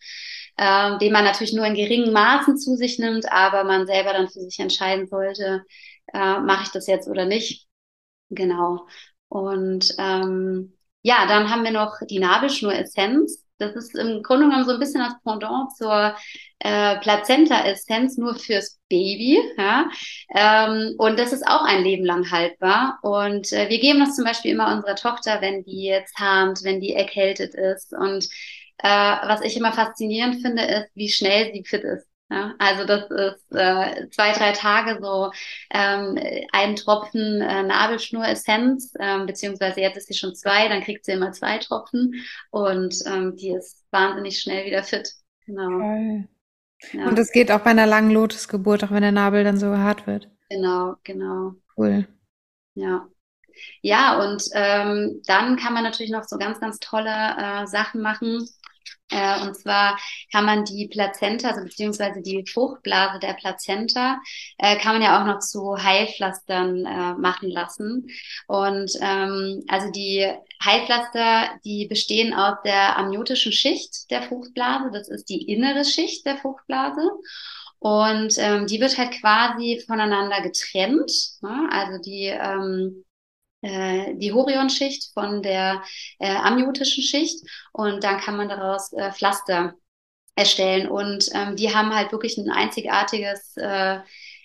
ähm, 0.58 0.98
den 0.98 1.12
man 1.12 1.24
natürlich 1.24 1.52
nur 1.52 1.66
in 1.66 1.74
geringen 1.74 2.12
Maßen 2.12 2.56
zu 2.58 2.76
sich 2.76 2.98
nimmt, 2.98 3.30
aber 3.30 3.64
man 3.64 3.86
selber 3.86 4.12
dann 4.12 4.28
für 4.28 4.40
sich 4.40 4.58
entscheiden 4.58 5.06
sollte, 5.08 5.64
äh, 6.12 6.38
mache 6.40 6.64
ich 6.64 6.70
das 6.70 6.86
jetzt 6.86 7.08
oder 7.08 7.24
nicht. 7.24 7.66
Genau. 8.30 8.86
Und 9.28 9.94
ähm, 9.98 10.76
ja, 11.02 11.26
dann 11.26 11.50
haben 11.50 11.64
wir 11.64 11.72
noch 11.72 11.98
die 12.08 12.18
Nabelschnur-Essenz. 12.18 13.41
Das 13.62 13.76
ist 13.76 13.94
im 13.96 14.22
Grunde 14.22 14.46
genommen 14.46 14.64
so 14.64 14.72
ein 14.72 14.80
bisschen 14.80 15.00
das 15.00 15.14
Pendant 15.22 15.74
zur 15.76 16.14
äh, 16.58 16.98
Plazenta-Essenz 16.98 18.18
nur 18.18 18.34
fürs 18.34 18.80
Baby. 18.88 19.40
Ja? 19.56 19.88
Ähm, 20.34 20.94
und 20.98 21.18
das 21.18 21.32
ist 21.32 21.46
auch 21.46 21.62
ein 21.62 21.82
Leben 21.82 22.04
lang 22.04 22.30
haltbar. 22.30 22.98
Und 23.02 23.52
äh, 23.52 23.68
wir 23.68 23.78
geben 23.80 24.00
das 24.00 24.16
zum 24.16 24.24
Beispiel 24.24 24.52
immer 24.52 24.74
unserer 24.74 24.96
Tochter, 24.96 25.40
wenn 25.40 25.64
die 25.64 25.84
jetzt 25.84 26.16
harmt, 26.18 26.62
wenn 26.64 26.80
die 26.80 26.92
erkältet 26.92 27.54
ist. 27.54 27.92
Und 27.92 28.28
äh, 28.78 28.88
was 28.88 29.42
ich 29.42 29.56
immer 29.56 29.72
faszinierend 29.72 30.42
finde, 30.42 30.62
ist, 30.64 30.90
wie 30.94 31.08
schnell 31.08 31.52
sie 31.52 31.64
fit 31.64 31.84
ist. 31.84 32.11
Ja, 32.32 32.54
also 32.58 32.86
das 32.86 33.10
ist 33.10 33.54
äh, 33.54 34.08
zwei, 34.08 34.32
drei 34.32 34.52
Tage 34.52 34.98
so 35.02 35.30
ähm, 35.70 36.18
ein 36.52 36.76
Tropfen 36.76 37.42
äh, 37.42 37.62
Nabelschnur-Essenz, 37.62 38.94
ähm, 38.98 39.26
beziehungsweise 39.26 39.82
jetzt 39.82 39.98
ist 39.98 40.08
sie 40.08 40.14
schon 40.14 40.34
zwei, 40.34 40.66
dann 40.68 40.82
kriegt 40.82 41.04
sie 41.04 41.12
immer 41.12 41.32
zwei 41.32 41.58
Tropfen 41.58 42.14
und 42.50 42.94
ähm, 43.04 43.36
die 43.36 43.50
ist 43.50 43.84
wahnsinnig 43.90 44.40
schnell 44.40 44.64
wieder 44.64 44.82
fit. 44.82 45.12
Genau. 45.44 45.76
Okay. 45.76 46.28
Ja. 46.92 47.06
Und 47.06 47.18
es 47.18 47.32
geht 47.32 47.52
auch 47.52 47.60
bei 47.60 47.70
einer 47.70 47.86
langen 47.86 48.10
Lotusgeburt, 48.12 48.82
auch 48.84 48.90
wenn 48.92 49.02
der 49.02 49.12
Nabel 49.12 49.44
dann 49.44 49.58
so 49.58 49.76
hart 49.76 50.06
wird. 50.06 50.30
Genau, 50.48 50.94
genau. 51.04 51.52
Cool. 51.76 52.08
Ja. 52.74 53.06
Ja, 53.82 54.18
und 54.22 54.42
ähm, 54.54 55.20
dann 55.26 55.56
kann 55.56 55.74
man 55.74 55.84
natürlich 55.84 56.10
noch 56.10 56.24
so 56.24 56.38
ganz, 56.38 56.60
ganz 56.60 56.78
tolle 56.78 57.10
äh, 57.10 57.66
Sachen 57.66 58.00
machen. 58.00 58.48
Äh, 59.12 59.42
und 59.42 59.54
zwar 59.54 59.98
kann 60.32 60.44
man 60.44 60.64
die 60.64 60.88
Plazenta, 60.88 61.50
also 61.50 61.62
beziehungsweise 61.62 62.22
die 62.22 62.44
Fruchtblase 62.46 63.18
der 63.18 63.34
Plazenta, 63.34 64.18
äh, 64.58 64.76
kann 64.78 64.94
man 64.94 65.02
ja 65.02 65.20
auch 65.20 65.26
noch 65.26 65.40
zu 65.40 65.76
Heilpflastern 65.76 66.86
äh, 66.86 67.14
machen 67.14 67.50
lassen. 67.50 68.06
Und 68.46 68.92
ähm, 69.00 69.62
also 69.68 69.90
die 69.90 70.26
Heilpflaster, 70.64 71.58
die 71.64 71.86
bestehen 71.86 72.34
aus 72.34 72.56
der 72.64 72.96
amniotischen 72.96 73.52
Schicht 73.52 74.10
der 74.10 74.22
Fruchtblase. 74.22 74.90
Das 74.92 75.08
ist 75.08 75.28
die 75.28 75.42
innere 75.42 75.84
Schicht 75.84 76.24
der 76.26 76.38
Fruchtblase. 76.38 77.08
Und 77.78 78.34
ähm, 78.38 78.66
die 78.68 78.80
wird 78.80 78.96
halt 78.96 79.10
quasi 79.20 79.82
voneinander 79.84 80.40
getrennt. 80.40 81.10
Ne? 81.40 81.68
Also 81.72 82.00
die 82.00 82.26
ähm, 82.26 83.04
äh, 83.04 83.11
die 83.62 84.32
Horion-Schicht 84.32 85.12
von 85.14 85.42
der 85.42 85.82
äh, 86.18 86.34
amniotischen 86.34 87.04
Schicht 87.04 87.46
und 87.72 88.02
dann 88.02 88.18
kann 88.18 88.36
man 88.36 88.48
daraus 88.48 88.92
äh, 88.92 89.12
Pflaster 89.12 89.74
erstellen 90.34 90.88
und 90.88 91.28
ähm, 91.34 91.56
die 91.56 91.74
haben 91.74 91.94
halt 91.94 92.10
wirklich 92.10 92.38
ein 92.38 92.50
einzigartiges 92.50 93.56
äh, 93.56 93.98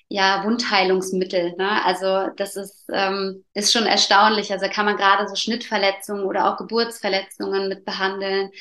ja, 0.09 0.43
Wundheilungsmittel. 0.45 1.55
Ne? 1.57 1.85
Also 1.85 2.29
das 2.37 2.55
ist, 2.55 2.85
ähm, 2.91 3.43
ist 3.53 3.73
schon 3.73 3.85
erstaunlich. 3.85 4.51
Also 4.51 4.67
kann 4.69 4.85
man 4.85 4.97
gerade 4.97 5.27
so 5.27 5.35
Schnittverletzungen 5.35 6.23
oder 6.23 6.49
auch 6.49 6.57
Geburtsverletzungen 6.57 7.67
mit 7.67 7.85
behandeln. 7.85 8.51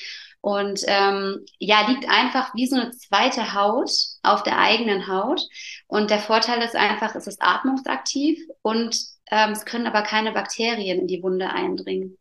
Und 0.41 0.83
ähm, 0.87 1.45
ja, 1.59 1.87
liegt 1.89 2.09
einfach 2.09 2.55
wie 2.55 2.67
so 2.67 2.77
eine 2.77 2.91
zweite 2.93 3.55
Haut 3.55 3.91
auf 4.23 4.43
der 4.43 4.59
eigenen 4.59 5.09
Haut. 5.09 5.41
Und 5.89 6.11
der 6.11 6.21
Vorteil 6.21 6.63
ist 6.63 6.77
einfach, 6.77 7.15
es 7.15 7.27
ist 7.27 7.43
atmungsaktiv 7.43 8.39
und 8.63 8.97
ähm, 9.31 9.51
es 9.53 9.65
können 9.65 9.87
aber 9.87 10.03
keine 10.03 10.33
Bakterien 10.33 11.01
in 11.01 11.07
die 11.07 11.23
Wunde 11.23 11.51
eindringen. 11.51 12.17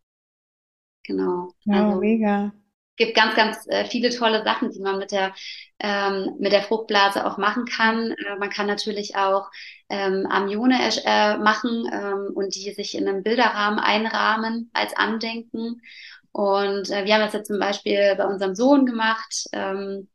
Genau. 1.03 1.49
Ja, 1.65 1.87
also, 1.87 1.99
mega. 1.99 2.51
Es 2.97 3.05
gibt 3.05 3.15
ganz, 3.17 3.35
ganz 3.35 3.67
äh, 3.67 3.85
viele 3.85 4.09
tolle 4.09 4.43
Sachen, 4.43 4.71
die 4.71 4.79
man 4.79 4.97
mit 4.97 5.11
der, 5.11 5.33
ähm, 5.79 6.35
mit 6.39 6.53
der 6.53 6.63
Fruchtblase 6.63 7.25
auch 7.25 7.37
machen 7.37 7.65
kann. 7.65 8.11
Äh, 8.11 8.37
man 8.39 8.49
kann 8.49 8.67
natürlich 8.67 9.17
auch 9.17 9.49
ähm, 9.89 10.25
Amione 10.27 10.77
äh, 11.05 11.37
machen 11.37 11.89
ähm, 11.91 12.31
und 12.33 12.55
die 12.55 12.71
sich 12.71 12.95
in 12.95 13.07
einem 13.07 13.21
Bilderrahmen 13.21 13.79
einrahmen 13.79 14.69
als 14.73 14.95
Andenken. 14.95 15.81
Und 16.31 16.89
äh, 16.89 17.05
wir 17.05 17.13
haben 17.13 17.21
das 17.21 17.33
jetzt 17.33 17.47
zum 17.47 17.59
Beispiel 17.59 18.15
bei 18.17 18.25
unserem 18.25 18.55
Sohn 18.55 18.85
gemacht, 18.85 19.45
ähm, 19.51 20.09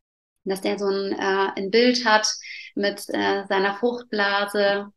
dass 0.45 0.63
der 0.63 0.79
so 0.79 0.87
ein, 0.87 1.13
äh, 1.13 1.53
ein 1.57 1.71
Bild 1.71 2.05
hat 2.07 2.29
mit 2.75 3.05
äh, 3.09 3.45
seiner 3.47 3.75
Fruchtblase 3.75 4.91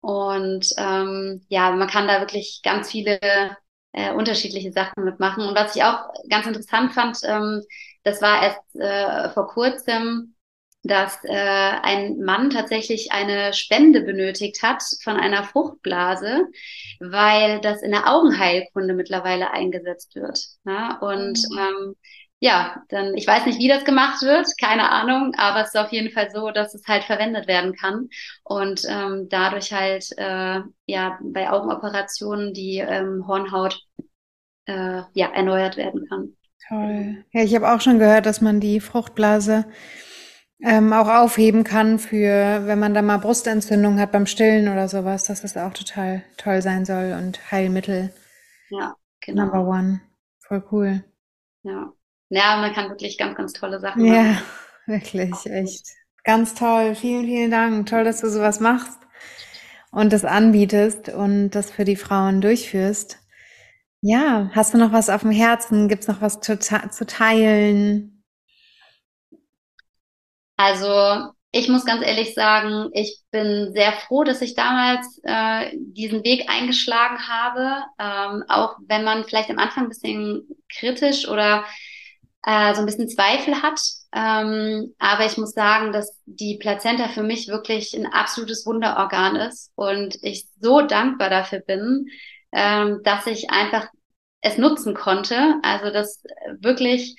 und 0.00 0.66
ähm, 0.76 1.44
ja, 1.48 1.70
man 1.72 1.88
kann 1.88 2.06
da 2.06 2.20
wirklich 2.20 2.60
ganz 2.62 2.90
viele 2.90 3.18
äh, 3.92 4.12
unterschiedliche 4.12 4.72
Sachen 4.72 5.04
mitmachen. 5.04 5.44
Und 5.46 5.56
was 5.56 5.74
ich 5.74 5.82
auch 5.82 6.12
ganz 6.28 6.46
interessant 6.46 6.92
fand, 6.92 7.18
ähm, 7.24 7.62
das 8.04 8.22
war 8.22 8.42
erst 8.42 8.76
äh, 8.76 9.30
vor 9.30 9.48
kurzem, 9.48 10.34
dass 10.84 11.18
äh, 11.24 11.32
ein 11.34 12.20
Mann 12.20 12.50
tatsächlich 12.50 13.10
eine 13.12 13.52
Spende 13.52 14.00
benötigt 14.02 14.62
hat 14.62 14.82
von 15.02 15.16
einer 15.16 15.42
Fruchtblase, 15.42 16.46
weil 17.00 17.60
das 17.60 17.82
in 17.82 17.90
der 17.90 18.08
Augenheilkunde 18.08 18.94
mittlerweile 18.94 19.50
eingesetzt 19.50 20.14
wird. 20.14 20.40
Ne? 20.64 20.96
Und 21.00 21.38
mhm. 21.50 21.58
ähm, 21.58 21.96
ja, 22.40 22.82
dann, 22.88 23.14
ich 23.14 23.26
weiß 23.26 23.46
nicht, 23.46 23.58
wie 23.58 23.68
das 23.68 23.84
gemacht 23.84 24.22
wird, 24.22 24.46
keine 24.60 24.90
Ahnung, 24.90 25.34
aber 25.36 25.62
es 25.62 25.68
ist 25.68 25.76
auf 25.76 25.90
jeden 25.90 26.12
Fall 26.12 26.30
so, 26.30 26.50
dass 26.50 26.74
es 26.74 26.86
halt 26.86 27.04
verwendet 27.04 27.48
werden 27.48 27.74
kann 27.74 28.08
und 28.44 28.82
ähm, 28.88 29.26
dadurch 29.28 29.72
halt 29.72 30.06
äh, 30.16 30.60
ja 30.86 31.18
bei 31.20 31.50
Augenoperationen 31.50 32.54
die 32.54 32.78
ähm, 32.78 33.26
Hornhaut 33.26 33.80
äh, 34.66 35.02
ja 35.14 35.32
erneuert 35.34 35.76
werden 35.76 36.06
kann. 36.08 36.36
Toll. 36.68 37.24
Ja, 37.32 37.42
ich 37.42 37.54
habe 37.54 37.72
auch 37.72 37.80
schon 37.80 37.98
gehört, 37.98 38.26
dass 38.26 38.40
man 38.40 38.60
die 38.60 38.78
Fruchtblase 38.80 39.64
ähm, 40.60 40.92
auch 40.92 41.08
aufheben 41.08 41.64
kann 41.64 41.98
für, 41.98 42.66
wenn 42.66 42.78
man 42.78 42.94
da 42.94 43.02
mal 43.02 43.18
Brustentzündung 43.18 43.98
hat 43.98 44.12
beim 44.12 44.26
Stillen 44.26 44.68
oder 44.68 44.88
sowas, 44.88 45.24
dass 45.24 45.42
das 45.42 45.56
auch 45.56 45.72
total 45.72 46.22
toll 46.36 46.62
sein 46.62 46.84
soll 46.84 47.16
und 47.18 47.50
Heilmittel. 47.50 48.12
Ja, 48.70 48.94
genau. 49.20 49.44
Number 49.44 49.66
one. 49.66 50.00
Voll 50.40 50.64
cool. 50.70 51.04
Ja. 51.62 51.92
Ja, 52.30 52.56
man 52.58 52.72
kann 52.74 52.88
wirklich 52.90 53.18
ganz, 53.18 53.36
ganz 53.36 53.52
tolle 53.52 53.80
Sachen 53.80 54.06
Ja, 54.06 54.36
machen. 54.36 54.42
wirklich, 54.86 55.46
echt. 55.46 55.86
Ganz 56.24 56.54
toll. 56.54 56.94
Vielen, 56.94 57.24
vielen 57.24 57.50
Dank. 57.50 57.86
Toll, 57.88 58.04
dass 58.04 58.20
du 58.20 58.28
sowas 58.30 58.60
machst 58.60 58.98
und 59.92 60.12
das 60.12 60.24
anbietest 60.24 61.08
und 61.10 61.50
das 61.50 61.70
für 61.70 61.84
die 61.84 61.96
Frauen 61.96 62.40
durchführst. 62.40 63.18
Ja, 64.02 64.50
hast 64.54 64.74
du 64.74 64.78
noch 64.78 64.92
was 64.92 65.10
auf 65.10 65.22
dem 65.22 65.30
Herzen? 65.32 65.88
Gibt's 65.88 66.08
noch 66.08 66.22
was 66.22 66.40
zu, 66.40 66.58
zu 66.58 67.06
teilen? 67.06 68.22
Also 70.56 71.32
ich 71.52 71.68
muss 71.68 71.84
ganz 71.86 72.04
ehrlich 72.04 72.34
sagen, 72.34 72.90
ich 72.92 73.20
bin 73.30 73.72
sehr 73.74 73.92
froh, 73.92 74.24
dass 74.24 74.42
ich 74.42 74.54
damals 74.54 75.20
äh, 75.24 75.70
diesen 75.76 76.24
Weg 76.24 76.48
eingeschlagen 76.50 77.26
habe, 77.28 77.84
ähm, 77.98 78.44
auch 78.48 78.76
wenn 78.86 79.04
man 79.04 79.24
vielleicht 79.24 79.50
am 79.50 79.58
Anfang 79.58 79.84
ein 79.84 79.88
bisschen 79.88 80.46
kritisch 80.70 81.26
oder 81.28 81.64
äh, 82.44 82.74
so 82.74 82.80
ein 82.80 82.86
bisschen 82.86 83.08
Zweifel 83.08 83.62
hat. 83.62 83.80
Ähm, 84.12 84.94
aber 84.98 85.26
ich 85.26 85.36
muss 85.36 85.52
sagen, 85.52 85.92
dass 85.92 86.18
die 86.26 86.56
Plazenta 86.58 87.08
für 87.08 87.22
mich 87.22 87.48
wirklich 87.48 87.94
ein 87.94 88.06
absolutes 88.06 88.64
Wunderorgan 88.66 89.36
ist 89.36 89.70
und 89.74 90.18
ich 90.22 90.46
so 90.60 90.80
dankbar 90.82 91.30
dafür 91.30 91.60
bin, 91.60 92.06
ähm, 92.52 93.00
dass 93.04 93.26
ich 93.26 93.50
einfach 93.50 93.88
es 94.40 94.56
nutzen 94.58 94.94
konnte. 94.94 95.56
Also 95.62 95.90
dass 95.90 96.22
wirklich 96.60 97.16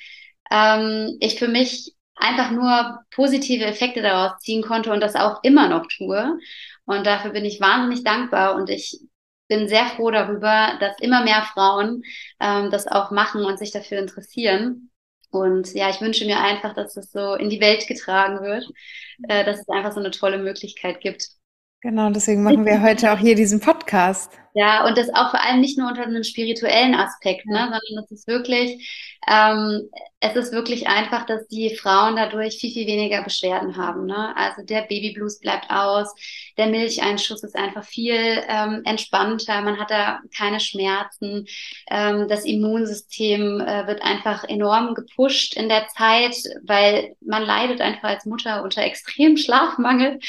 ähm, 0.51 1.17
ich 1.19 1.37
für 1.37 1.47
mich 1.47 1.93
einfach 2.15 2.51
nur 2.51 2.99
positive 3.11 3.65
Effekte 3.65 4.01
daraus 4.01 4.39
ziehen 4.39 4.63
konnte 4.63 4.91
und 4.91 5.01
das 5.01 5.15
auch 5.15 5.43
immer 5.43 5.69
noch 5.69 5.87
tue. 5.87 6.37
Und 6.85 7.05
dafür 7.05 7.31
bin 7.31 7.45
ich 7.45 7.61
wahnsinnig 7.61 8.03
dankbar 8.03 8.55
und 8.55 8.69
ich 8.69 8.99
bin 9.47 9.67
sehr 9.67 9.85
froh 9.87 10.11
darüber, 10.11 10.77
dass 10.79 10.99
immer 10.99 11.23
mehr 11.23 11.43
Frauen 11.53 12.03
ähm, 12.39 12.69
das 12.71 12.87
auch 12.87 13.11
machen 13.11 13.45
und 13.45 13.57
sich 13.57 13.71
dafür 13.71 13.99
interessieren. 13.99 14.88
Und 15.31 15.73
ja, 15.73 15.89
ich 15.89 16.01
wünsche 16.01 16.25
mir 16.25 16.39
einfach, 16.39 16.73
dass 16.73 16.97
es 16.97 17.11
so 17.11 17.35
in 17.35 17.49
die 17.49 17.61
Welt 17.61 17.87
getragen 17.87 18.41
wird, 18.43 18.65
äh, 19.27 19.45
dass 19.45 19.59
es 19.59 19.69
einfach 19.69 19.91
so 19.91 19.99
eine 19.99 20.11
tolle 20.11 20.39
Möglichkeit 20.39 21.01
gibt. 21.01 21.29
Genau, 21.81 22.09
deswegen 22.09 22.43
machen 22.43 22.65
wir 22.65 22.81
heute 22.83 23.11
auch 23.13 23.19
hier 23.19 23.35
diesen 23.35 23.59
Podcast. 23.59 24.31
Ja, 24.53 24.85
und 24.87 24.97
das 24.97 25.13
auch 25.13 25.29
vor 25.29 25.43
allem 25.43 25.61
nicht 25.61 25.77
nur 25.77 25.89
unter 25.89 26.03
einem 26.03 26.23
spirituellen 26.23 26.95
Aspekt, 26.95 27.45
ne, 27.45 27.59
sondern 27.59 28.03
es 28.03 28.11
ist 28.11 28.27
wirklich, 28.27 29.15
ähm, 29.27 29.89
es 30.21 30.35
ist 30.35 30.51
wirklich 30.51 30.87
einfach, 30.87 31.25
dass 31.25 31.47
die 31.47 31.75
Frauen 31.75 32.15
dadurch 32.15 32.57
viel, 32.57 32.71
viel 32.71 32.87
weniger 32.87 33.23
Beschwerden 33.23 33.77
haben. 33.77 34.05
Ne? 34.05 34.35
Also 34.35 34.63
der 34.63 34.81
Babyblues 34.81 35.39
bleibt 35.39 35.69
aus, 35.69 36.13
der 36.57 36.67
Milcheinschuss 36.67 37.43
ist 37.43 37.55
einfach 37.55 37.85
viel 37.85 38.15
ähm, 38.47 38.81
entspannter, 38.85 39.61
man 39.61 39.79
hat 39.79 39.91
da 39.91 40.19
keine 40.35 40.59
Schmerzen, 40.59 41.45
ähm, 41.89 42.27
das 42.27 42.43
Immunsystem 42.43 43.61
äh, 43.61 43.87
wird 43.87 44.01
einfach 44.01 44.43
enorm 44.43 44.93
gepusht 44.93 45.55
in 45.55 45.69
der 45.69 45.87
Zeit, 45.89 46.35
weil 46.63 47.15
man 47.21 47.43
leidet 47.43 47.79
einfach 47.81 48.09
als 48.09 48.25
Mutter 48.25 48.63
unter 48.63 48.81
extremem 48.89 49.37
Schlafmangel. 49.37 50.19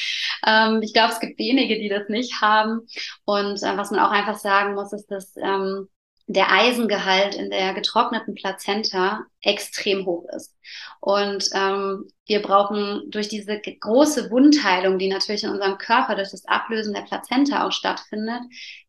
Ähm, 0.46 0.82
ich 0.82 0.92
glaube, 0.92 1.12
es 1.12 1.20
gibt 1.20 1.38
wenige, 1.38 1.78
die 1.78 1.88
das 1.88 2.08
nicht 2.08 2.40
haben. 2.40 2.86
Und 3.24 3.62
äh, 3.62 3.76
was 3.76 3.90
man 3.90 4.00
auch 4.00 4.09
einfach 4.11 4.38
sagen 4.38 4.74
muss, 4.74 4.92
ist, 4.92 5.11
dass 5.11 5.34
ähm, 5.36 5.88
der 6.26 6.52
Eisengehalt 6.52 7.34
in 7.34 7.50
der 7.50 7.74
getrockneten 7.74 8.34
Plazenta 8.36 9.24
extrem 9.42 10.06
hoch 10.06 10.26
ist. 10.36 10.56
Und 11.00 11.48
ähm, 11.54 12.08
wir 12.26 12.40
brauchen 12.40 13.11
durch 13.11 13.28
diese 13.28 13.61
große 13.61 14.30
Wundheilung, 14.30 14.98
die 14.98 15.08
natürlich 15.08 15.42
in 15.42 15.50
unserem 15.50 15.76
Körper 15.78 16.14
durch 16.14 16.30
das 16.30 16.46
Ablösen 16.46 16.94
der 16.94 17.02
Plazenta 17.02 17.66
auch 17.66 17.72
stattfindet, 17.72 18.42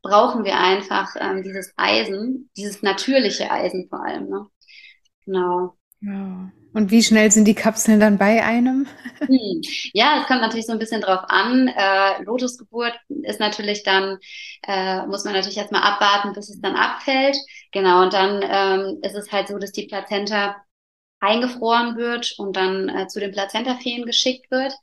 brauchen 0.03 0.43
wir 0.43 0.59
einfach 0.59 1.15
ähm, 1.19 1.41
dieses 1.41 1.73
Eisen, 1.77 2.51
dieses 2.55 2.83
natürliche 2.83 3.49
Eisen 3.49 3.87
vor 3.89 4.05
allem. 4.05 4.29
Ne? 4.29 4.45
Genau. 5.25 5.77
Ja. 6.01 6.51
Und 6.73 6.89
wie 6.89 7.03
schnell 7.03 7.31
sind 7.31 7.45
die 7.45 7.55
Kapseln 7.55 7.99
dann 7.99 8.17
bei 8.17 8.43
einem? 8.43 8.87
Hm. 9.27 9.61
Ja, 9.93 10.19
es 10.21 10.27
kommt 10.27 10.41
natürlich 10.41 10.65
so 10.65 10.71
ein 10.71 10.79
bisschen 10.79 11.01
drauf 11.01 11.21
an. 11.27 11.67
Äh, 11.67 12.23
Lotusgeburt 12.23 12.97
ist 13.09 13.39
natürlich 13.39 13.83
dann, 13.83 14.17
äh, 14.67 15.05
muss 15.05 15.25
man 15.25 15.33
natürlich 15.33 15.57
erstmal 15.57 15.83
abwarten, 15.83 16.33
bis 16.33 16.49
es 16.49 16.61
dann 16.61 16.75
abfällt. 16.75 17.37
Genau, 17.71 18.03
und 18.03 18.13
dann 18.13 18.41
ähm, 18.43 18.99
ist 19.01 19.15
es 19.15 19.31
halt 19.31 19.47
so, 19.49 19.57
dass 19.57 19.71
die 19.71 19.87
Plazenta 19.87 20.55
eingefroren 21.19 21.97
wird 21.97 22.33
und 22.39 22.55
dann 22.55 22.89
äh, 22.89 23.07
zu 23.07 23.19
den 23.19 23.31
Plazentafeen 23.31 24.05
geschickt 24.05 24.49
wird. 24.49 24.73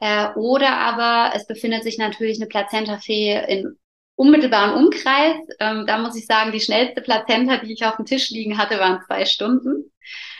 Äh, 0.00 0.28
oder 0.34 0.76
aber 0.78 1.34
es 1.34 1.46
befindet 1.46 1.82
sich 1.82 1.98
natürlich 1.98 2.38
eine 2.38 2.46
Plazentafee 2.48 3.44
in 3.48 3.76
unmittelbaren 4.20 4.74
Umkreis. 4.74 5.36
Ähm, 5.60 5.86
da 5.86 5.96
muss 5.96 6.14
ich 6.14 6.26
sagen, 6.26 6.52
die 6.52 6.60
schnellste 6.60 7.00
Plazenta, 7.00 7.56
die 7.56 7.72
ich 7.72 7.86
auf 7.86 7.96
dem 7.96 8.04
Tisch 8.04 8.28
liegen 8.30 8.58
hatte, 8.58 8.78
waren 8.78 9.00
zwei 9.06 9.24
Stunden. 9.24 9.90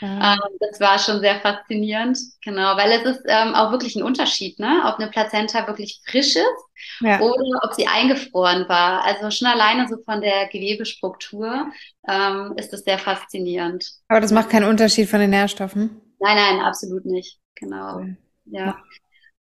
Ja. 0.01 0.33
Ähm, 0.33 0.57
das 0.59 0.79
war 0.79 0.99
schon 0.99 1.19
sehr 1.21 1.39
faszinierend, 1.39 2.17
genau, 2.43 2.75
weil 2.77 2.91
es 2.91 3.03
ist 3.03 3.21
ähm, 3.27 3.55
auch 3.55 3.71
wirklich 3.71 3.95
ein 3.95 4.03
Unterschied, 4.03 4.59
ne? 4.59 4.83
ob 4.85 4.99
eine 4.99 5.09
Plazenta 5.09 5.65
wirklich 5.65 6.01
frisch 6.05 6.35
ist 6.35 6.99
ja. 6.99 7.19
oder 7.21 7.43
ob 7.63 7.73
sie 7.73 7.87
eingefroren 7.87 8.67
war. 8.67 9.03
Also 9.03 9.31
schon 9.31 9.47
alleine 9.47 9.87
so 9.87 9.97
von 10.03 10.21
der 10.21 10.47
Gewebestruktur 10.49 11.71
ähm, 12.07 12.53
ist 12.57 12.73
es 12.73 12.83
sehr 12.83 12.99
faszinierend. 12.99 13.89
Aber 14.09 14.19
das 14.19 14.31
macht 14.31 14.49
keinen 14.49 14.67
Unterschied 14.67 15.09
von 15.09 15.19
den 15.19 15.29
Nährstoffen? 15.29 16.01
Nein, 16.19 16.35
nein, 16.35 16.59
absolut 16.59 17.05
nicht. 17.05 17.39
Genau. 17.55 17.97
Cool. 17.97 18.17
Ja. 18.45 18.77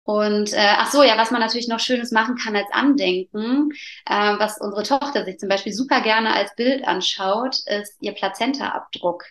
Und 0.03 0.53
äh, 0.53 0.73
ach 0.77 0.91
so, 0.91 1.03
ja, 1.03 1.17
was 1.17 1.29
man 1.29 1.39
natürlich 1.39 1.67
noch 1.67 1.79
Schönes 1.79 2.11
machen 2.11 2.35
kann 2.35 2.55
als 2.55 2.71
Andenken, 2.71 3.69
äh, 4.07 4.33
was 4.39 4.59
unsere 4.59 4.83
Tochter 4.83 5.23
sich 5.23 5.37
zum 5.37 5.49
Beispiel 5.49 5.71
super 5.71 6.01
gerne 6.01 6.33
als 6.33 6.55
Bild 6.55 6.87
anschaut, 6.87 7.57
ist 7.67 7.95
ihr 8.01 8.13
Plazenta-Abdruck. 8.13 9.23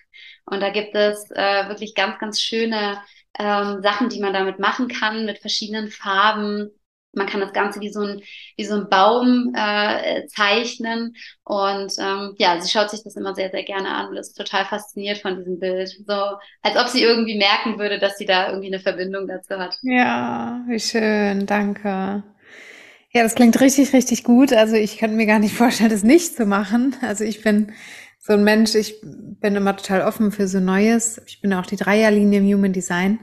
Und 0.46 0.60
da 0.60 0.70
gibt 0.70 0.94
es 0.94 1.30
äh, 1.32 1.68
wirklich 1.68 1.94
ganz, 1.94 2.18
ganz 2.20 2.40
schöne 2.40 3.02
ähm, 3.38 3.82
Sachen, 3.82 4.08
die 4.08 4.20
man 4.20 4.32
damit 4.32 4.60
machen 4.60 4.88
kann, 4.88 5.26
mit 5.26 5.38
verschiedenen 5.38 5.88
Farben. 5.90 6.70
Man 7.12 7.26
kann 7.26 7.40
das 7.40 7.52
Ganze 7.52 7.80
wie 7.80 7.90
so 7.90 8.00
ein, 8.00 8.20
wie 8.56 8.64
so 8.64 8.74
ein 8.74 8.88
Baum 8.88 9.52
äh, 9.56 10.26
zeichnen. 10.26 11.14
Und 11.44 11.92
ähm, 11.98 12.34
ja, 12.38 12.60
sie 12.60 12.70
schaut 12.70 12.90
sich 12.90 13.02
das 13.02 13.16
immer 13.16 13.34
sehr, 13.34 13.50
sehr 13.50 13.64
gerne 13.64 13.88
an 13.94 14.08
und 14.08 14.16
ist 14.16 14.34
total 14.34 14.64
fasziniert 14.64 15.18
von 15.18 15.36
diesem 15.36 15.58
Bild. 15.58 15.88
So, 16.06 16.36
als 16.62 16.76
ob 16.76 16.88
sie 16.88 17.02
irgendwie 17.02 17.38
merken 17.38 17.78
würde, 17.78 17.98
dass 17.98 18.18
sie 18.18 18.26
da 18.26 18.48
irgendwie 18.48 18.68
eine 18.68 18.80
Verbindung 18.80 19.26
dazu 19.26 19.58
hat. 19.58 19.76
Ja, 19.82 20.62
wie 20.68 20.80
schön, 20.80 21.46
danke. 21.46 22.22
Ja, 23.10 23.22
das 23.22 23.34
klingt 23.34 23.58
richtig, 23.60 23.92
richtig 23.94 24.22
gut. 24.22 24.52
Also 24.52 24.76
ich 24.76 24.98
könnte 24.98 25.16
mir 25.16 25.26
gar 25.26 25.38
nicht 25.38 25.54
vorstellen, 25.54 25.90
das 25.90 26.02
nicht 26.02 26.36
zu 26.36 26.44
machen. 26.44 26.94
Also 27.00 27.24
ich 27.24 27.42
bin 27.42 27.72
so 28.18 28.34
ein 28.34 28.44
Mensch, 28.44 28.74
ich 28.74 29.00
bin 29.02 29.56
immer 29.56 29.74
total 29.76 30.02
offen 30.02 30.30
für 30.30 30.46
so 30.46 30.60
Neues. 30.60 31.20
Ich 31.26 31.40
bin 31.40 31.54
auch 31.54 31.64
die 31.64 31.76
Dreierlinie 31.76 32.40
im 32.40 32.46
Human 32.46 32.72
Design. 32.72 33.20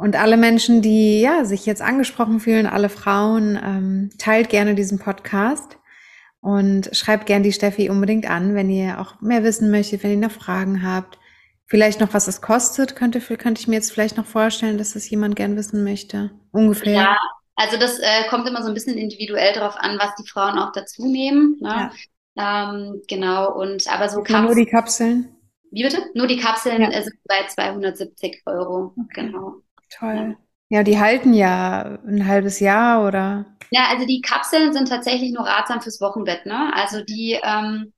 Und 0.00 0.16
alle 0.16 0.38
Menschen, 0.38 0.80
die 0.80 1.20
ja 1.20 1.44
sich 1.44 1.66
jetzt 1.66 1.82
angesprochen 1.82 2.40
fühlen, 2.40 2.66
alle 2.66 2.88
Frauen, 2.88 3.60
ähm, 3.62 4.10
teilt 4.16 4.48
gerne 4.48 4.74
diesen 4.74 4.98
Podcast 4.98 5.76
und 6.40 6.88
schreibt 6.96 7.26
gerne 7.26 7.44
die 7.44 7.52
Steffi 7.52 7.90
unbedingt 7.90 8.24
an, 8.24 8.54
wenn 8.54 8.70
ihr 8.70 8.98
auch 8.98 9.20
mehr 9.20 9.44
wissen 9.44 9.70
möchtet, 9.70 10.02
wenn 10.02 10.12
ihr 10.12 10.16
noch 10.16 10.30
Fragen 10.30 10.82
habt. 10.82 11.18
Vielleicht 11.66 12.00
noch, 12.00 12.14
was 12.14 12.28
es 12.28 12.40
kostet, 12.40 12.96
könnte, 12.96 13.20
könnte 13.20 13.60
ich 13.60 13.68
mir 13.68 13.74
jetzt 13.74 13.92
vielleicht 13.92 14.16
noch 14.16 14.24
vorstellen, 14.24 14.78
dass 14.78 14.94
das 14.94 15.10
jemand 15.10 15.36
gern 15.36 15.54
wissen 15.54 15.84
möchte. 15.84 16.30
Ungefähr. 16.50 16.94
Ja, 16.94 17.18
also 17.56 17.76
das 17.76 17.98
äh, 17.98 18.26
kommt 18.30 18.48
immer 18.48 18.62
so 18.62 18.68
ein 18.68 18.74
bisschen 18.74 18.96
individuell 18.96 19.52
darauf 19.52 19.76
an, 19.76 19.98
was 19.98 20.14
die 20.14 20.26
Frauen 20.26 20.58
auch 20.58 20.72
dazu 20.72 21.06
nehmen. 21.06 21.58
Ne? 21.60 21.90
Ja. 22.36 22.72
Ähm, 22.72 23.02
genau, 23.06 23.54
und 23.54 23.86
aber 23.92 24.08
so 24.08 24.22
Kapseln. 24.22 24.44
Nur 24.46 24.54
die 24.54 24.64
Kapseln? 24.64 25.36
Wie 25.70 25.82
bitte? 25.82 25.98
Nur 26.14 26.26
die 26.26 26.38
Kapseln 26.38 26.80
ja. 26.80 27.02
sind 27.02 27.16
bei 27.28 27.46
270 27.46 28.44
Euro. 28.46 28.94
Okay. 28.96 29.26
Genau. 29.26 29.56
Toll. 29.90 30.36
Ja, 30.68 30.82
die 30.82 30.98
halten 30.98 31.34
ja 31.34 31.98
ein 32.06 32.26
halbes 32.26 32.60
Jahr 32.60 33.06
oder? 33.06 33.44
Ja, 33.70 33.88
also 33.88 34.06
die 34.06 34.20
Kapseln 34.20 34.72
sind 34.72 34.88
tatsächlich 34.88 35.32
nur 35.32 35.46
ratsam 35.46 35.80
fürs 35.80 36.00
Wochenbett, 36.00 36.46
ne? 36.46 36.72
Also 36.74 37.02
die 37.04 37.38
ähm, 37.42 37.92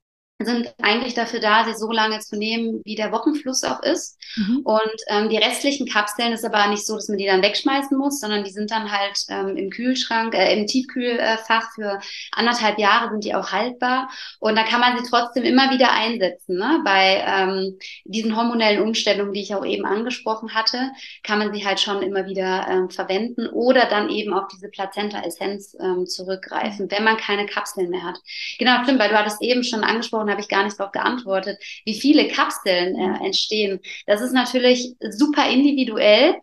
sind 0.45 0.73
eigentlich 0.81 1.13
dafür 1.13 1.39
da, 1.39 1.65
sie 1.65 1.75
so 1.75 1.91
lange 1.91 2.19
zu 2.19 2.37
nehmen, 2.37 2.81
wie 2.85 2.95
der 2.95 3.11
Wochenfluss 3.11 3.63
auch 3.63 3.81
ist. 3.83 4.17
Mhm. 4.35 4.61
Und 4.63 4.95
ähm, 5.07 5.29
die 5.29 5.37
restlichen 5.37 5.87
Kapseln 5.87 6.33
ist 6.33 6.45
aber 6.45 6.67
nicht 6.67 6.85
so, 6.85 6.95
dass 6.95 7.07
man 7.07 7.17
die 7.17 7.25
dann 7.25 7.41
wegschmeißen 7.41 7.97
muss, 7.97 8.19
sondern 8.19 8.43
die 8.43 8.51
sind 8.51 8.71
dann 8.71 8.91
halt 8.91 9.17
ähm, 9.29 9.55
im 9.57 9.69
Kühlschrank, 9.69 10.33
äh, 10.33 10.53
im 10.57 10.67
Tiefkühlfach 10.67 11.71
für 11.75 11.99
anderthalb 12.31 12.79
Jahre 12.79 13.09
sind 13.09 13.23
die 13.23 13.35
auch 13.35 13.51
haltbar. 13.51 14.09
Und 14.39 14.55
da 14.55 14.63
kann 14.63 14.79
man 14.79 14.97
sie 14.97 15.09
trotzdem 15.09 15.43
immer 15.43 15.71
wieder 15.71 15.91
einsetzen. 15.91 16.57
Ne? 16.57 16.81
Bei 16.83 17.23
ähm, 17.25 17.79
diesen 18.05 18.35
hormonellen 18.35 18.81
Umstellungen, 18.81 19.33
die 19.33 19.41
ich 19.41 19.55
auch 19.55 19.65
eben 19.65 19.85
angesprochen 19.85 20.53
hatte, 20.53 20.91
kann 21.23 21.39
man 21.39 21.53
sie 21.53 21.65
halt 21.65 21.79
schon 21.79 22.01
immer 22.01 22.25
wieder 22.25 22.67
ähm, 22.69 22.89
verwenden 22.89 23.47
oder 23.47 23.85
dann 23.85 24.09
eben 24.09 24.33
auf 24.33 24.47
diese 24.47 24.69
Plazenta-Essenz 24.69 25.75
ähm, 25.79 26.05
zurückgreifen, 26.05 26.89
wenn 26.89 27.03
man 27.03 27.17
keine 27.17 27.45
Kapseln 27.45 27.89
mehr 27.89 28.03
hat. 28.03 28.17
Genau, 28.59 28.83
stimmt, 28.83 28.99
weil 28.99 29.09
du 29.09 29.17
hattest 29.17 29.41
eben 29.41 29.63
schon 29.63 29.83
angesprochen, 29.83 30.29
habe 30.33 30.41
ich 30.41 30.49
gar 30.49 30.63
nicht 30.63 30.79
darauf 30.79 30.91
geantwortet, 30.91 31.57
wie 31.85 31.99
viele 31.99 32.27
Kapseln 32.27 32.95
äh, 32.95 33.25
entstehen. 33.25 33.79
Das 34.05 34.21
ist 34.21 34.33
natürlich 34.33 34.95
super 35.11 35.47
individuell. 35.49 36.35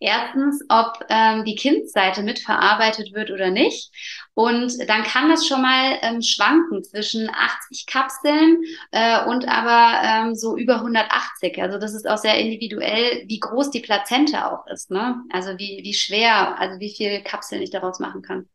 Erstens, 0.00 0.62
ob 0.68 0.98
ähm, 1.08 1.44
die 1.44 1.54
Kindseite 1.54 2.22
mitverarbeitet 2.22 3.14
wird 3.14 3.30
oder 3.30 3.50
nicht. 3.50 3.90
Und 4.34 4.76
dann 4.88 5.02
kann 5.04 5.30
das 5.30 5.46
schon 5.46 5.62
mal 5.62 5.98
ähm, 6.02 6.20
schwanken 6.20 6.82
zwischen 6.82 7.30
80 7.30 7.86
Kapseln 7.86 8.62
äh, 8.90 9.24
und 9.24 9.48
aber 9.48 10.02
ähm, 10.02 10.34
so 10.34 10.56
über 10.56 10.76
180. 10.76 11.62
Also 11.62 11.78
das 11.78 11.94
ist 11.94 12.06
auch 12.06 12.18
sehr 12.18 12.38
individuell, 12.38 13.24
wie 13.28 13.38
groß 13.38 13.70
die 13.70 13.80
Plazente 13.80 14.50
auch 14.50 14.66
ist. 14.66 14.90
Ne? 14.90 15.22
Also 15.30 15.50
wie, 15.58 15.80
wie 15.82 15.94
schwer, 15.94 16.58
also 16.58 16.80
wie 16.80 16.94
viel 16.94 17.22
Kapseln 17.22 17.62
ich 17.62 17.70
daraus 17.70 18.00
machen 18.00 18.20
kann. 18.20 18.48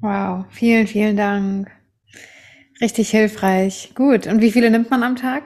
Wow, 0.00 0.44
vielen, 0.50 0.88
vielen 0.88 1.16
Dank. 1.16 1.70
Richtig 2.80 3.10
hilfreich. 3.10 3.92
Gut. 3.94 4.26
Und 4.26 4.40
wie 4.40 4.50
viele 4.52 4.70
nimmt 4.70 4.90
man 4.90 5.02
am 5.02 5.16
Tag? 5.16 5.44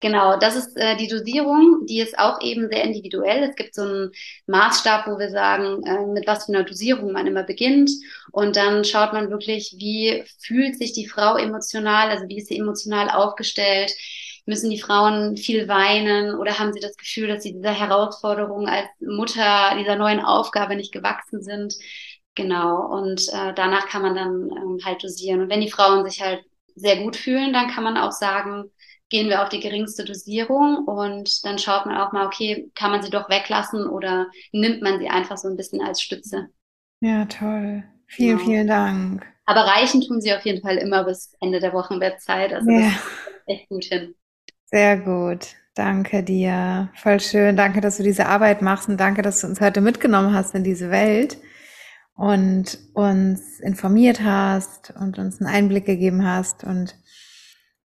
Genau, 0.00 0.36
das 0.38 0.56
ist 0.56 0.76
äh, 0.76 0.96
die 0.96 1.08
Dosierung, 1.08 1.86
die 1.86 2.00
ist 2.00 2.18
auch 2.18 2.40
eben 2.42 2.68
sehr 2.68 2.84
individuell. 2.84 3.42
Es 3.44 3.56
gibt 3.56 3.74
so 3.74 3.82
einen 3.82 4.12
Maßstab, 4.46 5.06
wo 5.06 5.18
wir 5.18 5.30
sagen, 5.30 5.82
äh, 5.86 6.06
mit 6.06 6.26
was 6.26 6.44
für 6.44 6.52
einer 6.52 6.64
Dosierung 6.64 7.12
man 7.12 7.26
immer 7.26 7.44
beginnt. 7.44 7.90
Und 8.30 8.56
dann 8.56 8.84
schaut 8.84 9.14
man 9.14 9.30
wirklich, 9.30 9.74
wie 9.78 10.22
fühlt 10.38 10.76
sich 10.76 10.92
die 10.92 11.08
Frau 11.08 11.36
emotional, 11.36 12.10
also 12.10 12.28
wie 12.28 12.36
ist 12.38 12.48
sie 12.48 12.58
emotional 12.58 13.08
aufgestellt. 13.10 13.92
Müssen 14.44 14.70
die 14.70 14.80
Frauen 14.80 15.36
viel 15.36 15.66
weinen 15.66 16.34
oder 16.36 16.58
haben 16.58 16.72
sie 16.72 16.80
das 16.80 16.96
Gefühl, 16.96 17.28
dass 17.28 17.42
sie 17.42 17.54
dieser 17.54 17.72
Herausforderung 17.72 18.68
als 18.68 18.86
Mutter, 19.00 19.76
dieser 19.78 19.96
neuen 19.96 20.20
Aufgabe 20.20 20.76
nicht 20.76 20.92
gewachsen 20.92 21.42
sind? 21.42 21.74
Genau, 22.36 22.86
und 22.92 23.28
äh, 23.32 23.54
danach 23.54 23.88
kann 23.88 24.02
man 24.02 24.14
dann 24.14 24.50
ähm, 24.50 24.78
halt 24.84 25.02
dosieren. 25.02 25.40
Und 25.40 25.48
wenn 25.48 25.62
die 25.62 25.70
Frauen 25.70 26.08
sich 26.08 26.22
halt 26.22 26.44
sehr 26.74 27.02
gut 27.02 27.16
fühlen, 27.16 27.54
dann 27.54 27.68
kann 27.68 27.82
man 27.82 27.96
auch 27.96 28.12
sagen, 28.12 28.70
gehen 29.08 29.30
wir 29.30 29.42
auf 29.42 29.48
die 29.48 29.60
geringste 29.60 30.04
Dosierung 30.04 30.84
und 30.84 31.44
dann 31.46 31.58
schaut 31.58 31.86
man 31.86 31.96
auch 31.96 32.12
mal, 32.12 32.26
okay, 32.26 32.70
kann 32.74 32.90
man 32.90 33.02
sie 33.02 33.08
doch 33.08 33.30
weglassen 33.30 33.88
oder 33.88 34.26
nimmt 34.52 34.82
man 34.82 34.98
sie 34.98 35.08
einfach 35.08 35.38
so 35.38 35.48
ein 35.48 35.56
bisschen 35.56 35.80
als 35.80 36.02
Stütze. 36.02 36.48
Ja, 37.00 37.24
toll. 37.24 37.84
Vielen, 38.06 38.36
genau. 38.36 38.48
vielen 38.50 38.66
Dank. 38.66 39.26
Aber 39.46 39.60
reichen 39.60 40.02
tun 40.02 40.20
sie 40.20 40.34
auf 40.34 40.44
jeden 40.44 40.60
Fall 40.60 40.76
immer 40.76 41.04
bis 41.04 41.34
Ende 41.40 41.58
der 41.58 41.72
Wochenbettzeit. 41.72 42.52
Also 42.52 42.70
ja. 42.70 42.92
echt 43.46 43.68
gut 43.70 43.84
hin. 43.84 44.14
Sehr 44.66 44.98
gut. 44.98 45.54
Danke 45.74 46.22
dir. 46.22 46.90
Voll 46.96 47.20
schön. 47.20 47.56
Danke, 47.56 47.80
dass 47.80 47.96
du 47.96 48.02
diese 48.02 48.26
Arbeit 48.26 48.60
machst 48.60 48.90
und 48.90 48.98
danke, 48.98 49.22
dass 49.22 49.40
du 49.40 49.46
uns 49.46 49.60
heute 49.62 49.80
mitgenommen 49.80 50.34
hast 50.34 50.54
in 50.54 50.64
diese 50.64 50.90
Welt 50.90 51.38
und 52.16 52.78
uns 52.94 53.60
informiert 53.60 54.22
hast 54.22 54.92
und 54.98 55.18
uns 55.18 55.40
einen 55.40 55.54
Einblick 55.54 55.84
gegeben 55.84 56.26
hast. 56.26 56.64
Und 56.64 56.96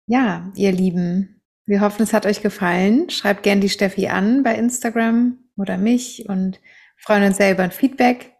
ja, 0.07 0.51
ihr 0.55 0.73
Lieben, 0.73 1.43
wir 1.67 1.81
hoffen, 1.81 2.03
es 2.03 2.13
hat 2.13 2.25
euch 2.25 2.41
gefallen. 2.41 3.11
Schreibt 3.11 3.43
gern 3.43 3.61
die 3.61 3.69
Steffi 3.69 4.09
an 4.09 4.43
bei 4.43 4.55
Instagram 4.55 5.39
oder 5.57 5.77
mich 5.77 6.29
und 6.29 6.61
freuen 6.97 7.25
uns 7.25 7.37
sehr 7.37 7.53
über 7.53 7.65
ein 7.65 7.73
Feedback. 7.73 8.33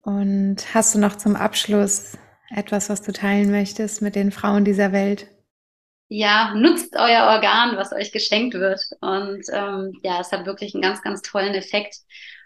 Und 0.00 0.74
hast 0.74 0.94
du 0.94 0.98
noch 0.98 1.16
zum 1.16 1.36
Abschluss 1.36 2.18
etwas, 2.54 2.88
was 2.88 3.02
du 3.02 3.12
teilen 3.12 3.50
möchtest 3.50 4.02
mit 4.02 4.16
den 4.16 4.32
Frauen 4.32 4.64
dieser 4.64 4.92
Welt? 4.92 5.28
Ja, 6.08 6.54
nutzt 6.54 6.94
euer 6.96 7.28
Organ, 7.28 7.76
was 7.76 7.92
euch 7.92 8.12
geschenkt 8.12 8.54
wird. 8.54 8.80
Und 9.00 9.44
ähm, 9.52 9.98
ja, 10.02 10.20
es 10.20 10.32
hat 10.32 10.44
wirklich 10.46 10.74
einen 10.74 10.82
ganz, 10.82 11.02
ganz 11.02 11.22
tollen 11.22 11.54
Effekt. 11.54 11.96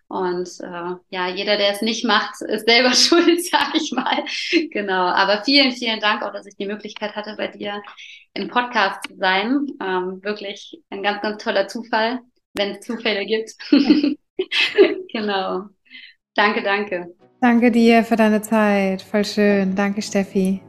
Und 0.09 0.49
äh, 0.61 0.95
ja, 1.11 1.29
jeder, 1.29 1.57
der 1.57 1.73
es 1.73 1.83
nicht 1.83 2.05
macht, 2.05 2.41
ist 2.43 2.67
selber 2.67 2.93
schuld, 2.95 3.45
sag 3.45 3.75
ich 3.75 3.93
mal. 3.93 4.25
Genau. 4.71 5.07
Aber 5.07 5.43
vielen, 5.45 5.73
vielen 5.73 6.01
Dank 6.01 6.23
auch, 6.23 6.33
dass 6.33 6.47
ich 6.47 6.57
die 6.57 6.67
Möglichkeit 6.67 7.17
hatte, 7.17 7.35
bei 7.37 7.49
dir 7.49 7.83
im 8.35 8.49
Podcast 8.49 9.01
zu 9.09 9.17
sein. 9.17 9.67
Ähm, 9.83 10.23
wirklich 10.23 10.81
ein 10.91 11.03
ganz, 11.03 11.23
ganz 11.23 11.43
toller 11.43 11.67
Zufall, 11.67 12.21
wenn 12.55 12.73
es 12.73 12.81
Zufälle 12.81 13.27
gibt. 13.27 13.53
genau. 15.13 15.65
Danke, 16.35 16.63
danke. 16.63 17.15
Danke 17.41 17.71
dir 17.71 18.05
für 18.05 18.17
deine 18.17 18.43
Zeit. 18.43 19.03
Voll 19.03 19.25
schön. 19.25 19.75
Danke, 19.75 20.03
Steffi. 20.03 20.61